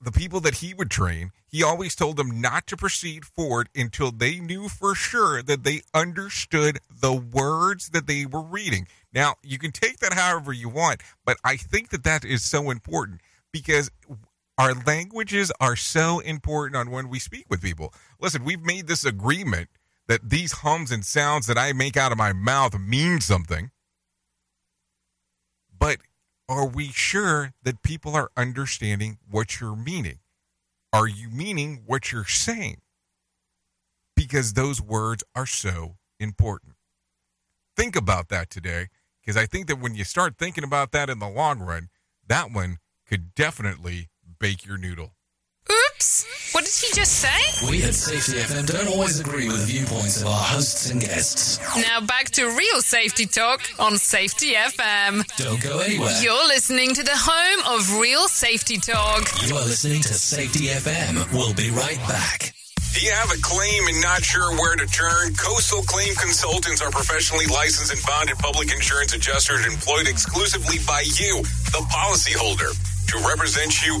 the 0.00 0.10
people 0.10 0.40
that 0.40 0.56
he 0.56 0.74
would 0.74 0.90
train, 0.90 1.30
he 1.46 1.62
always 1.62 1.94
told 1.94 2.16
them 2.16 2.40
not 2.40 2.66
to 2.68 2.76
proceed 2.76 3.24
forward 3.24 3.68
until 3.74 4.10
they 4.10 4.40
knew 4.40 4.68
for 4.68 4.94
sure 4.94 5.42
that 5.42 5.62
they 5.62 5.82
understood 5.94 6.78
the 7.00 7.12
words 7.12 7.90
that 7.90 8.06
they 8.06 8.26
were 8.26 8.42
reading. 8.42 8.88
Now, 9.12 9.34
you 9.42 9.58
can 9.58 9.72
take 9.72 9.98
that 9.98 10.14
however 10.14 10.52
you 10.52 10.68
want, 10.68 11.02
but 11.24 11.36
I 11.44 11.56
think 11.56 11.90
that 11.90 12.04
that 12.04 12.24
is 12.24 12.42
so 12.42 12.70
important 12.70 13.20
because 13.52 13.90
our 14.60 14.74
languages 14.86 15.50
are 15.58 15.74
so 15.74 16.18
important 16.18 16.76
on 16.76 16.90
when 16.90 17.08
we 17.08 17.18
speak 17.18 17.46
with 17.48 17.62
people. 17.62 17.94
Listen, 18.20 18.44
we've 18.44 18.62
made 18.62 18.86
this 18.86 19.06
agreement 19.06 19.70
that 20.06 20.28
these 20.28 20.52
hums 20.52 20.92
and 20.92 21.02
sounds 21.02 21.46
that 21.46 21.56
I 21.56 21.72
make 21.72 21.96
out 21.96 22.12
of 22.12 22.18
my 22.18 22.34
mouth 22.34 22.78
mean 22.78 23.22
something. 23.22 23.70
But 25.78 26.00
are 26.46 26.66
we 26.68 26.88
sure 26.88 27.54
that 27.62 27.82
people 27.82 28.14
are 28.14 28.30
understanding 28.36 29.16
what 29.30 29.60
you're 29.60 29.76
meaning? 29.76 30.18
Are 30.92 31.08
you 31.08 31.30
meaning 31.30 31.84
what 31.86 32.12
you're 32.12 32.24
saying? 32.26 32.82
Because 34.14 34.52
those 34.52 34.78
words 34.78 35.24
are 35.34 35.46
so 35.46 35.96
important. 36.18 36.74
Think 37.78 37.96
about 37.96 38.28
that 38.28 38.50
today, 38.50 38.88
because 39.22 39.38
I 39.38 39.46
think 39.46 39.68
that 39.68 39.80
when 39.80 39.94
you 39.94 40.04
start 40.04 40.36
thinking 40.36 40.64
about 40.64 40.92
that 40.92 41.08
in 41.08 41.18
the 41.18 41.30
long 41.30 41.60
run, 41.60 41.88
that 42.26 42.50
one 42.52 42.76
could 43.06 43.34
definitely 43.34 44.08
bake 44.40 44.64
your 44.66 44.78
noodle. 44.78 45.12
Oops! 45.70 46.26
What 46.52 46.64
did 46.64 46.72
he 46.74 46.92
just 46.94 47.12
say? 47.20 47.68
We 47.70 47.84
at 47.84 47.94
Safety 47.94 48.40
FM 48.40 48.66
don't 48.66 48.88
always 48.88 49.20
agree 49.20 49.46
with 49.46 49.60
the 49.60 49.66
viewpoints 49.66 50.20
of 50.22 50.26
our 50.28 50.42
hosts 50.42 50.90
and 50.90 51.00
guests. 51.00 51.60
Now 51.76 52.00
back 52.00 52.30
to 52.30 52.46
real 52.46 52.80
safety 52.80 53.26
talk 53.26 53.60
on 53.78 53.96
Safety 53.98 54.54
FM. 54.54 55.22
Don't 55.36 55.62
go 55.62 55.78
anywhere. 55.80 56.10
You're 56.22 56.48
listening 56.48 56.94
to 56.94 57.02
the 57.04 57.14
home 57.14 57.78
of 57.78 57.98
real 58.00 58.26
safety 58.28 58.78
talk. 58.78 59.28
You 59.46 59.54
are 59.56 59.64
listening 59.64 60.00
to 60.02 60.14
Safety 60.14 60.68
FM. 60.68 61.30
We'll 61.32 61.54
be 61.54 61.70
right 61.70 61.98
back. 62.08 62.54
Do 62.94 63.04
you 63.04 63.12
have 63.12 63.30
a 63.30 63.40
claim 63.42 63.86
and 63.86 64.00
not 64.02 64.24
sure 64.24 64.50
where 64.56 64.74
to 64.74 64.86
turn? 64.86 65.34
Coastal 65.36 65.82
Claim 65.82 66.12
Consultants 66.16 66.82
are 66.82 66.90
professionally 66.90 67.46
licensed 67.46 67.92
and 67.92 68.00
bonded 68.04 68.38
public 68.38 68.72
insurance 68.72 69.14
adjusters 69.14 69.64
employed 69.66 70.08
exclusively 70.08 70.78
by 70.88 71.04
you, 71.20 71.42
the 71.70 71.84
policyholder, 71.92 72.72
to 73.06 73.28
represent 73.28 73.86
you 73.86 74.00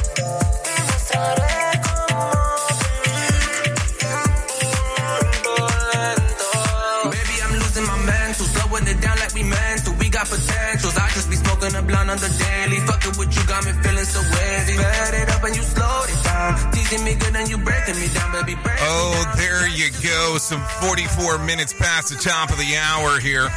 Blunt 11.91 12.09
on 12.09 12.17
the 12.17 12.31
daily. 12.39 12.79
Fucking 12.87 13.15
with 13.19 13.31
you 13.35 13.43
got 13.45 13.65
me 13.65 13.71
feeling 13.83 14.07
so 14.07 14.21
wavy. 14.23 14.75
Sped 14.79 15.13
it 15.21 15.29
up 15.29 15.43
and 15.43 15.55
you 15.55 15.63
slowed 15.63 16.09
it 16.09 16.23
down. 16.23 16.71
Teasing 16.71 17.03
me 17.03 17.13
good 17.15 17.35
and 17.35 17.49
you 17.49 17.57
breaking 17.57 17.99
me 17.99 18.07
down, 18.15 18.31
baby. 18.31 18.55
Break 18.63 18.79
Oh, 18.79 19.33
there 19.35 19.67
you 19.67 19.91
go. 20.01 20.37
Some 20.37 20.63
44 20.79 21.39
minutes 21.43 21.73
past 21.73 22.09
the 22.09 22.15
top 22.15 22.49
of 22.49 22.57
the 22.57 22.75
hour 22.77 23.19
here. 23.19 23.47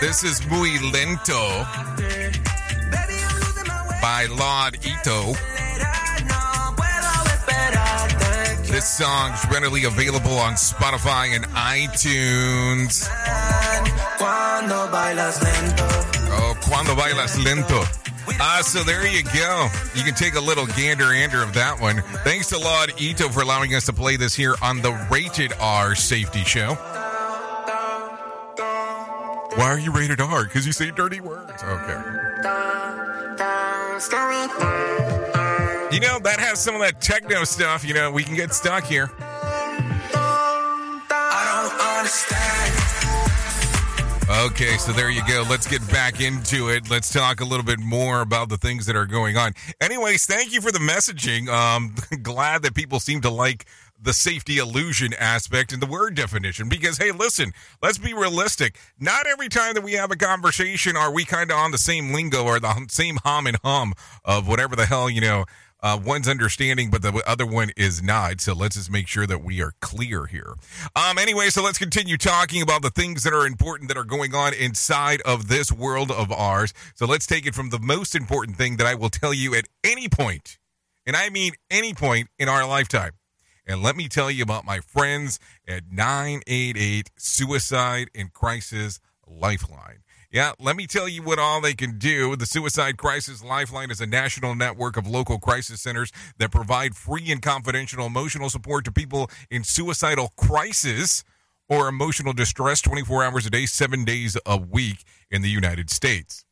This 0.00 0.22
is 0.22 0.44
Muy 0.50 0.78
Lento 0.92 1.64
by 4.02 4.26
Lord 4.28 4.76
Ito. 4.84 5.32
This 8.68 8.98
songs 8.98 9.38
readily 9.50 9.84
available 9.84 10.36
on 10.36 10.54
Spotify 10.54 11.34
and 11.34 11.44
iTunes. 11.54 13.08
Oh, 16.30 16.56
Cuando 16.62 16.94
Bailas 16.94 17.42
Lento. 17.44 17.82
Uh, 18.40 18.62
so 18.62 18.82
there 18.82 19.06
you 19.06 19.22
go. 19.22 19.68
You 19.94 20.02
can 20.02 20.14
take 20.14 20.34
a 20.34 20.40
little 20.40 20.66
gander 20.66 21.12
ander 21.12 21.42
of 21.42 21.52
that 21.54 21.78
one. 21.80 22.02
Thanks 22.24 22.48
to 22.48 22.58
Laud 22.58 22.92
Ito 22.98 23.28
for 23.28 23.42
allowing 23.42 23.74
us 23.74 23.86
to 23.86 23.92
play 23.92 24.16
this 24.16 24.34
here 24.34 24.54
on 24.62 24.80
the 24.80 24.92
Rated 25.10 25.52
R 25.60 25.94
Safety 25.94 26.42
Show. 26.44 26.76
Why 29.56 29.66
are 29.66 29.78
you 29.78 29.92
rated 29.92 30.20
R? 30.20 30.44
Because 30.44 30.66
you 30.66 30.72
say 30.72 30.90
dirty 30.90 31.20
words. 31.20 31.62
Okay. 31.62 31.92
You 35.94 36.00
know, 36.00 36.18
that 36.18 36.36
has 36.40 36.60
some 36.60 36.74
of 36.74 36.80
that 36.80 37.00
techno 37.00 37.44
stuff. 37.44 37.84
You 37.84 37.94
know, 37.94 38.10
we 38.10 38.24
can 38.24 38.34
get 38.34 38.52
stuck 38.52 38.84
here. 38.84 39.10
Okay, 44.30 44.78
so 44.78 44.90
there 44.92 45.10
you 45.10 45.20
go. 45.28 45.44
Let's 45.50 45.66
get 45.66 45.86
back 45.90 46.22
into 46.22 46.70
it. 46.70 46.88
Let's 46.88 47.12
talk 47.12 47.40
a 47.40 47.44
little 47.44 47.64
bit 47.64 47.78
more 47.78 48.22
about 48.22 48.48
the 48.48 48.56
things 48.56 48.86
that 48.86 48.96
are 48.96 49.04
going 49.04 49.36
on. 49.36 49.52
Anyways, 49.82 50.24
thank 50.24 50.50
you 50.50 50.62
for 50.62 50.72
the 50.72 50.78
messaging. 50.78 51.48
Um, 51.48 51.94
glad 52.22 52.62
that 52.62 52.74
people 52.74 53.00
seem 53.00 53.20
to 53.20 53.30
like 53.30 53.66
the 54.00 54.14
safety 54.14 54.56
illusion 54.56 55.12
aspect 55.14 55.74
and 55.74 55.82
the 55.82 55.86
word 55.86 56.14
definition 56.14 56.68
because 56.68 56.98
hey 56.98 57.10
listen 57.10 57.52
let's 57.80 57.96
be 57.96 58.12
realistic 58.12 58.76
not 58.98 59.26
every 59.26 59.48
time 59.48 59.72
that 59.72 59.82
we 59.82 59.92
have 59.92 60.10
a 60.10 60.16
conversation 60.16 60.94
are 60.94 61.10
we 61.10 61.24
kind 61.24 61.50
of 61.50 61.56
on 61.56 61.70
the 61.70 61.78
same 61.78 62.12
lingo 62.12 62.44
or 62.44 62.60
the 62.60 62.86
same 62.90 63.16
hum 63.24 63.46
and 63.46 63.56
hum 63.64 63.94
of 64.24 64.46
whatever 64.46 64.76
the 64.76 64.84
hell 64.84 65.08
you 65.08 65.22
know 65.22 65.46
uh, 65.80 65.98
one's 66.02 66.28
understanding, 66.28 66.90
but 66.90 67.02
the 67.02 67.22
other 67.26 67.46
one 67.46 67.70
is 67.76 68.02
not. 68.02 68.40
So 68.40 68.54
let's 68.54 68.76
just 68.76 68.90
make 68.90 69.06
sure 69.06 69.26
that 69.26 69.44
we 69.44 69.60
are 69.62 69.72
clear 69.80 70.26
here. 70.26 70.54
Um, 70.96 71.18
anyway, 71.18 71.50
so 71.50 71.62
let's 71.62 71.78
continue 71.78 72.16
talking 72.16 72.62
about 72.62 72.82
the 72.82 72.90
things 72.90 73.22
that 73.24 73.34
are 73.34 73.46
important 73.46 73.88
that 73.88 73.98
are 73.98 74.04
going 74.04 74.34
on 74.34 74.54
inside 74.54 75.20
of 75.22 75.48
this 75.48 75.70
world 75.70 76.10
of 76.10 76.32
ours. 76.32 76.72
So 76.94 77.06
let's 77.06 77.26
take 77.26 77.46
it 77.46 77.54
from 77.54 77.70
the 77.70 77.78
most 77.78 78.14
important 78.14 78.56
thing 78.56 78.76
that 78.78 78.86
I 78.86 78.94
will 78.94 79.10
tell 79.10 79.34
you 79.34 79.54
at 79.54 79.66
any 79.82 80.08
point, 80.08 80.58
and 81.06 81.16
I 81.16 81.28
mean 81.28 81.52
any 81.70 81.92
point 81.92 82.28
in 82.38 82.48
our 82.48 82.66
lifetime. 82.66 83.12
And 83.66 83.82
let 83.82 83.96
me 83.96 84.08
tell 84.08 84.30
you 84.30 84.42
about 84.42 84.64
my 84.64 84.80
friends 84.80 85.38
at 85.66 85.84
988 85.90 87.10
Suicide 87.16 88.08
and 88.14 88.32
Crisis 88.32 89.00
Lifeline. 89.26 90.03
Yeah, 90.34 90.50
let 90.58 90.74
me 90.74 90.88
tell 90.88 91.08
you 91.08 91.22
what 91.22 91.38
all 91.38 91.60
they 91.60 91.74
can 91.74 91.96
do. 91.96 92.34
The 92.34 92.44
Suicide 92.44 92.96
Crisis 92.96 93.44
Lifeline 93.44 93.92
is 93.92 94.00
a 94.00 94.06
national 94.06 94.56
network 94.56 94.96
of 94.96 95.06
local 95.06 95.38
crisis 95.38 95.80
centers 95.80 96.10
that 96.38 96.50
provide 96.50 96.96
free 96.96 97.30
and 97.30 97.40
confidential 97.40 98.04
emotional 98.04 98.50
support 98.50 98.84
to 98.86 98.90
people 98.90 99.30
in 99.48 99.62
suicidal 99.62 100.32
crisis 100.36 101.22
or 101.68 101.86
emotional 101.86 102.32
distress 102.32 102.80
24 102.80 103.22
hours 103.22 103.46
a 103.46 103.50
day, 103.50 103.64
seven 103.64 104.04
days 104.04 104.36
a 104.44 104.56
week 104.56 105.04
in 105.30 105.42
the 105.42 105.48
United 105.48 105.88
States. 105.88 106.43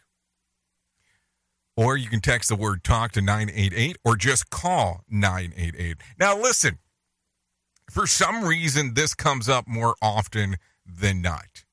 Or 1.76 1.96
you 1.96 2.10
can 2.10 2.22
text 2.22 2.50
the 2.50 2.56
word 2.56 2.84
talk 2.84 3.12
to 3.12 3.22
988 3.22 3.98
or 4.04 4.16
just 4.16 4.50
call 4.50 5.04
988. 5.08 5.98
Now, 6.20 6.36
listen, 6.36 6.80
for 7.92 8.08
some 8.08 8.44
reason, 8.44 8.96
this 8.96 9.14
comes 9.14 9.48
up 9.48 9.68
more 9.68 9.96
often 10.02 10.56
than 10.84 11.22
not. 11.22 11.66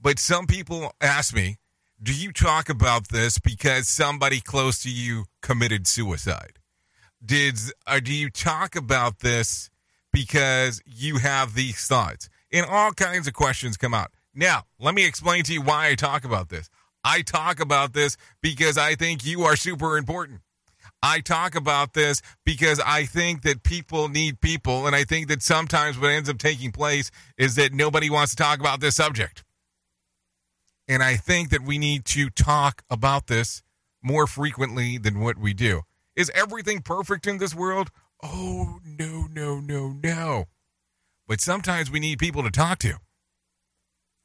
But 0.00 0.18
some 0.18 0.46
people 0.46 0.92
ask 1.00 1.34
me, 1.34 1.56
do 2.02 2.14
you 2.14 2.32
talk 2.32 2.70
about 2.70 3.08
this 3.08 3.38
because 3.38 3.86
somebody 3.86 4.40
close 4.40 4.82
to 4.82 4.90
you 4.90 5.24
committed 5.42 5.86
suicide? 5.86 6.58
Did 7.22 7.58
or 7.90 8.00
do 8.00 8.14
you 8.14 8.30
talk 8.30 8.74
about 8.74 9.18
this 9.18 9.68
because 10.10 10.80
you 10.86 11.18
have 11.18 11.54
these 11.54 11.86
thoughts? 11.86 12.30
And 12.50 12.64
all 12.64 12.92
kinds 12.92 13.28
of 13.28 13.34
questions 13.34 13.76
come 13.76 13.92
out. 13.92 14.10
Now, 14.34 14.62
let 14.78 14.94
me 14.94 15.04
explain 15.04 15.44
to 15.44 15.52
you 15.52 15.60
why 15.60 15.88
I 15.88 15.94
talk 15.96 16.24
about 16.24 16.48
this. 16.48 16.70
I 17.04 17.20
talk 17.20 17.60
about 17.60 17.92
this 17.92 18.16
because 18.40 18.78
I 18.78 18.94
think 18.94 19.26
you 19.26 19.42
are 19.42 19.56
super 19.56 19.98
important. 19.98 20.40
I 21.02 21.20
talk 21.20 21.54
about 21.54 21.92
this 21.92 22.22
because 22.44 22.80
I 22.80 23.04
think 23.04 23.42
that 23.42 23.62
people 23.62 24.08
need 24.08 24.40
people, 24.40 24.86
and 24.86 24.94
I 24.94 25.04
think 25.04 25.28
that 25.28 25.42
sometimes 25.42 25.98
what 25.98 26.10
ends 26.10 26.28
up 26.28 26.38
taking 26.38 26.72
place 26.72 27.10
is 27.38 27.54
that 27.56 27.72
nobody 27.72 28.10
wants 28.10 28.34
to 28.34 28.42
talk 28.42 28.60
about 28.60 28.80
this 28.80 28.96
subject. 28.96 29.44
And 30.90 31.04
I 31.04 31.14
think 31.14 31.50
that 31.50 31.62
we 31.62 31.78
need 31.78 32.04
to 32.06 32.30
talk 32.30 32.82
about 32.90 33.28
this 33.28 33.62
more 34.02 34.26
frequently 34.26 34.98
than 34.98 35.20
what 35.20 35.38
we 35.38 35.54
do. 35.54 35.82
Is 36.16 36.32
everything 36.34 36.82
perfect 36.82 37.28
in 37.28 37.38
this 37.38 37.54
world? 37.54 37.92
Oh, 38.24 38.80
no, 38.84 39.28
no, 39.32 39.60
no, 39.60 39.94
no. 40.02 40.46
But 41.28 41.40
sometimes 41.40 41.92
we 41.92 42.00
need 42.00 42.18
people 42.18 42.42
to 42.42 42.50
talk 42.50 42.80
to. 42.80 42.94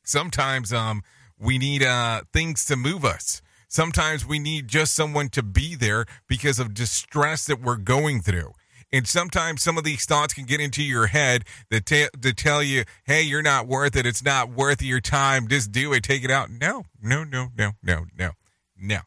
Sometimes 0.03 0.74
um, 0.74 1.03
we 1.38 1.59
need 1.59 1.84
uh, 1.84 2.24
things 2.34 2.66
to 2.66 2.76
move 2.76 3.05
us. 3.05 3.43
Sometimes 3.68 4.26
we 4.26 4.39
need 4.39 4.68
just 4.68 4.95
someone 4.95 5.30
to 5.30 5.43
be 5.43 5.76
there 5.76 6.07
because 6.28 6.57
of 6.57 6.74
distress 6.74 7.45
that 7.45 7.61
we're 7.61 7.78
going 7.78 8.22
through. 8.22 8.53
And 8.96 9.06
sometimes 9.06 9.62
some 9.62 9.78
of 9.78 9.84
these 9.84 10.06
thoughts 10.06 10.34
can 10.34 10.46
get 10.46 10.62
into 10.62 10.82
your 10.82 11.08
head 11.08 11.43
that 11.70 11.86
t- 11.86 12.08
to 12.22 12.34
tell 12.34 12.64
you, 12.64 12.86
"Hey, 13.04 13.24
you're 13.24 13.41
not 13.41 13.68
worth 13.68 13.93
it. 13.93 14.06
It's 14.06 14.24
not 14.24 14.52
worth 14.52 14.82
your 14.82 15.02
time. 15.02 15.50
Just 15.50 15.74
do 15.74 15.91
it. 15.91 16.02
Take 16.02 16.24
it 16.24 16.32
out." 16.32 16.50
No, 16.50 16.86
no, 17.02 17.26
no, 17.26 17.50
no, 17.58 17.74
no, 17.84 18.06
no, 18.18 18.32
no. 18.78 19.02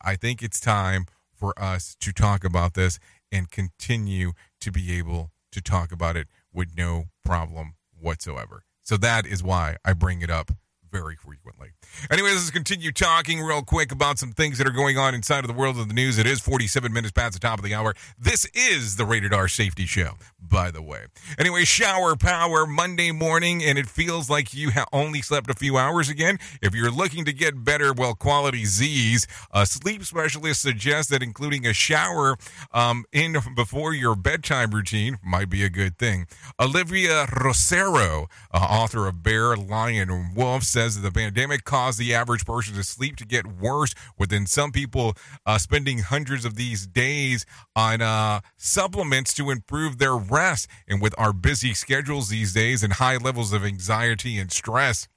I 0.00 0.14
think 0.14 0.40
it's 0.40 0.60
time 0.60 1.06
for 1.36 1.52
us 1.60 1.96
to 1.98 2.12
talk 2.12 2.44
about 2.44 2.74
this 2.74 3.00
and 3.32 3.50
continue 3.50 4.34
to 4.60 4.70
be 4.70 4.96
able 4.96 5.32
to 5.50 5.60
talk 5.60 5.90
about 5.90 6.16
it 6.16 6.28
with 6.52 6.76
no 6.76 7.06
problem 7.24 7.74
whatsoever. 7.90 8.64
So 8.84 8.96
that 8.98 9.26
is 9.26 9.42
why 9.42 9.78
I 9.84 9.94
bring 9.94 10.22
it 10.22 10.30
up 10.30 10.52
very 10.94 11.16
frequently. 11.16 11.72
Anyways, 12.08 12.34
let's 12.34 12.50
continue 12.52 12.92
talking 12.92 13.40
real 13.40 13.62
quick 13.62 13.90
about 13.90 14.16
some 14.16 14.30
things 14.30 14.58
that 14.58 14.66
are 14.68 14.70
going 14.70 14.96
on 14.96 15.12
inside 15.12 15.40
of 15.40 15.48
the 15.48 15.52
world 15.52 15.76
of 15.76 15.88
the 15.88 15.94
news. 15.94 16.18
It 16.18 16.26
is 16.26 16.38
47 16.38 16.92
minutes 16.92 17.10
past 17.10 17.32
the 17.32 17.40
top 17.40 17.58
of 17.58 17.64
the 17.64 17.74
hour. 17.74 17.94
This 18.16 18.46
is 18.54 18.94
the 18.94 19.04
Rated 19.04 19.34
R 19.34 19.48
Safety 19.48 19.86
Show, 19.86 20.12
by 20.40 20.70
the 20.70 20.82
way. 20.82 21.06
Anyway, 21.36 21.64
shower 21.64 22.14
power 22.14 22.64
Monday 22.64 23.10
morning, 23.10 23.60
and 23.64 23.76
it 23.76 23.88
feels 23.88 24.30
like 24.30 24.54
you 24.54 24.70
ha- 24.70 24.86
only 24.92 25.20
slept 25.20 25.50
a 25.50 25.54
few 25.54 25.76
hours 25.76 26.08
again. 26.08 26.38
If 26.62 26.76
you're 26.76 26.92
looking 26.92 27.24
to 27.24 27.32
get 27.32 27.64
better, 27.64 27.92
well, 27.92 28.14
quality 28.14 28.64
Z's, 28.64 29.26
a 29.50 29.66
sleep 29.66 30.04
specialist 30.04 30.62
suggests 30.62 31.10
that 31.10 31.24
including 31.24 31.66
a 31.66 31.72
shower 31.72 32.36
um, 32.70 33.04
in 33.12 33.36
before 33.56 33.94
your 33.94 34.14
bedtime 34.14 34.70
routine 34.70 35.18
might 35.24 35.50
be 35.50 35.64
a 35.64 35.70
good 35.70 35.98
thing. 35.98 36.28
Olivia 36.60 37.26
Arezzolo, 37.26 38.28
uh, 38.52 38.56
author 38.56 39.08
of 39.08 39.24
Bear, 39.24 39.56
Lion, 39.56 40.08
and 40.08 40.36
Wolf, 40.36 40.62
says 40.62 40.83
that 40.92 41.00
the 41.00 41.10
pandemic 41.10 41.64
caused 41.64 41.98
the 41.98 42.14
average 42.14 42.44
person's 42.44 42.86
sleep 42.86 43.16
to 43.16 43.26
get 43.26 43.46
worse, 43.46 43.94
within 44.18 44.46
some 44.46 44.72
people 44.72 45.14
uh, 45.46 45.58
spending 45.58 45.98
hundreds 45.98 46.44
of 46.44 46.56
these 46.56 46.86
days 46.86 47.46
on 47.74 48.02
uh, 48.02 48.40
supplements 48.56 49.32
to 49.34 49.50
improve 49.50 49.98
their 49.98 50.16
rest. 50.16 50.68
And 50.86 51.00
with 51.00 51.14
our 51.18 51.32
busy 51.32 51.74
schedules 51.74 52.28
these 52.28 52.52
days 52.52 52.82
and 52.82 52.94
high 52.94 53.16
levels 53.16 53.52
of 53.52 53.64
anxiety 53.64 54.38
and 54.38 54.52
stress, 54.52 55.08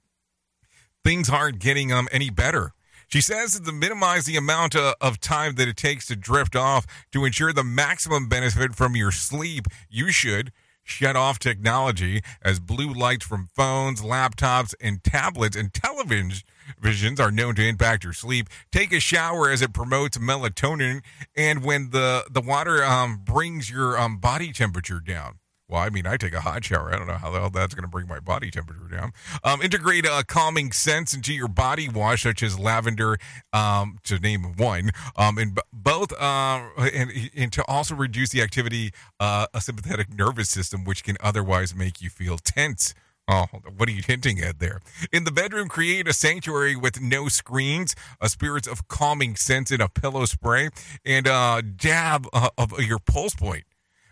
things 1.03 1.29
aren't 1.29 1.59
getting 1.59 1.91
um, 1.91 2.07
any 2.11 2.29
better. 2.29 2.71
She 3.07 3.21
says 3.21 3.53
that 3.53 3.65
to 3.65 3.71
minimize 3.71 4.25
the 4.25 4.35
amount 4.35 4.75
of, 4.75 4.95
of 4.99 5.19
time 5.19 5.55
that 5.55 5.67
it 5.67 5.77
takes 5.77 6.07
to 6.07 6.15
drift 6.15 6.55
off 6.55 6.85
to 7.11 7.23
ensure 7.23 7.53
the 7.53 7.63
maximum 7.63 8.27
benefit 8.27 8.75
from 8.75 8.95
your 8.95 9.11
sleep, 9.11 9.67
you 9.89 10.11
should 10.11 10.51
shut 10.87 11.15
off 11.15 11.37
technology 11.37 12.21
as 12.41 12.59
blue 12.59 12.93
lights 12.93 13.25
from 13.25 13.49
phones, 13.55 14.01
laptops, 14.01 14.73
and 14.81 15.03
tablets 15.03 15.55
and 15.55 15.73
televisions 15.73 16.43
visions 16.79 17.19
are 17.19 17.31
known 17.31 17.55
to 17.55 17.65
impact 17.65 18.03
your 18.03 18.13
sleep. 18.13 18.49
Take 18.71 18.91
a 18.91 18.99
shower 18.99 19.49
as 19.49 19.61
it 19.61 19.73
promotes 19.73 20.17
melatonin, 20.17 21.03
and 21.35 21.63
when 21.63 21.91
the 21.91 22.25
the 22.29 22.41
water 22.41 22.83
um, 22.83 23.21
brings 23.23 23.69
your 23.69 23.97
um, 23.97 24.17
body 24.17 24.51
temperature 24.51 24.99
down. 24.99 25.39
Well, 25.69 25.81
I 25.81 25.89
mean, 25.89 26.07
I 26.07 26.15
take 26.15 26.33
a 26.33 26.39
hot 26.39 26.63
shower. 26.63 26.93
I 26.93 26.97
don't 26.97 27.07
know 27.07 27.17
how 27.17 27.29
the 27.29 27.39
hell 27.39 27.49
that's 27.49 27.75
going 27.75 27.83
to 27.83 27.89
bring 27.89 28.07
my 28.07 28.21
body 28.21 28.49
temperature 28.49 28.87
down. 28.89 29.11
Um, 29.43 29.61
integrate 29.61 30.05
a 30.05 30.23
calming 30.25 30.71
scents 30.71 31.13
into 31.13 31.33
your 31.33 31.49
body 31.49 31.89
wash, 31.89 32.23
such 32.23 32.41
as 32.41 32.57
lavender, 32.57 33.17
um, 33.51 33.97
to 34.05 34.17
name 34.17 34.55
one, 34.55 34.91
um, 35.17 35.37
and 35.37 35.55
b- 35.55 35.61
both, 35.73 36.13
uh, 36.13 36.69
and, 36.77 37.11
and 37.35 37.51
to 37.51 37.65
also 37.67 37.95
reduce 37.95 38.29
the 38.29 38.41
activity 38.41 38.91
uh, 39.19 39.47
a 39.53 39.59
sympathetic 39.59 40.13
nervous 40.13 40.49
system, 40.49 40.85
which 40.85 41.03
can 41.03 41.17
otherwise 41.19 41.75
make 41.75 42.01
you 42.01 42.09
feel 42.09 42.37
tense. 42.37 42.93
Oh, 43.29 43.47
what 43.75 43.89
are 43.89 43.91
you 43.91 44.03
hinting 44.07 44.39
at 44.39 44.59
there? 44.59 44.79
In 45.11 45.25
the 45.25 45.33
bedroom, 45.33 45.67
create 45.67 46.07
a 46.07 46.13
sanctuary 46.13 46.77
with 46.77 47.01
no 47.01 47.27
screens, 47.27 47.93
a 48.21 48.29
spirits 48.29 48.69
of 48.69 48.87
calming 48.87 49.35
scent 49.35 49.69
in 49.69 49.81
a 49.81 49.89
pillow 49.89 50.23
spray, 50.23 50.69
and 51.03 51.27
a 51.27 51.61
dab 51.61 52.25
uh, 52.31 52.51
of 52.57 52.79
your 52.79 52.99
pulse 52.99 53.35
point. 53.35 53.65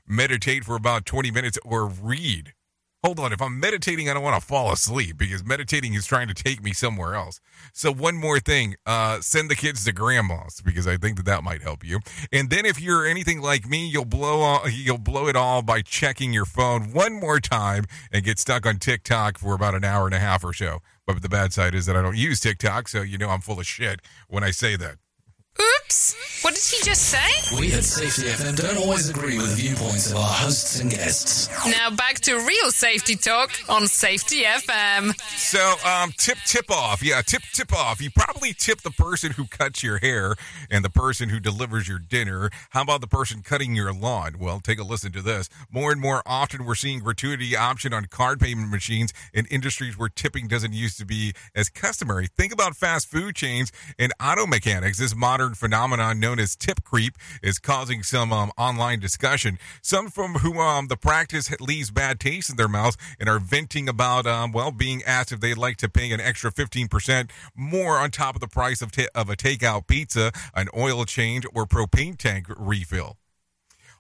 Meditate 0.08 0.64
for 0.64 0.76
about 0.76 1.04
20 1.06 1.32
minutes 1.32 1.58
or 1.66 1.88
read. 1.88 2.54
Hold 3.04 3.20
on, 3.20 3.34
if 3.34 3.42
I'm 3.42 3.60
meditating, 3.60 4.08
I 4.08 4.14
don't 4.14 4.22
want 4.22 4.40
to 4.40 4.48
fall 4.48 4.72
asleep 4.72 5.18
because 5.18 5.44
meditating 5.44 5.96
is 5.96 6.06
trying 6.06 6.28
to 6.28 6.34
take 6.36 6.64
me 6.64 6.74
somewhere 6.74 7.16
else. 7.16 7.40
So 7.74 7.92
one 7.92 8.16
more 8.16 8.40
thing, 8.40 8.76
uh, 8.86 9.20
send 9.22 9.50
the 9.50 9.56
kids 9.56 9.84
to 9.86 9.92
grandma's 9.92 10.62
because 10.62 10.88
I 10.88 10.98
think 10.98 11.18
that 11.18 11.26
that 11.26 11.44
might 11.44 11.64
help 11.64 11.84
you. 11.84 12.00
And 12.32 12.52
then 12.52 12.66
if 12.66 12.80
you're 12.80 13.06
anything 13.06 13.42
like 13.42 13.68
me, 13.68 13.88
you'll 13.88 14.06
blow 14.06 14.42
all, 14.42 14.70
you'll 14.70 15.00
blow 15.00 15.28
it 15.28 15.36
all 15.36 15.64
by 15.64 15.82
checking 15.82 16.34
your 16.34 16.46
phone 16.46 16.94
one 16.94 17.20
more 17.20 17.40
time 17.40 17.86
and 18.12 18.24
get 18.24 18.38
stuck 18.38 18.68
on 18.68 18.78
TikTok 18.78 19.40
for 19.40 19.56
about 19.56 19.74
an 19.74 19.84
hour 19.84 20.06
and 20.06 20.16
a 20.16 20.20
half 20.20 20.44
or 20.44 20.54
so. 20.54 20.80
But 21.08 21.22
the 21.24 21.30
bad 21.30 21.52
side 21.54 21.74
is 21.74 21.88
that 21.88 21.96
I 21.96 22.02
don't 22.04 22.18
use 22.18 22.40
TikTok, 22.40 22.88
so 22.88 23.02
you 23.02 23.18
know 23.18 23.30
I'm 23.30 23.42
full 23.42 23.60
of 23.60 23.66
shit 23.66 24.02
when 24.28 24.44
I 24.44 24.52
say 24.52 24.76
that. 24.78 24.98
Oops! 25.60 26.16
What 26.44 26.54
did 26.54 26.64
he 26.64 26.84
just 26.84 27.04
say? 27.10 27.58
We 27.58 27.74
at 27.74 27.84
Safety 27.84 28.24
FM 28.24 28.58
don't 28.58 28.78
always 28.78 29.10
agree 29.10 29.38
with 29.38 29.50
the 29.52 29.56
viewpoints 29.56 30.12
of 30.12 30.18
our 30.18 30.28
hosts 30.28 30.80
and 30.80 30.92
guests. 30.92 31.50
Now 31.66 31.90
back 31.90 32.20
to 32.22 32.36
real 32.36 32.72
safety 32.72 33.16
talk 33.16 33.52
on 33.70 33.88
Safety 33.88 34.44
FM. 34.44 35.18
So, 35.38 35.76
um, 35.90 36.12
tip 36.18 36.38
tip 36.46 36.70
off. 36.70 37.02
Yeah, 37.02 37.22
tip 37.22 37.42
tip 37.54 37.74
off. 37.74 38.02
You 38.02 38.10
probably 38.12 38.54
tip 38.54 38.82
the 38.82 38.92
person 38.92 39.32
who 39.32 39.46
cuts 39.46 39.82
your 39.82 39.98
hair 40.00 40.36
and 40.70 40.84
the 40.84 40.90
person 40.90 41.30
who 41.30 41.40
delivers 41.40 41.88
your 41.88 42.00
dinner. 42.00 42.50
How 42.72 42.82
about 42.82 43.02
the 43.02 43.08
person 43.08 43.42
cutting 43.42 43.76
your 43.76 43.94
lawn? 43.94 44.36
Well, 44.38 44.60
take 44.60 44.80
a 44.80 44.84
listen 44.84 45.14
to 45.14 45.22
this. 45.22 45.50
More 45.72 45.92
and 45.92 46.02
more 46.02 46.22
often, 46.26 46.66
we're 46.66 46.76
seeing 46.76 47.00
gratuity 47.00 47.56
option 47.56 47.94
on 47.94 48.06
card 48.06 48.40
payment 48.42 48.70
machines 48.70 49.14
in 49.34 49.46
industries 49.46 49.98
where 49.98 50.10
tipping 50.10 50.48
doesn't 50.48 50.74
used 50.74 51.00
to 51.00 51.06
be 51.06 51.34
as 51.56 51.70
customary. 51.70 52.28
Think 52.28 52.52
about 52.52 52.76
fast 52.76 53.08
food 53.10 53.36
chains 53.36 53.72
and 53.98 54.12
auto 54.22 54.46
mechanics. 54.46 55.00
This 55.00 55.16
modern 55.16 55.45
phenomenon 55.54 56.20
known 56.20 56.40
as 56.40 56.56
tip 56.56 56.84
creep 56.84 57.16
is 57.44 57.60
causing 57.60 58.04
some 58.04 58.34
um, 58.34 58.52
online 58.58 59.00
discussion. 59.00 59.60
Some 59.82 60.10
from 60.10 60.36
whom 60.36 60.58
um, 60.58 60.88
the 60.88 60.98
practice 60.98 61.50
leaves 61.60 61.92
bad 61.92 62.20
taste 62.20 62.50
in 62.50 62.56
their 62.56 62.68
mouths 62.68 62.98
and 63.20 63.30
are 63.30 63.40
venting 63.40 63.88
about, 63.88 64.26
um, 64.26 64.52
well, 64.52 64.72
being 64.72 65.04
asked 65.04 65.32
if 65.32 65.40
they'd 65.40 65.58
like 65.58 65.78
to 65.78 65.90
pay 65.90 66.12
an 66.12 66.20
extra 66.20 66.52
15% 66.52 67.30
more 67.56 67.98
on 67.98 68.12
top 68.12 68.36
of 68.36 68.42
the 68.42 68.48
price 68.48 68.82
of, 68.82 68.92
ta- 68.92 69.08
of 69.14 69.30
a 69.30 69.36
takeout 69.36 69.88
pizza, 69.88 70.32
an 70.56 70.68
oil 70.76 71.06
change, 71.06 71.46
or 71.54 71.66
propane 71.66 72.18
tank 72.18 72.48
refill. 72.58 73.18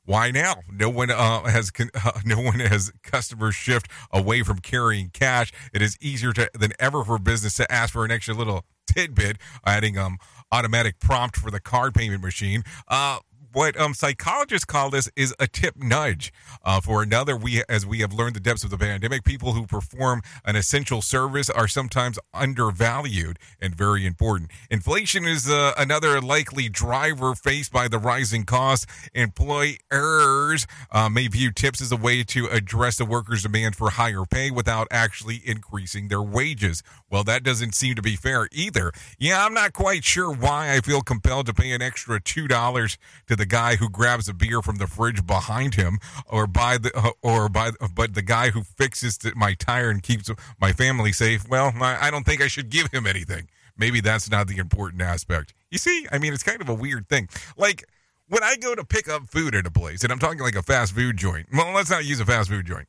Why 0.06 0.30
now? 0.30 0.58
No 0.72 0.89
one 0.89 1.10
uh, 1.10 1.43
has 1.46 1.72
uh, 1.80 2.12
no 2.24 2.39
one 2.39 2.60
has 2.60 2.91
customers 3.02 3.56
shift 3.56 3.89
away 4.12 4.43
from 4.43 4.60
carrying 4.60 5.10
cash. 5.10 5.52
It 5.74 5.82
is 5.82 5.98
easier 6.00 6.32
to, 6.34 6.50
than 6.54 6.74
ever 6.80 7.04
for 7.04 7.18
business 7.18 7.56
to 7.56 7.72
ask 7.72 7.93
for 7.93 8.06
an 8.06 8.12
extra 8.12 8.36
little 8.36 8.66
tidbit, 8.86 9.38
adding 9.66 9.98
um 9.98 10.18
automatic 10.52 11.00
prompt 11.00 11.38
for 11.38 11.52
the 11.52 11.60
card 11.60 11.94
payment 11.94 12.22
machine. 12.22 12.64
Uh, 12.88 13.20
what 13.56 13.80
um, 13.80 13.93
psychologists 13.93 14.66
call 14.66 14.89
this 14.89 15.10
is 15.16 15.34
a 15.39 15.47
tip 15.47 15.76
nudge. 15.78 16.34
Uh, 16.64 16.82
for 16.82 17.01
another, 17.01 17.38
we 17.38 17.64
as 17.70 17.86
we 17.86 17.99
have 17.99 18.12
learned 18.12 18.36
the 18.36 18.41
depths 18.41 18.66
of 18.66 18.70
the 18.70 18.78
pandemic, 18.78 19.24
people 19.24 19.53
who 19.53 19.66
perform 19.66 20.22
an 20.43 20.58
essential 20.58 21.01
service 21.01 21.49
are 21.49 21.68
sometimes 21.68 22.20
undervalued 22.34 23.39
and 23.62 23.74
very 23.74 24.06
important. 24.06 24.51
Inflation 24.70 25.26
is 25.26 25.49
uh, 25.49 25.72
another 25.78 26.20
likely 26.20 26.68
driver 26.68 27.34
faced 27.34 27.72
by 27.72 27.88
the 27.88 27.97
rising 27.97 28.43
costs. 28.43 28.86
Employers 29.14 30.68
uh, 30.91 31.08
may 31.08 31.28
view 31.28 31.51
tips 31.51 31.82
as 31.82 31.93
a 31.93 31.97
way 31.97 32.24
to 32.24 32.47
address 32.47 32.97
the 32.97 33.06
workers' 33.06 33.43
demand 33.43 33.78
for 33.78 33.91
higher 33.91 34.26
pay 34.30 34.51
without 34.51 34.88
actually 34.91 35.41
increasing 35.45 36.10
their 36.10 36.22
wages. 36.22 36.84
Well, 37.10 37.24
that 37.24 37.43
doesn't 37.43 37.74
seem 37.74 37.95
to 37.95 38.01
be 38.01 38.18
fair 38.18 38.49
either. 38.51 38.91
Yeah, 39.18 39.45
I'm 39.45 39.53
not 39.53 39.72
quite 39.72 40.03
sure 40.03 40.30
why 40.30 40.74
I 40.74 40.82
feel 40.82 41.01
compelled 41.01 41.45
to 41.45 41.53
pay 41.53 41.72
an 41.72 41.82
extra 41.82 42.20
two 42.20 42.49
dollars 42.49 42.97
to 43.28 43.36
the 43.38 43.45
guy 43.46 43.76
who 43.76 43.89
grabs 43.89 44.28
a 44.28 44.34
beer 44.34 44.62
from 44.62 44.78
the 44.78 44.88
fridge 44.88 45.26
behind 45.26 45.76
him, 45.76 46.00
or 46.28 46.48
by 46.48 46.78
the 46.78 46.91
uh, 46.98 47.12
or 47.22 47.50
by 47.50 47.72
but 47.93 48.14
the 48.14 48.22
guy 48.22 48.50
who 48.50 48.64
fixes 48.64 49.20
my 49.36 49.54
tire 49.54 49.89
and 49.89 50.04
keeps 50.04 50.30
my 50.60 50.72
family 50.72 51.12
safe. 51.12 51.48
Well, 51.48 51.74
I 51.82 52.10
don't 52.12 52.26
think 52.26 52.41
I 52.41 52.48
should 52.48 52.70
give 52.70 52.91
him 52.91 53.06
anything. 53.08 53.50
Maybe 53.78 54.00
that's 54.00 54.30
not 54.30 54.48
the 54.48 54.58
important 54.58 55.02
aspect. 55.02 55.54
You 55.70 55.78
see, 55.78 56.08
I 56.12 56.18
mean, 56.18 56.34
it's 56.34 56.43
kind 56.43 56.62
of 56.62 56.70
a 56.70 56.74
weird 56.74 57.10
thing. 57.10 57.28
Like 57.58 57.84
when 58.28 58.43
I 58.43 58.56
go 58.56 58.76
to 58.76 58.84
pick 58.84 59.08
up 59.08 59.28
food 59.28 59.56
at 59.56 59.66
a 59.66 59.72
place, 59.72 60.04
and 60.04 60.12
I'm 60.12 60.20
talking 60.20 60.39
like 60.39 60.56
a 60.56 60.64
fast 60.64 60.93
food 60.93 61.18
joint. 61.18 61.48
Well, 61.54 61.74
let's 61.74 61.89
not 61.89 62.06
use 62.06 62.20
a 62.20 62.26
fast 62.26 62.50
food 62.50 62.66
joint. 62.66 62.88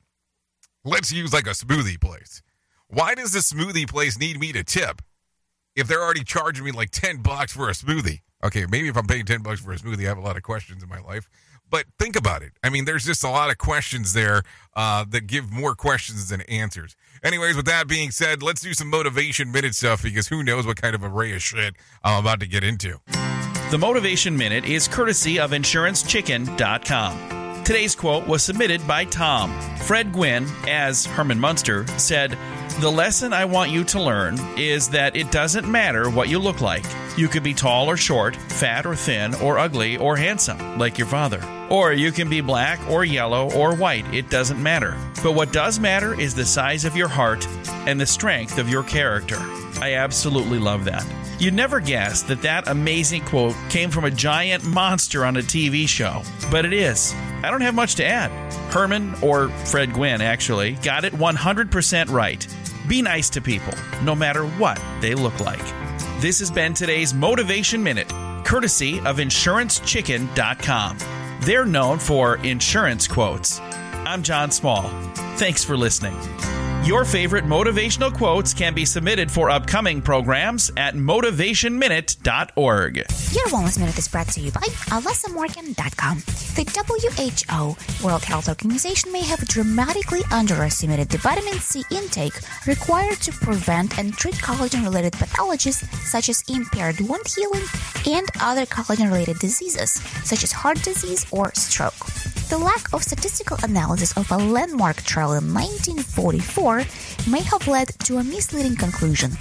Let's 0.85 1.13
use 1.13 1.33
like 1.33 1.47
a 1.47 1.51
smoothie 1.51 2.01
place. 2.01 2.43
Why 2.89 3.15
does 3.15 3.33
the 3.33 3.41
smoothie 3.41 3.89
place 3.89 4.19
need 4.19 4.39
me 4.39 4.53
to 4.53 4.63
tip 4.63 5.03
if 5.75 5.89
they're 5.89 6.03
already 6.03 6.23
charging 6.23 6.65
me 6.65 6.71
like 6.71 6.91
10 6.91 7.23
bucks 7.23 7.53
for 7.53 7.69
a 7.69 7.73
smoothie? 7.73 8.21
Okay, 8.45 8.67
maybe 8.71 8.89
if 8.89 8.97
I'm 8.97 9.07
paying 9.07 9.25
10 9.25 9.43
bucks 9.43 9.61
for 9.61 9.73
a 9.73 9.77
smoothie, 9.77 10.05
I 10.05 10.09
have 10.09 10.19
a 10.19 10.23
lot 10.23 10.37
of 10.37 10.43
questions 10.43 10.83
in 10.83 10.89
my 10.89 11.01
life. 11.01 11.29
But 11.69 11.87
think 11.99 12.17
about 12.17 12.43
it. 12.43 12.53
I 12.63 12.71
mean, 12.71 12.85
there's 12.85 13.05
just 13.05 13.25
a 13.25 13.29
lot 13.29 13.51
of 13.51 13.59
questions 13.59 14.13
there 14.13 14.43
uh, 14.75 15.05
that 15.09 15.27
give 15.27 15.51
more 15.51 15.75
questions 15.75 16.29
than 16.29 16.43
answers. 16.43 16.95
Anyways, 17.25 17.57
with 17.57 17.67
that 17.67 17.89
being 17.89 18.13
said, 18.13 18.41
let's 18.43 18.61
do 18.61 18.73
some 18.73 18.89
motivation 18.89 19.51
minute 19.51 19.75
stuff 19.75 20.03
because 20.03 20.29
who 20.29 20.45
knows 20.45 20.65
what 20.65 20.81
kind 20.81 20.95
of 20.95 21.03
array 21.03 21.35
of 21.35 21.43
shit 21.43 21.75
I'm 22.05 22.21
about 22.21 22.39
to 22.41 22.47
get 22.47 22.63
into. 22.63 23.01
The 23.71 23.79
Motivation 23.79 24.37
Minute 24.37 24.65
is 24.65 24.87
courtesy 24.87 25.41
of 25.41 25.51
InsuranceChicken.com. 25.51 27.65
Today's 27.65 27.97
quote 27.97 28.29
was 28.29 28.45
submitted 28.45 28.87
by 28.87 29.07
Tom. 29.07 29.51
Fred 29.79 30.13
Gwynne, 30.13 30.47
as 30.69 31.05
Herman 31.05 31.41
Munster, 31.41 31.85
said, 31.99 32.39
The 32.79 32.91
lesson 32.91 33.33
I 33.33 33.47
want 33.47 33.71
you 33.71 33.85
to 33.85 34.03
learn 34.03 34.39
is 34.59 34.91
that 34.91 35.17
it 35.17 35.31
doesn't 35.33 35.67
matter 35.67 36.11
what 36.11 36.29
you 36.29 36.39
look 36.39 36.61
like. 36.61 36.85
You 37.17 37.27
could 37.27 37.43
be 37.43 37.55
tall 37.55 37.89
or 37.89 37.97
short, 37.97 38.37
fat 38.37 38.85
or 38.85 38.95
thin, 38.95 39.35
or 39.37 39.59
ugly 39.59 39.97
or 39.97 40.15
handsome, 40.15 40.79
like 40.79 40.99
your 40.99 41.07
father. 41.07 41.43
Or 41.71 41.95
you 41.95 42.13
can 42.13 42.29
be 42.29 42.43
black 42.43 42.79
or 42.91 43.03
yellow 43.03 43.51
or 43.53 43.75
white, 43.75 44.05
it 44.13 44.29
doesn't 44.29 44.63
matter. 44.63 44.95
But 45.23 45.33
what 45.33 45.55
does 45.55 45.81
matter 45.81 46.21
is 46.21 46.35
the 46.35 46.45
size 46.45 46.85
of 46.85 46.95
your 46.95 47.09
heart 47.09 47.49
and 47.87 47.99
the 47.99 48.05
strength 48.05 48.59
of 48.59 48.69
your 48.69 48.83
character. 48.83 49.39
I 49.81 49.95
absolutely 49.95 50.59
love 50.59 50.85
that. 50.85 51.07
You'd 51.39 51.55
never 51.55 51.81
guess 51.81 52.23
that 52.25 52.43
that 52.43 52.69
amazing 52.69 53.25
quote 53.25 53.57
came 53.71 53.91
from 53.91 54.05
a 54.05 54.11
giant 54.11 54.65
monster 54.67 55.25
on 55.25 55.39
a 55.39 55.43
TV 55.43 55.89
show, 55.89 56.23
but 56.51 56.67
it 56.67 56.75
is. 56.75 57.15
I 57.43 57.51
don't 57.51 57.63
have 57.63 57.75
much 57.75 57.95
to 57.97 58.05
add. 58.05 58.31
Herman, 58.71 59.15
or 59.23 59.49
Fred 59.49 59.95
Gwynne 59.95 60.21
actually, 60.21 60.73
got 60.73 61.05
it 61.05 61.15
100% 61.15 62.11
right. 62.11 62.47
Be 62.89 63.03
nice 63.03 63.29
to 63.31 63.41
people, 63.41 63.75
no 64.03 64.15
matter 64.15 64.47
what 64.47 64.81
they 65.01 65.15
look 65.15 65.41
like. 65.41 65.65
This 66.21 66.39
has 66.39 66.49
been 66.51 66.73
today's 66.73 67.13
Motivation 67.13 67.83
Minute, 67.83 68.09
courtesy 68.45 69.01
of 69.01 69.17
InsuranceChicken.com. 69.17 70.99
They're 71.41 71.67
known 71.67 71.99
for 71.99 72.37
insurance 72.45 73.09
quotes. 73.09 73.59
I'm 73.61 74.23
John 74.23 74.53
Small. 74.53 74.89
Thanks 75.37 75.65
for 75.65 75.77
listening. 75.77 76.17
Your 76.85 77.05
favorite 77.05 77.45
motivational 77.45 78.15
quotes 78.15 78.55
can 78.55 78.73
be 78.73 78.85
submitted 78.85 79.33
for 79.33 79.51
upcoming 79.51 80.01
programs 80.01 80.71
at 80.77 80.95
motivationminute.org. 80.95 83.26
Your 83.37 83.49
Wellness 83.49 83.79
Minute 83.79 83.99
is 83.99 84.09
brought 84.09 84.29
to 84.29 84.41
you 84.41 84.51
by 84.51 84.63
AlysaMorgan.com. 84.97 86.21
The 86.57 86.65
WHO, 86.73 88.03
World 88.03 88.25
Health 88.25 88.49
Organization, 88.49 89.13
may 89.13 89.21
have 89.21 89.47
dramatically 89.47 90.23
underestimated 90.33 91.11
the 91.11 91.19
vitamin 91.19 91.61
C 91.61 91.83
intake 91.91 92.33
required 92.67 93.21
to 93.21 93.33
prevent 93.33 93.99
and 93.99 94.15
treat 94.15 94.37
collagen 94.37 94.85
related 94.85 95.13
pathologies 95.13 95.85
such 95.99 96.31
as 96.31 96.45
impaired 96.49 96.99
wound 97.01 97.27
healing 97.37 97.61
and 98.07 98.27
other 98.41 98.65
collagen 98.65 99.13
related 99.13 99.39
diseases 99.39 99.93
such 100.25 100.43
as 100.43 100.51
heart 100.51 100.83
disease 100.83 101.27
or 101.31 101.53
stroke. 101.53 102.07
The 102.49 102.57
lack 102.57 102.91
of 102.95 103.03
statistical 103.03 103.59
analysis 103.63 104.17
of 104.17 104.31
a 104.31 104.39
landmark 104.39 105.03
trial 105.03 105.35
in 105.35 105.53
1944 105.53 106.85
may 107.31 107.43
have 107.43 107.69
led 107.69 107.89
to 108.07 108.17
a 108.17 108.25
misleading 108.25 108.77
conclusion. 108.77 109.33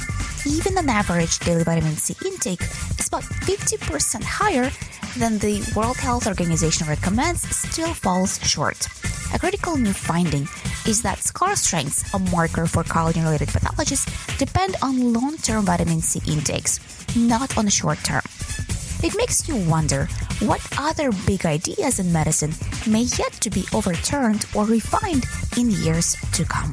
Even 0.48 0.78
an 0.78 0.90
average 0.90 1.40
daily 1.40 1.64
vitamin 1.64 1.96
C 1.96 2.16
intake 2.24 2.62
is 3.00 3.08
about 3.08 3.24
50% 3.24 4.24
higher 4.24 4.70
than 5.18 5.40
the 5.40 5.64
World 5.76 5.98
Health 5.98 6.28
Organization 6.28 6.88
recommends 6.88 7.42
still 7.56 7.94
falls 7.94 8.40
short. 8.48 8.88
A 9.34 9.40
critical 9.40 9.76
new 9.76 9.92
finding 9.92 10.48
is 10.86 11.02
that 11.02 11.18
scar 11.20 11.56
strengths, 11.56 12.14
a 12.14 12.20
marker 12.20 12.68
for 12.68 12.84
collagen 12.84 13.24
related 13.24 13.50
pathologies, 13.50 14.06
depend 14.38 14.76
on 14.84 15.14
long 15.14 15.36
term 15.38 15.66
vitamin 15.66 16.02
C 16.02 16.22
intakes, 16.32 16.80
not 17.16 17.58
on 17.58 17.66
the 17.66 17.72
short 17.72 17.98
term. 18.04 18.22
It 19.04 19.18
makes 19.18 19.48
you 19.48 19.56
wonder 19.56 20.08
what 20.42 20.62
other 20.78 21.12
big 21.26 21.46
ideas 21.46 22.00
in 22.00 22.14
medicine 22.14 22.54
may 22.86 23.04
yet 23.18 23.34
to 23.42 23.50
be 23.50 23.66
overturned 23.74 24.46
or 24.54 24.66
refined 24.66 25.26
in 25.58 25.72
years 25.72 26.16
to 26.34 26.46
come. 26.46 26.72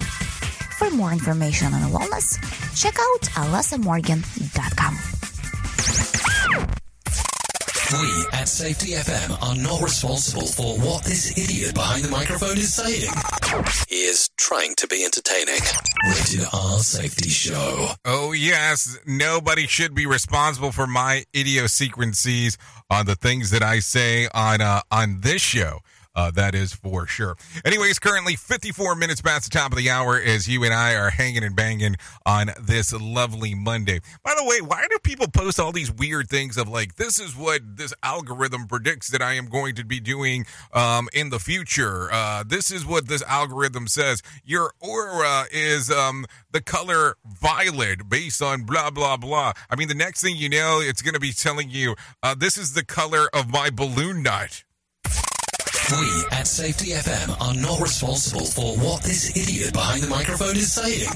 For 0.83 0.91
more 0.97 1.13
information 1.13 1.73
on 1.75 1.93
wellness, 1.93 2.41
check 2.75 2.97
out 2.99 3.21
alasamorgan.com. 3.47 4.99
We 7.93 8.27
at 8.33 8.49
Safety 8.49 8.93
FM 8.95 9.41
are 9.41 9.55
not 9.63 9.81
responsible 9.81 10.47
for 10.47 10.77
what 10.79 11.05
this 11.05 11.39
idiot 11.39 11.77
behind 11.77 12.03
the 12.03 12.11
microphone 12.11 12.59
is 12.59 12.75
saying. 12.75 13.13
He 13.89 14.07
is 14.07 14.29
trying 14.37 14.75
to 14.79 14.89
be 14.89 15.05
entertaining. 15.05 15.61
Rated 16.09 16.49
R 16.53 16.81
Safety 16.81 17.29
Show. 17.29 17.91
Oh, 18.05 18.33
yes. 18.33 18.99
Nobody 19.07 19.69
should 19.69 19.95
be 19.95 20.07
responsible 20.07 20.73
for 20.73 20.89
my 20.89 21.23
idiosyncrasies 21.37 22.59
on 22.91 23.07
the 23.07 23.15
things 23.15 23.51
that 23.51 23.63
I 23.63 23.79
say 23.79 24.27
on 24.35 24.61
uh, 24.61 24.81
on 24.91 25.21
this 25.21 25.43
show. 25.43 25.79
Uh, 26.15 26.31
that 26.31 26.55
is 26.55 26.73
for 26.73 27.07
sure. 27.07 27.37
Anyways, 27.65 27.99
currently 27.99 28.37
54 28.37 28.95
minutes 28.95 29.23
past 29.23 29.51
the 29.51 29.59
top 29.59 29.73
of 29.73 29.79
the 29.79 29.89
hour 29.89 30.21
as 30.21 30.49
you 30.49 30.63
and 30.65 30.75
I 30.75 30.95
are 30.95 31.11
hanging 31.11 31.43
and 31.43 31.57
banging 31.57 31.97
on 32.27 32.51
this 32.61 32.93
lovely 32.93 33.55
Monday. 33.55 34.01
By 34.23 34.35
the 34.37 34.45
way, 34.45 34.61
why 34.61 34.87
do 34.91 34.99
people 35.03 35.29
post 35.29 35.59
all 35.59 35.73
these 35.73 35.91
weird 35.91 36.29
things 36.29 36.59
of 36.59 36.69
like, 36.69 36.97
this 36.97 37.19
is 37.19 37.37
what 37.37 37.63
this 37.77 37.95
algorithm 38.03 38.67
predicts 38.67 39.09
that 39.09 39.23
I 39.23 39.35
am 39.35 39.47
going 39.47 39.75
to 39.77 39.85
be 39.85 40.01
doing 40.01 40.45
um, 40.75 41.09
in 41.15 41.31
the 41.31 41.39
future? 41.39 42.13
Uh, 42.13 42.45
this 42.47 42.71
is 42.71 42.85
what 42.85 43.09
this 43.09 43.23
algorithm 43.23 43.89
says. 43.89 44.23
Your 44.45 44.73
aura 44.81 45.47
is 45.51 45.91
um, 45.91 46.27
the 46.51 46.61
color 46.61 47.17
violet 47.25 48.09
based 48.09 48.43
on 48.43 48.65
blah, 48.65 48.91
blah, 48.91 49.17
blah. 49.17 49.53
I 49.71 49.77
mean, 49.77 49.89
the 49.89 49.95
next 49.95 50.21
thing 50.21 50.37
you 50.37 50.51
know, 50.51 50.81
it's 50.83 51.01
going 51.01 51.15
to 51.15 51.21
be 51.21 51.33
telling 51.33 51.71
you, 51.71 51.97
uh, 52.23 52.35
this 52.35 52.59
is 52.59 52.75
the 52.75 52.85
color 52.85 53.29
of 53.33 53.51
my 53.51 53.71
balloon 53.71 54.23
nut. 54.23 54.65
We 56.01 56.25
at 56.31 56.47
Safety 56.47 56.93
FM 56.93 57.39
are 57.41 57.55
not 57.55 57.81
responsible 57.81 58.47
for 58.47 58.77
what 58.77 59.03
this 59.03 59.37
idiot 59.37 59.75
behind 59.75 60.03
the 60.03 60.09
microphone 60.09 60.57
is 60.57 60.73
saying. 60.73 61.09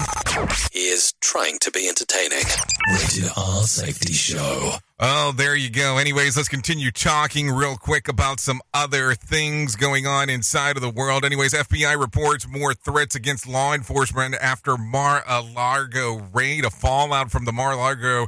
He 0.71 0.87
is 0.89 1.13
trying 1.19 1.57
to 1.61 1.71
be 1.71 1.87
entertaining. 1.87 2.43
Rated 2.91 3.31
R 3.35 3.63
Safety 3.63 4.13
Show. 4.13 4.73
Oh, 4.99 5.31
there 5.31 5.55
you 5.55 5.69
go. 5.69 5.99
Anyways, 5.99 6.35
let's 6.37 6.49
continue 6.49 6.89
talking 6.89 7.51
real 7.51 7.75
quick 7.75 8.07
about 8.07 8.39
some 8.39 8.63
other 8.73 9.13
things 9.13 9.75
going 9.75 10.07
on 10.07 10.27
inside 10.27 10.75
of 10.75 10.81
the 10.81 10.89
world. 10.89 11.23
Anyways, 11.23 11.53
FBI 11.53 11.99
reports 11.99 12.47
more 12.47 12.73
threats 12.73 13.13
against 13.13 13.47
law 13.47 13.75
enforcement 13.75 14.33
after 14.41 14.75
Mar-a-Lago 14.75 16.23
raid. 16.33 16.65
A 16.65 16.71
fallout 16.71 17.29
from 17.29 17.45
the 17.45 17.51
Mar-a-Lago 17.51 18.25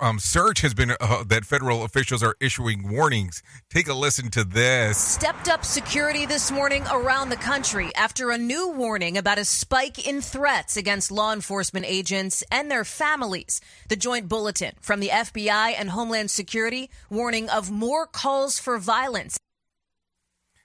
um, 0.00 0.18
search 0.18 0.62
has 0.62 0.74
been 0.74 0.96
uh, 1.00 1.22
that 1.22 1.44
federal 1.44 1.84
officials 1.84 2.24
are 2.24 2.34
issuing 2.40 2.90
warnings. 2.90 3.40
Take 3.68 3.86
a 3.86 3.94
listen 3.94 4.30
to 4.30 4.42
this. 4.42 4.98
Stepped 4.98 5.48
up 5.48 5.64
security 5.64 6.26
this 6.26 6.50
morning 6.50 6.84
around 6.90 7.28
the 7.28 7.36
country 7.36 7.94
after 7.94 8.32
a 8.32 8.38
new 8.38 8.70
warning 8.70 9.16
about 9.16 9.38
a 9.38 9.44
spike 9.44 10.04
in 10.08 10.20
threats 10.20 10.76
against 10.76 11.12
law 11.12 11.32
enforcement 11.32 11.86
agents 11.88 12.42
and 12.50 12.68
their 12.68 12.84
families. 12.84 13.60
The 13.88 13.94
joint 13.94 14.28
bulletin 14.28 14.72
from 14.80 14.98
the 14.98 15.10
FBI 15.10 15.74
and 15.78 15.90
Homeland 16.00 16.30
Security 16.30 16.88
warning 17.10 17.50
of 17.50 17.70
more 17.70 18.06
calls 18.06 18.58
for 18.58 18.78
violence. 18.78 19.38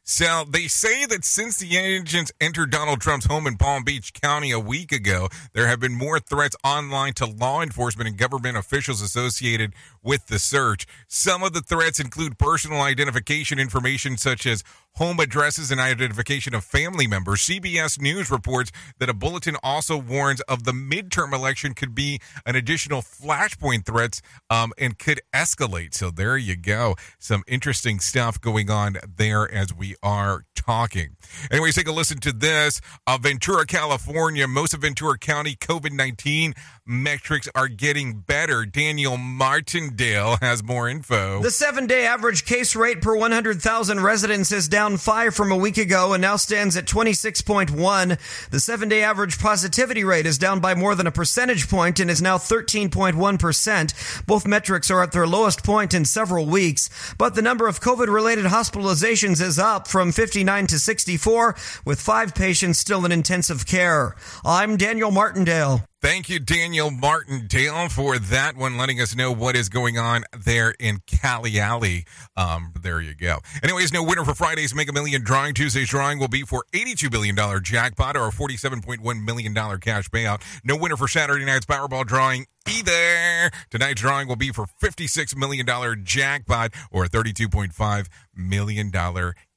So 0.07 0.45
they 0.47 0.67
say 0.67 1.05
that 1.07 1.25
since 1.25 1.57
the 1.57 1.75
agents 1.75 2.31
entered 2.39 2.69
Donald 2.69 3.01
Trump's 3.01 3.25
home 3.25 3.47
in 3.47 3.57
Palm 3.57 3.83
Beach 3.83 4.13
County 4.13 4.51
a 4.51 4.59
week 4.59 4.93
ago, 4.93 5.27
there 5.51 5.67
have 5.67 5.81
been 5.81 5.95
more 5.95 6.19
threats 6.19 6.55
online 6.63 7.13
to 7.15 7.25
law 7.25 7.61
enforcement 7.61 8.07
and 8.07 8.17
government 8.17 8.55
officials 8.55 9.01
associated 9.01 9.73
with 10.01 10.27
the 10.27 10.39
search. 10.39 10.85
Some 11.09 11.43
of 11.43 11.53
the 11.53 11.61
threats 11.61 11.99
include 11.99 12.37
personal 12.37 12.81
identification 12.81 13.59
information 13.59 14.15
such 14.15 14.45
as 14.45 14.63
home 14.95 15.19
addresses 15.19 15.71
and 15.71 15.79
identification 15.79 16.55
of 16.55 16.63
family 16.63 17.07
members. 17.07 17.41
CBS 17.41 17.99
News 17.99 18.31
reports 18.31 18.71
that 18.99 19.09
a 19.09 19.13
bulletin 19.13 19.57
also 19.63 19.97
warns 19.97 20.41
of 20.41 20.63
the 20.63 20.71
midterm 20.71 21.33
election 21.33 21.73
could 21.73 21.93
be 21.93 22.19
an 22.45 22.55
additional 22.55 23.01
flashpoint 23.01 23.85
threats 23.85 24.21
um, 24.49 24.71
and 24.77 24.97
could 24.97 25.21
escalate. 25.33 25.93
So 25.93 26.09
there 26.09 26.37
you 26.37 26.55
go. 26.55 26.95
Some 27.19 27.43
interesting 27.47 27.99
stuff 27.99 28.39
going 28.39 28.69
on 28.69 28.97
there 29.17 29.51
as 29.51 29.73
we 29.73 29.95
are 30.01 30.45
talking. 30.55 31.15
Anyways, 31.51 31.75
take 31.75 31.87
a 31.87 31.91
listen 31.91 32.19
to 32.19 32.31
this. 32.31 32.81
Uh, 33.05 33.17
Ventura, 33.21 33.65
California, 33.65 34.47
most 34.47 34.73
of 34.73 34.81
Ventura 34.81 35.17
County 35.17 35.55
COVID 35.55 35.91
19 35.91 36.53
metrics 36.85 37.47
are 37.55 37.67
getting 37.67 38.19
better. 38.19 38.65
Daniel 38.65 39.17
Martindale 39.17 40.37
has 40.41 40.63
more 40.63 40.87
info. 40.87 41.41
The 41.41 41.51
seven 41.51 41.87
day 41.87 42.05
average 42.05 42.45
case 42.45 42.75
rate 42.75 43.01
per 43.01 43.15
100,000 43.15 43.99
residents 43.99 44.51
is 44.51 44.67
down 44.67 44.84
five 44.97 45.33
from 45.33 45.51
a 45.51 45.57
week 45.57 45.77
ago 45.77 46.13
and 46.13 46.21
now 46.21 46.35
stands 46.35 46.77
at 46.77 46.85
26.1. 46.85 48.49
The 48.49 48.59
seven 48.59 48.87
day 48.87 49.03
average 49.03 49.39
positivity 49.39 50.03
rate 50.03 50.25
is 50.25 50.37
down 50.37 50.59
by 50.59 50.75
more 50.75 50.93
than 50.93 51.07
a 51.07 51.11
percentage 51.11 51.67
point 51.67 51.99
and 51.99 52.09
is 52.09 52.21
now 52.21 52.37
13.1%. 52.37 54.25
Both 54.25 54.47
metrics 54.47 54.91
are 54.91 55.01
at 55.01 55.11
their 55.11 55.27
lowest 55.27 55.63
point 55.63 55.93
in 55.93 56.05
several 56.05 56.45
weeks, 56.45 56.89
but 57.17 57.33
the 57.33 57.41
number 57.41 57.67
of 57.67 57.81
COVID 57.81 58.07
related 58.07 58.45
hospitalizations 58.45 59.41
is 59.41 59.57
up 59.57 59.87
from 59.87 60.11
59 60.11 60.67
to 60.67 60.79
64, 60.79 61.55
with 61.83 61.99
five 61.99 62.35
patients 62.35 62.77
still 62.77 63.03
in 63.05 63.11
intensive 63.11 63.65
care. 63.65 64.15
I'm 64.45 64.77
Daniel 64.77 65.09
Martindale. 65.11 65.81
Thank 66.01 66.29
you, 66.29 66.39
Daniel 66.39 66.91
Martindale, 66.91 67.89
for 67.89 68.19
that 68.19 68.55
one, 68.55 68.77
letting 68.77 69.01
us 69.01 69.15
know 69.15 69.31
what 69.31 69.55
is 69.55 69.69
going 69.69 69.97
on 69.97 70.23
there 70.37 70.75
in 70.79 70.99
Cali 71.07 71.59
Alley. 71.59 72.05
Um, 72.37 72.73
there 72.79 73.01
you 73.01 73.15
go. 73.15 73.39
Anyways, 73.63 73.91
no 73.91 74.03
winner 74.03 74.23
for 74.23 74.35
Friday's 74.35 74.75
Mega 74.75 74.93
Million 74.93 75.23
drawing. 75.23 75.55
Tuesday's 75.55 75.89
drawing 75.89 76.19
will 76.19 76.27
be 76.27 76.43
for 76.43 76.63
$82 76.73 77.09
billion 77.09 77.35
jackpot 77.63 78.15
or 78.17 78.27
a 78.27 78.31
$47.1 78.31 79.23
million 79.23 79.53
cash 79.79 80.09
payout. 80.09 80.43
No 80.63 80.77
winner 80.77 80.97
for 80.97 81.07
Saturday 81.07 81.43
night's 81.45 81.65
Powerball 81.65 82.05
drawing 82.05 82.45
either. 82.67 83.49
Tonight's 83.71 84.01
drawing 84.01 84.27
will 84.27 84.35
be 84.35 84.51
for 84.51 84.67
$56 84.81 85.35
million 85.35 85.65
jackpot 86.03 86.71
or 86.91 87.05
a 87.05 87.09
$32.5 87.09 88.07
million 88.35 88.91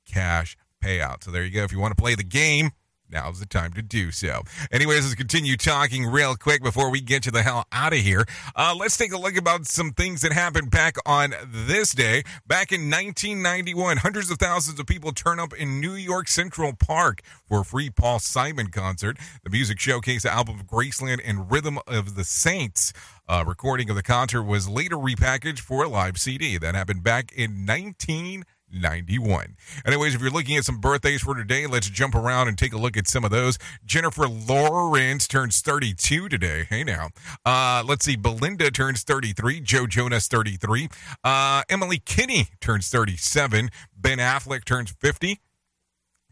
cash 0.06 0.56
payout. 0.82 1.24
So 1.24 1.30
there 1.30 1.44
you 1.44 1.50
go. 1.50 1.64
If 1.64 1.72
you 1.72 1.78
want 1.78 1.96
to 1.96 2.00
play 2.00 2.14
the 2.14 2.24
game, 2.24 2.70
now's 3.10 3.40
the 3.40 3.46
time 3.46 3.72
to 3.72 3.82
do 3.82 4.10
so. 4.10 4.42
Anyways, 4.70 5.04
let's 5.04 5.14
continue 5.14 5.56
talking 5.56 6.06
real 6.06 6.36
quick 6.36 6.62
before 6.62 6.90
we 6.90 7.00
get 7.00 7.22
to 7.24 7.30
the 7.30 7.42
hell 7.42 7.66
out 7.72 7.92
of 7.92 8.00
here. 8.00 8.24
Uh, 8.54 8.74
let's 8.78 8.96
take 8.96 9.12
a 9.12 9.18
look 9.18 9.36
about 9.36 9.66
some 9.66 9.92
things 9.92 10.20
that 10.22 10.32
happened 10.32 10.70
back 10.70 10.96
on 11.06 11.34
this 11.46 11.92
day. 11.92 12.22
Back 12.46 12.72
in 12.72 12.90
1991, 12.90 13.98
hundreds 13.98 14.30
of 14.30 14.38
thousands 14.38 14.78
of 14.78 14.86
people 14.86 15.12
turn 15.12 15.40
up 15.40 15.52
in 15.54 15.80
New 15.80 15.94
York 15.94 16.28
Central 16.28 16.72
Park 16.74 17.22
for 17.46 17.60
a 17.60 17.64
free 17.64 17.90
Paul 17.90 18.18
Simon 18.18 18.68
concert. 18.68 19.18
The 19.44 19.50
music 19.50 19.78
showcased 19.78 20.22
the 20.22 20.32
album 20.32 20.60
of 20.60 20.66
Graceland 20.66 21.20
and 21.24 21.50
Rhythm 21.50 21.78
of 21.86 22.14
the 22.14 22.24
Saints. 22.24 22.92
A 23.28 23.44
recording 23.44 23.90
of 23.90 23.96
the 23.96 24.02
concert 24.02 24.44
was 24.44 24.68
later 24.68 24.96
repackaged 24.96 25.60
for 25.60 25.84
a 25.84 25.88
live 25.88 26.18
CD. 26.18 26.56
That 26.56 26.74
happened 26.74 27.02
back 27.02 27.30
in 27.32 27.64
19. 27.66 28.44
91. 28.72 29.56
Anyways, 29.84 30.14
if 30.14 30.20
you're 30.20 30.30
looking 30.30 30.56
at 30.56 30.64
some 30.64 30.78
birthdays 30.80 31.22
for 31.22 31.34
today, 31.34 31.66
let's 31.66 31.88
jump 31.88 32.14
around 32.14 32.48
and 32.48 32.58
take 32.58 32.72
a 32.72 32.78
look 32.78 32.96
at 32.96 33.08
some 33.08 33.24
of 33.24 33.30
those. 33.30 33.58
Jennifer 33.84 34.28
Lawrence 34.28 35.26
turns 35.26 35.60
32 35.60 36.28
today. 36.28 36.66
Hey 36.68 36.84
now. 36.84 37.10
Uh, 37.44 37.82
let's 37.86 38.04
see. 38.04 38.16
Belinda 38.16 38.70
turns 38.70 39.02
33. 39.02 39.60
Joe 39.60 39.86
Jonas 39.86 40.28
33. 40.28 40.88
Uh, 41.24 41.62
Emily 41.68 41.98
Kinney 41.98 42.48
turns 42.60 42.88
37. 42.88 43.70
Ben 43.96 44.18
Affleck 44.18 44.64
turns 44.64 44.90
50. 44.90 45.40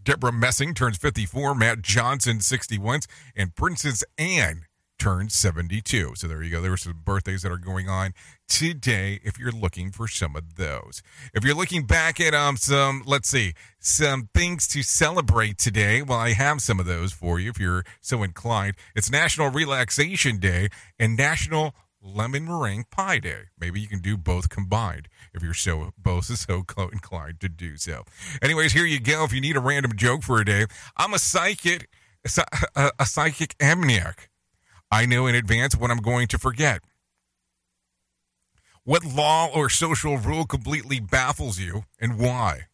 Deborah 0.03 0.33
Messing 0.33 0.75
turns 0.75 0.99
54. 0.99 1.55
Matt 1.55 1.83
Johnson 1.83 2.41
61. 2.41 3.01
And 3.35 3.55
Princess 3.55 4.05
Anne 4.19 4.66
turns 4.99 5.35
72. 5.35 6.15
So 6.17 6.27
there 6.27 6.43
you 6.43 6.51
go. 6.51 6.61
There 6.61 6.71
were 6.71 6.77
some 6.77 7.01
birthdays 7.05 7.43
that 7.43 7.53
are 7.53 7.59
going 7.59 7.89
on 7.89 8.15
today 8.49 9.21
if 9.23 9.39
you're 9.39 9.53
looking 9.53 9.91
for 9.91 10.09
some 10.09 10.37
of 10.37 10.57
those. 10.57 11.03
If 11.35 11.45
you're 11.45 11.55
looking 11.55 11.85
back 11.85 12.21
at 12.21 12.35
um 12.35 12.57
some 12.57 13.03
let's 13.07 13.29
see, 13.29 13.55
some 13.79 14.29
things 14.35 14.67
to 14.69 14.83
celebrate 14.83 15.59
today, 15.59 16.03
well 16.03 16.19
I 16.19 16.33
have 16.33 16.61
some 16.61 16.81
of 16.81 16.87
those 16.87 17.13
for 17.13 17.39
you 17.39 17.51
if 17.51 17.59
you're 17.59 17.85
so 18.01 18.23
inclined. 18.23 18.77
It's 18.95 19.11
National 19.11 19.51
Relaxation 19.51 20.39
Day 20.39 20.69
and 20.99 21.17
National 21.17 21.75
Lemon 22.07 22.45
Meringue 22.45 22.85
Pie 22.91 23.19
Day. 23.19 23.43
Maybe 23.59 23.81
you 23.81 23.89
can 23.89 24.01
do 24.01 24.17
both 24.17 24.49
combined 24.49 25.09
if 25.35 25.43
you're 25.43 25.55
so 25.55 25.93
both 25.99 26.25
so 26.25 26.65
inclined 26.93 27.41
to 27.41 27.49
do 27.49 27.77
so. 27.77 28.05
Anyways, 28.41 28.73
here 28.73 28.87
you 28.87 29.01
go. 29.01 29.25
If 29.25 29.33
you 29.33 29.41
need 29.41 29.57
a 29.57 29.61
random 29.61 29.93
joke 29.97 30.23
for 30.23 30.41
a 30.41 30.45
day, 30.45 30.67
I'm 30.97 31.15
a 31.15 31.19
psychic, 31.19 31.89
a, 32.77 32.91
a 32.99 33.07
psychic 33.07 33.55
amniotic. 33.61 34.31
I 34.91 35.07
know 35.07 35.27
in 35.27 35.35
advance 35.35 35.77
what 35.77 35.91
I'm 35.91 35.99
going 35.99 36.29
to 36.29 36.39
forget. 36.39 36.81
What 38.85 39.05
law 39.05 39.49
or 39.53 39.69
social 39.69 40.17
rule 40.17 40.45
completely 40.45 41.01
baffles 41.01 41.59
you 41.59 41.83
and 42.01 42.19
why? 42.19 42.67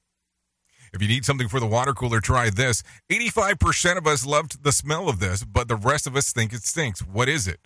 If 0.92 1.00
you 1.00 1.08
need 1.08 1.24
something 1.24 1.48
for 1.48 1.58
the 1.58 1.66
water 1.66 1.94
cooler, 1.94 2.20
try 2.20 2.50
this. 2.50 2.82
85% 3.10 3.96
of 3.96 4.06
us 4.06 4.26
loved 4.26 4.62
the 4.62 4.72
smell 4.72 5.08
of 5.08 5.20
this, 5.20 5.42
but 5.42 5.68
the 5.68 5.76
rest 5.76 6.06
of 6.06 6.14
us 6.14 6.32
think 6.32 6.52
it 6.52 6.64
stinks. 6.64 7.00
What 7.00 7.30
is 7.30 7.48
it? 7.48 7.60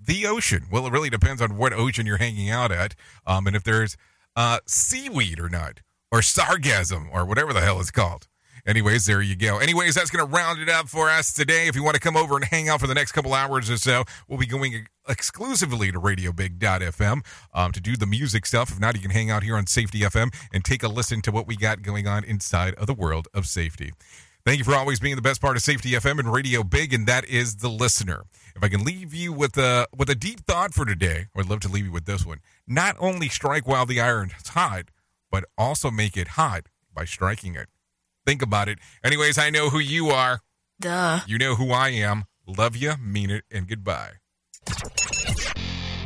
The 0.00 0.26
ocean. 0.26 0.64
Well, 0.70 0.86
it 0.86 0.92
really 0.92 1.10
depends 1.10 1.42
on 1.42 1.58
what 1.58 1.74
ocean 1.74 2.06
you're 2.06 2.16
hanging 2.16 2.48
out 2.48 2.72
at 2.72 2.94
um, 3.26 3.46
and 3.46 3.54
if 3.54 3.64
there's 3.64 3.98
uh, 4.34 4.60
seaweed 4.66 5.38
or 5.38 5.48
not, 5.48 5.80
or 6.10 6.20
sargasm, 6.20 7.08
or 7.12 7.24
whatever 7.24 7.52
the 7.52 7.60
hell 7.60 7.80
it's 7.80 7.90
called. 7.90 8.28
Anyways, 8.66 9.04
there 9.04 9.20
you 9.20 9.36
go. 9.36 9.58
Anyways, 9.58 9.94
that's 9.94 10.08
going 10.08 10.26
to 10.26 10.30
round 10.34 10.58
it 10.58 10.70
up 10.70 10.88
for 10.88 11.10
us 11.10 11.34
today. 11.34 11.68
If 11.68 11.76
you 11.76 11.84
want 11.84 11.96
to 11.96 12.00
come 12.00 12.16
over 12.16 12.36
and 12.36 12.44
hang 12.44 12.70
out 12.70 12.80
for 12.80 12.86
the 12.86 12.94
next 12.94 13.12
couple 13.12 13.34
hours 13.34 13.70
or 13.70 13.76
so, 13.76 14.04
we'll 14.26 14.38
be 14.38 14.46
going 14.46 14.86
exclusively 15.06 15.92
to 15.92 16.00
radiobig.fm 16.00 17.26
um, 17.52 17.72
to 17.72 17.80
do 17.80 17.94
the 17.96 18.06
music 18.06 18.46
stuff. 18.46 18.70
If 18.70 18.80
not, 18.80 18.94
you 18.94 19.02
can 19.02 19.10
hang 19.10 19.30
out 19.30 19.42
here 19.42 19.56
on 19.56 19.66
Safety 19.66 20.00
FM 20.00 20.34
and 20.50 20.64
take 20.64 20.82
a 20.82 20.88
listen 20.88 21.20
to 21.22 21.30
what 21.30 21.46
we 21.46 21.56
got 21.56 21.82
going 21.82 22.06
on 22.06 22.24
inside 22.24 22.74
of 22.76 22.86
the 22.86 22.94
world 22.94 23.28
of 23.34 23.46
safety. 23.46 23.92
Thank 24.46 24.58
you 24.58 24.64
for 24.64 24.74
always 24.74 25.00
being 25.00 25.16
the 25.16 25.22
best 25.22 25.42
part 25.42 25.56
of 25.56 25.62
Safety 25.62 25.92
FM 25.92 26.18
and 26.18 26.32
Radio 26.32 26.62
Big, 26.62 26.94
and 26.94 27.06
that 27.06 27.26
is 27.26 27.56
the 27.56 27.70
listener. 27.70 28.24
If 28.56 28.62
I 28.62 28.68
can 28.68 28.84
leave 28.84 29.12
you 29.12 29.32
with 29.32 29.58
a 29.58 29.86
with 29.96 30.08
a 30.08 30.14
deep 30.14 30.46
thought 30.46 30.72
for 30.72 30.84
today, 30.84 31.26
I'd 31.36 31.48
love 31.48 31.60
to 31.60 31.68
leave 31.68 31.86
you 31.86 31.92
with 31.92 32.04
this 32.04 32.24
one. 32.24 32.40
Not 32.66 32.96
only 32.98 33.28
strike 33.28 33.66
while 33.66 33.86
the 33.86 34.00
iron 34.00 34.32
is 34.38 34.48
hot, 34.48 34.90
but 35.30 35.44
also 35.56 35.90
make 35.90 36.16
it 36.16 36.28
hot 36.28 36.66
by 36.94 37.04
striking 37.04 37.54
it. 37.54 37.68
Think 38.26 38.42
about 38.42 38.68
it. 38.68 38.78
Anyways, 39.02 39.38
I 39.38 39.50
know 39.50 39.70
who 39.70 39.78
you 39.78 40.08
are. 40.08 40.40
Duh. 40.80 41.20
You 41.26 41.38
know 41.38 41.54
who 41.54 41.70
I 41.70 41.90
am. 41.90 42.24
Love 42.46 42.76
you, 42.76 42.94
mean 43.00 43.30
it, 43.30 43.44
and 43.50 43.68
goodbye. 43.68 44.12